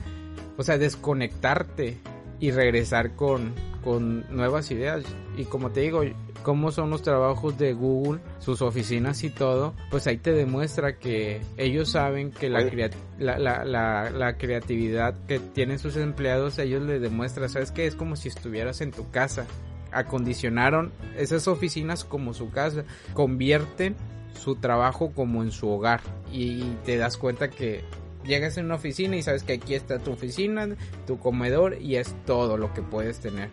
O 0.56 0.62
sea, 0.62 0.78
desconectarte 0.78 1.98
y 2.40 2.50
regresar 2.50 3.14
con, 3.14 3.54
con 3.86 4.24
nuevas 4.34 4.68
ideas. 4.72 5.04
Y 5.36 5.44
como 5.44 5.70
te 5.70 5.82
digo, 5.82 6.02
cómo 6.42 6.72
son 6.72 6.90
los 6.90 7.02
trabajos 7.02 7.56
de 7.56 7.72
Google, 7.72 8.20
sus 8.40 8.60
oficinas 8.60 9.22
y 9.22 9.30
todo, 9.30 9.74
pues 9.92 10.08
ahí 10.08 10.16
te 10.16 10.32
demuestra 10.32 10.98
que 10.98 11.40
ellos 11.56 11.92
saben 11.92 12.32
que 12.32 12.50
la, 12.50 12.68
la, 13.16 13.64
la, 13.64 14.10
la, 14.10 14.38
creatividad 14.38 15.14
que 15.28 15.38
tienen 15.38 15.78
sus 15.78 15.96
empleados, 15.96 16.58
ellos 16.58 16.82
les 16.82 17.00
demuestra, 17.00 17.48
sabes 17.48 17.70
que 17.70 17.86
es 17.86 17.94
como 17.94 18.16
si 18.16 18.26
estuvieras 18.26 18.80
en 18.80 18.90
tu 18.90 19.08
casa. 19.12 19.46
Acondicionaron 19.92 20.90
esas 21.16 21.46
oficinas 21.46 22.02
como 22.02 22.34
su 22.34 22.50
casa, 22.50 22.82
convierten 23.14 23.94
su 24.36 24.56
trabajo 24.56 25.12
como 25.12 25.44
en 25.44 25.52
su 25.52 25.68
hogar. 25.68 26.00
Y 26.32 26.72
te 26.84 26.96
das 26.96 27.16
cuenta 27.16 27.50
que 27.50 27.84
llegas 28.24 28.58
en 28.58 28.64
una 28.64 28.74
oficina 28.74 29.16
y 29.16 29.22
sabes 29.22 29.44
que 29.44 29.52
aquí 29.52 29.74
está 29.74 30.00
tu 30.00 30.10
oficina, 30.10 30.76
tu 31.06 31.20
comedor 31.20 31.80
y 31.80 31.94
es 31.94 32.16
todo 32.26 32.56
lo 32.56 32.74
que 32.74 32.82
puedes 32.82 33.20
tener 33.20 33.50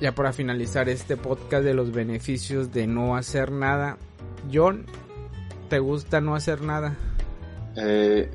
ya 0.00 0.14
para 0.14 0.32
finalizar 0.32 0.88
este 0.88 1.16
podcast 1.16 1.64
de 1.64 1.74
los 1.74 1.92
beneficios 1.92 2.72
de 2.72 2.86
no 2.86 3.16
hacer 3.16 3.52
nada, 3.52 3.98
John, 4.52 4.86
¿te 5.68 5.78
gusta 5.78 6.20
no 6.20 6.34
hacer 6.34 6.62
nada? 6.62 6.96
Eh, 7.76 8.30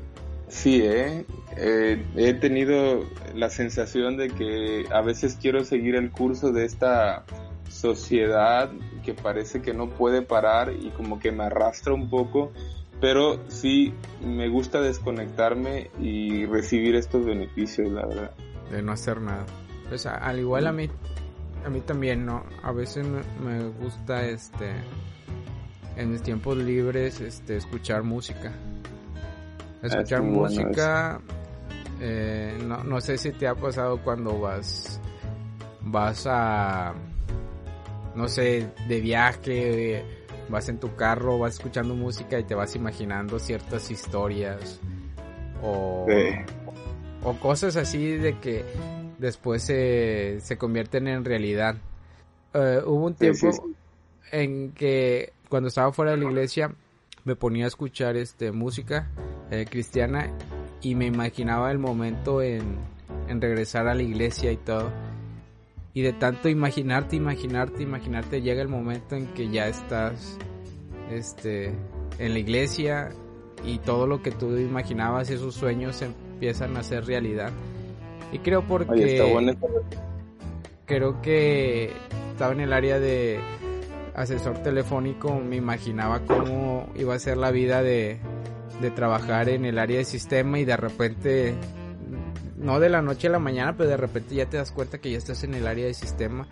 sí, 0.48 0.82
¿eh? 0.82 1.24
eh, 1.56 2.04
he 2.16 2.34
tenido 2.34 3.04
la 3.34 3.50
sensación 3.50 4.16
de 4.16 4.30
que 4.30 4.86
a 4.92 5.00
veces 5.02 5.38
quiero 5.40 5.64
seguir 5.64 5.94
el 5.94 6.10
curso 6.10 6.52
de 6.52 6.64
esta 6.64 7.24
sociedad 7.68 8.70
que 9.04 9.14
parece 9.14 9.62
que 9.62 9.72
no 9.72 9.88
puede 9.88 10.22
parar 10.22 10.72
y 10.72 10.90
como 10.90 11.20
que 11.20 11.30
me 11.30 11.44
arrastra 11.44 11.94
un 11.94 12.10
poco, 12.10 12.52
pero 13.00 13.40
sí 13.48 13.94
me 14.24 14.48
gusta 14.48 14.80
desconectarme 14.80 15.90
y 16.00 16.46
recibir 16.46 16.96
estos 16.96 17.24
beneficios, 17.24 17.90
la 17.90 18.06
verdad. 18.06 18.30
De 18.70 18.82
no 18.82 18.92
hacer 18.92 19.20
nada. 19.20 19.46
Pues 19.88 20.06
al 20.06 20.38
igual 20.38 20.66
a 20.66 20.72
mí 20.72 20.88
a 21.64 21.68
mí 21.70 21.80
también, 21.80 22.26
¿no? 22.26 22.44
A 22.62 22.72
veces 22.72 23.06
me, 23.06 23.68
gusta, 23.80 24.24
este, 24.26 24.70
en 25.96 26.12
mis 26.12 26.22
tiempos 26.22 26.56
libres, 26.56 27.20
este, 27.20 27.56
escuchar 27.56 28.02
música. 28.02 28.52
Ah, 29.82 29.86
escuchar 29.86 30.22
música, 30.22 31.20
eh, 32.00 32.58
no, 32.66 32.84
no 32.84 33.00
sé 33.00 33.18
si 33.18 33.32
te 33.32 33.46
ha 33.46 33.54
pasado 33.54 34.02
cuando 34.02 34.38
vas, 34.38 35.00
vas 35.80 36.26
a, 36.26 36.94
no 38.14 38.28
sé, 38.28 38.68
de 38.88 39.00
viaje, 39.00 40.04
vas 40.48 40.68
en 40.68 40.78
tu 40.78 40.94
carro, 40.96 41.38
vas 41.38 41.54
escuchando 41.54 41.94
música 41.94 42.38
y 42.38 42.44
te 42.44 42.54
vas 42.54 42.74
imaginando 42.74 43.38
ciertas 43.38 43.90
historias 43.90 44.80
o, 45.62 46.06
o 47.22 47.32
cosas 47.34 47.76
así 47.76 48.16
de 48.16 48.38
que 48.38 48.64
después 49.20 49.62
se, 49.62 50.38
se 50.40 50.56
convierten 50.56 51.06
en 51.06 51.24
realidad. 51.24 51.76
Eh, 52.54 52.80
hubo 52.84 53.06
un 53.06 53.14
tiempo 53.14 53.50
en 54.32 54.72
que 54.72 55.32
cuando 55.48 55.68
estaba 55.68 55.92
fuera 55.92 56.12
de 56.12 56.16
la 56.16 56.24
iglesia 56.24 56.74
me 57.24 57.36
ponía 57.36 57.66
a 57.66 57.68
escuchar 57.68 58.16
este 58.16 58.50
música 58.50 59.10
eh, 59.50 59.66
cristiana 59.68 60.30
y 60.80 60.94
me 60.94 61.06
imaginaba 61.06 61.70
el 61.70 61.78
momento 61.78 62.42
en, 62.42 62.78
en 63.28 63.40
regresar 63.40 63.86
a 63.88 63.94
la 63.94 64.02
iglesia 64.02 64.50
y 64.50 64.56
todo. 64.56 64.90
Y 65.92 66.02
de 66.02 66.12
tanto 66.12 66.48
imaginarte, 66.48 67.16
imaginarte, 67.16 67.82
imaginarte, 67.82 68.40
llega 68.40 68.62
el 68.62 68.68
momento 68.68 69.16
en 69.16 69.26
que 69.34 69.50
ya 69.50 69.66
estás 69.66 70.38
este, 71.10 71.74
en 72.18 72.32
la 72.32 72.38
iglesia 72.38 73.10
y 73.64 73.78
todo 73.78 74.06
lo 74.06 74.22
que 74.22 74.30
tú 74.30 74.56
imaginabas, 74.56 75.30
esos 75.30 75.54
sueños 75.54 76.00
empiezan 76.00 76.76
a 76.76 76.82
ser 76.82 77.04
realidad. 77.06 77.52
Y 78.32 78.38
creo 78.38 78.62
porque... 78.62 79.16
Creo 80.86 81.22
que 81.22 81.92
estaba 82.32 82.52
en 82.52 82.60
el 82.60 82.72
área 82.72 82.98
de 82.98 83.38
asesor 84.14 84.58
telefónico, 84.58 85.38
me 85.38 85.56
imaginaba 85.56 86.20
cómo 86.20 86.88
iba 86.96 87.14
a 87.14 87.18
ser 87.18 87.36
la 87.36 87.52
vida 87.52 87.82
de, 87.82 88.18
de 88.80 88.90
trabajar 88.90 89.48
en 89.48 89.64
el 89.64 89.78
área 89.78 89.98
de 89.98 90.04
sistema 90.04 90.58
y 90.58 90.64
de 90.64 90.76
repente, 90.76 91.54
no 92.56 92.80
de 92.80 92.88
la 92.88 93.02
noche 93.02 93.28
a 93.28 93.30
la 93.30 93.38
mañana, 93.38 93.76
pero 93.76 93.88
de 93.88 93.96
repente 93.96 94.34
ya 94.34 94.46
te 94.46 94.56
das 94.56 94.72
cuenta 94.72 94.98
que 94.98 95.10
ya 95.10 95.18
estás 95.18 95.44
en 95.44 95.54
el 95.54 95.66
área 95.66 95.86
de 95.86 95.94
sistema. 95.94 96.46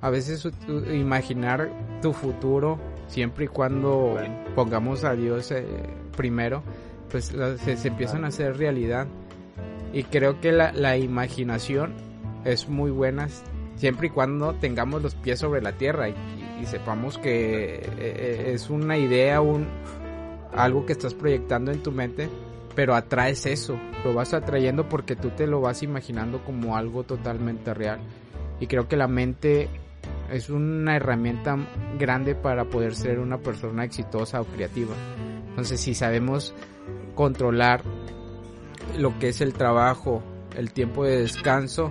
A 0.00 0.08
veces 0.08 0.48
imaginar 0.92 1.70
tu 2.00 2.12
futuro, 2.12 2.78
siempre 3.08 3.44
y 3.44 3.48
cuando 3.48 4.16
pongamos 4.54 5.04
a 5.04 5.14
Dios 5.14 5.50
eh, 5.50 5.66
primero, 6.16 6.62
pues 7.10 7.26
se, 7.26 7.76
se, 7.76 7.88
empiezan 7.88 8.24
a 8.24 8.28
hacer 8.28 8.56
realidad. 8.56 9.06
Y 9.92 10.04
creo 10.04 10.40
que 10.40 10.52
la, 10.52 10.72
la 10.72 10.96
imaginación 10.96 11.94
es 12.44 12.68
muy 12.68 12.90
buena 12.90 13.28
siempre 13.80 14.08
y 14.08 14.10
cuando 14.10 14.54
tengamos 14.54 15.02
los 15.02 15.14
pies 15.14 15.38
sobre 15.38 15.62
la 15.62 15.72
tierra 15.72 16.08
y, 16.08 16.14
sepamos 16.66 17.16
que 17.16 17.76
eh, 17.76 17.82
eh, 17.98 18.52
es 18.54 18.68
una 18.68 18.98
idea, 18.98 19.40
un 19.40 19.66
algo 20.54 20.84
que 20.84 20.92
estás 20.92 21.14
proyectando 21.14 21.72
en 21.72 21.82
tu 21.82 21.90
mente, 21.90 22.28
pero 22.74 22.94
atraes 22.94 23.46
eso, 23.46 23.80
lo 24.04 24.12
vas 24.12 24.34
atrayendo 24.34 24.86
porque 24.86 25.16
tú 25.16 25.30
te 25.30 25.46
lo 25.46 25.62
vas 25.62 25.82
imaginando 25.82 26.44
como 26.44 26.76
algo 26.76 27.04
totalmente 27.04 27.72
real. 27.72 28.00
Y 28.60 28.66
creo 28.66 28.88
que 28.88 28.98
la 28.98 29.08
mente 29.08 29.70
es 30.30 30.50
una 30.50 30.96
herramienta 30.96 31.56
grande 31.98 32.34
para 32.34 32.66
poder 32.66 32.94
ser 32.94 33.20
una 33.20 33.38
persona 33.38 33.84
exitosa 33.84 34.42
o 34.42 34.44
creativa. 34.44 34.94
Entonces, 35.48 35.80
si 35.80 35.94
sabemos 35.94 36.54
controlar 37.14 37.82
lo 38.98 39.18
que 39.18 39.28
es 39.28 39.40
el 39.40 39.52
trabajo, 39.52 40.22
el 40.56 40.72
tiempo 40.72 41.04
de 41.04 41.20
descanso, 41.20 41.90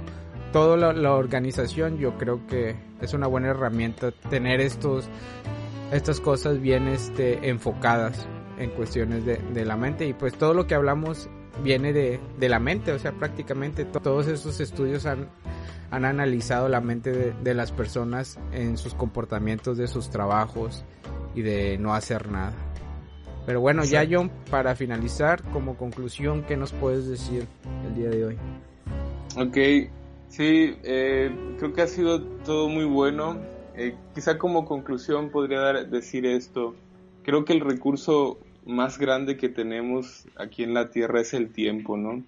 toda 0.52 0.94
la, 0.94 1.14
organización, 1.14 1.98
yo 1.98 2.18
creo 2.18 2.46
que 2.48 2.76
es 3.02 3.14
una 3.14 3.28
buena 3.28 3.50
herramienta 3.50 4.12
tener 4.30 4.62
estos 4.62 5.08
estas 5.92 6.20
cosas 6.20 6.60
bien 6.62 6.88
este 6.88 7.50
enfocadas 7.50 8.28
en 8.60 8.70
cuestiones 8.72 9.26
de, 9.26 9.38
de 9.38 9.66
la 9.66 9.76
mente 9.76 10.06
y 10.06 10.14
pues 10.14 10.36
todo 10.36 10.54
lo 10.54 10.68
que 10.68 10.76
hablamos 10.76 11.30
viene 11.64 11.94
de, 11.94 12.20
de 12.40 12.50
la 12.50 12.60
mente, 12.60 12.92
o 12.92 13.00
sea, 13.00 13.12
prácticamente 13.12 13.86
todos 13.86 14.28
esos 14.28 14.60
estudios 14.60 15.06
han, 15.06 15.30
han 15.92 16.06
analizado 16.06 16.70
la 16.70 16.82
mente 16.82 17.12
de, 17.12 17.34
de, 17.34 17.54
las 17.54 17.72
personas 17.72 18.40
en 18.52 18.78
sus 18.78 18.94
comportamientos 18.94 19.78
de 19.78 19.88
sus 19.88 20.10
trabajos 20.10 20.84
y 21.36 21.42
de 21.42 21.78
no 21.78 21.94
hacer 21.94 22.30
nada. 22.30 22.54
Pero 23.50 23.62
bueno, 23.62 23.84
ya 23.84 24.06
John, 24.08 24.30
para 24.52 24.76
finalizar, 24.76 25.42
como 25.52 25.76
conclusión, 25.76 26.44
¿qué 26.44 26.56
nos 26.56 26.72
puedes 26.72 27.08
decir 27.08 27.48
el 27.84 27.96
día 27.96 28.10
de 28.10 28.26
hoy? 28.26 28.38
Ok, 29.36 29.58
Sí, 30.28 30.76
eh, 30.84 31.32
creo 31.58 31.74
que 31.74 31.82
ha 31.82 31.88
sido 31.88 32.22
todo 32.22 32.70
muy 32.70 32.86
bueno. 32.86 33.40
Eh, 33.76 33.96
quizá 34.14 34.38
como 34.38 34.66
conclusión 34.66 35.32
podría 35.32 35.60
dar, 35.62 35.90
decir 35.90 36.28
esto. 36.28 36.76
Creo 37.24 37.44
que 37.46 37.54
el 37.54 37.62
recurso 37.62 38.38
más 38.68 39.00
grande 39.00 39.36
que 39.38 39.50
tenemos 39.50 40.28
aquí 40.36 40.62
en 40.62 40.76
la 40.76 40.92
Tierra 40.92 41.20
es 41.20 41.34
el 41.34 41.52
tiempo, 41.52 41.98
¿no? 41.98 42.24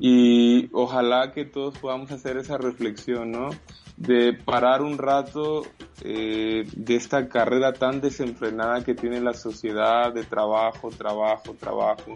Y 0.00 0.70
ojalá 0.72 1.32
que 1.32 1.44
todos 1.44 1.76
podamos 1.76 2.10
hacer 2.10 2.38
esa 2.38 2.56
reflexión, 2.56 3.32
¿no? 3.32 3.50
De 3.96 4.32
parar 4.32 4.82
un 4.82 4.98
rato 4.98 5.62
eh, 6.02 6.66
de 6.74 6.96
esta 6.96 7.28
carrera 7.28 7.72
tan 7.72 8.00
desenfrenada 8.00 8.82
que 8.84 8.94
tiene 8.94 9.20
la 9.20 9.34
sociedad 9.34 10.12
de 10.12 10.24
trabajo, 10.24 10.90
trabajo, 10.90 11.54
trabajo 11.54 12.14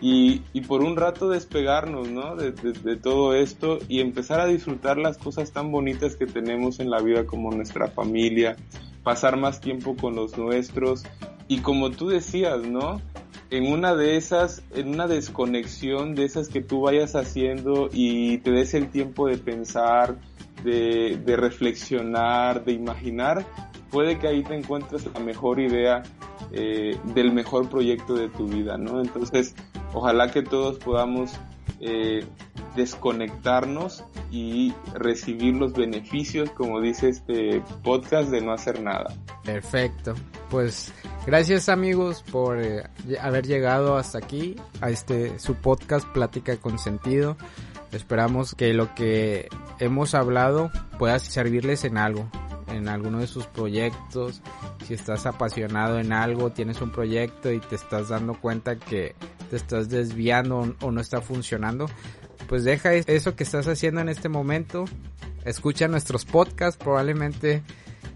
y, 0.00 0.42
y 0.52 0.60
por 0.60 0.82
un 0.82 0.96
rato 0.96 1.28
despegarnos, 1.28 2.08
¿no? 2.08 2.36
De, 2.36 2.52
de, 2.52 2.96
todo 2.96 3.34
esto 3.34 3.78
y 3.88 4.00
empezar 4.00 4.40
a 4.40 4.46
disfrutar 4.46 4.96
las 4.96 5.18
cosas 5.18 5.52
tan 5.52 5.72
bonitas 5.72 6.16
que 6.16 6.26
tenemos 6.26 6.78
en 6.80 6.90
la 6.90 7.00
vida 7.00 7.26
como 7.26 7.50
nuestra 7.50 7.88
familia, 7.88 8.56
pasar 9.02 9.36
más 9.36 9.60
tiempo 9.60 9.96
con 9.96 10.14
los 10.14 10.38
nuestros 10.38 11.04
y 11.48 11.60
como 11.60 11.90
tú 11.90 12.08
decías, 12.08 12.60
¿no? 12.62 13.00
En 13.50 13.72
una 13.72 13.94
de 13.96 14.16
esas, 14.16 14.62
en 14.74 14.88
una 14.88 15.06
desconexión 15.06 16.14
de 16.14 16.24
esas 16.24 16.48
que 16.48 16.60
tú 16.60 16.82
vayas 16.82 17.16
haciendo 17.16 17.88
y 17.92 18.38
te 18.38 18.50
des 18.50 18.74
el 18.74 18.90
tiempo 18.90 19.26
de 19.26 19.38
pensar, 19.38 20.16
de, 20.64 21.20
de 21.24 21.36
reflexionar, 21.36 22.64
de 22.64 22.72
imaginar, 22.72 23.46
puede 23.90 24.18
que 24.18 24.28
ahí 24.28 24.42
te 24.42 24.54
encuentres 24.54 25.08
la 25.12 25.20
mejor 25.20 25.60
idea 25.60 26.02
eh, 26.52 26.98
del 27.14 27.32
mejor 27.32 27.68
proyecto 27.68 28.14
de 28.14 28.28
tu 28.28 28.46
vida, 28.46 28.76
¿no? 28.76 29.00
Entonces, 29.00 29.54
Ojalá 29.92 30.30
que 30.30 30.42
todos 30.42 30.78
podamos 30.78 31.32
eh, 31.80 32.26
desconectarnos 32.76 34.04
y 34.30 34.74
recibir 34.94 35.54
los 35.54 35.72
beneficios, 35.72 36.50
como 36.50 36.80
dice 36.80 37.08
este 37.08 37.62
podcast, 37.82 38.30
de 38.30 38.40
no 38.40 38.52
hacer 38.52 38.82
nada. 38.82 39.14
Perfecto. 39.44 40.14
Pues 40.50 40.92
gracias 41.26 41.68
amigos 41.68 42.22
por 42.30 42.60
eh, 42.60 42.84
haber 43.20 43.46
llegado 43.46 43.96
hasta 43.96 44.18
aquí, 44.18 44.56
a 44.80 44.90
este 44.90 45.38
su 45.38 45.54
podcast 45.54 46.06
Plática 46.08 46.56
con 46.58 46.78
Sentido. 46.78 47.36
Esperamos 47.92 48.54
que 48.54 48.74
lo 48.74 48.94
que 48.94 49.48
hemos 49.78 50.14
hablado 50.14 50.70
pueda 50.98 51.18
servirles 51.18 51.84
en 51.84 51.96
algo, 51.96 52.30
en 52.68 52.88
alguno 52.88 53.20
de 53.20 53.26
sus 53.26 53.46
proyectos. 53.46 54.42
Si 54.86 54.94
estás 54.94 55.26
apasionado 55.26 55.98
en 55.98 56.12
algo, 56.12 56.52
tienes 56.52 56.80
un 56.80 56.90
proyecto 56.90 57.50
y 57.50 57.60
te 57.60 57.76
estás 57.76 58.08
dando 58.08 58.34
cuenta 58.40 58.76
que 58.76 59.14
te 59.50 59.56
estás 59.56 59.88
desviando 59.88 60.76
o 60.80 60.90
no 60.90 61.00
está 61.00 61.20
funcionando, 61.20 61.86
pues 62.48 62.64
deja 62.64 62.94
eso 62.94 63.36
que 63.36 63.44
estás 63.44 63.66
haciendo 63.68 64.00
en 64.00 64.08
este 64.08 64.28
momento, 64.28 64.84
escucha 65.44 65.88
nuestros 65.88 66.24
podcasts, 66.24 66.82
probablemente 66.82 67.62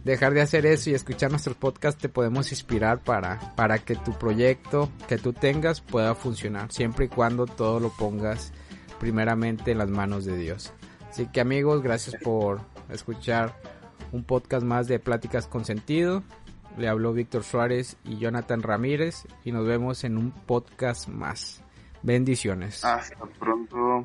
dejar 0.05 0.35
de 0.35 0.41
hacer 0.41 0.67
eso 0.67 0.91
y 0.91 0.95
escuchar 0.95 1.31
nuestros 1.31 1.57
podcasts 1.57 2.01
te 2.01 2.09
podemos 2.09 2.51
inspirar 2.51 3.03
para, 3.03 3.55
para 3.55 3.79
que 3.79 3.95
tu 3.95 4.13
proyecto 4.19 4.91
que 5.09 5.17
tú 5.17 5.33
tengas 5.33 5.81
pueda 5.81 6.15
funcionar, 6.15 6.73
siempre 6.73 7.07
y 7.07 7.09
cuando 7.09 7.47
todo 7.47 7.81
lo 7.81 7.91
pongas 7.91 8.53
primeramente 9.03 9.73
en 9.73 9.79
las 9.79 9.91
manos 9.91 10.25
de 10.25 10.37
Dios. 10.37 10.73
Así 11.11 11.27
que 11.27 11.41
amigos, 11.41 11.83
gracias 11.83 12.23
por 12.23 12.61
escuchar 12.89 13.53
un 14.13 14.23
podcast 14.23 14.65
más 14.65 14.87
de 14.87 15.01
Pláticas 15.01 15.49
con 15.49 15.65
Sentido. 15.65 16.23
Le 16.79 16.87
habló 16.87 17.13
Víctor 17.13 17.43
Suárez 17.43 17.97
y 18.05 18.19
Jonathan 18.19 18.63
Ramírez 18.63 19.27
y 19.45 19.51
nos 19.51 19.67
vemos 19.67 20.05
en 20.05 20.19
un 20.19 20.31
podcast 20.31 21.09
más. 21.09 21.65
Bendiciones. 22.05 22.85
Hasta 22.85 23.27
pronto. 23.41 24.05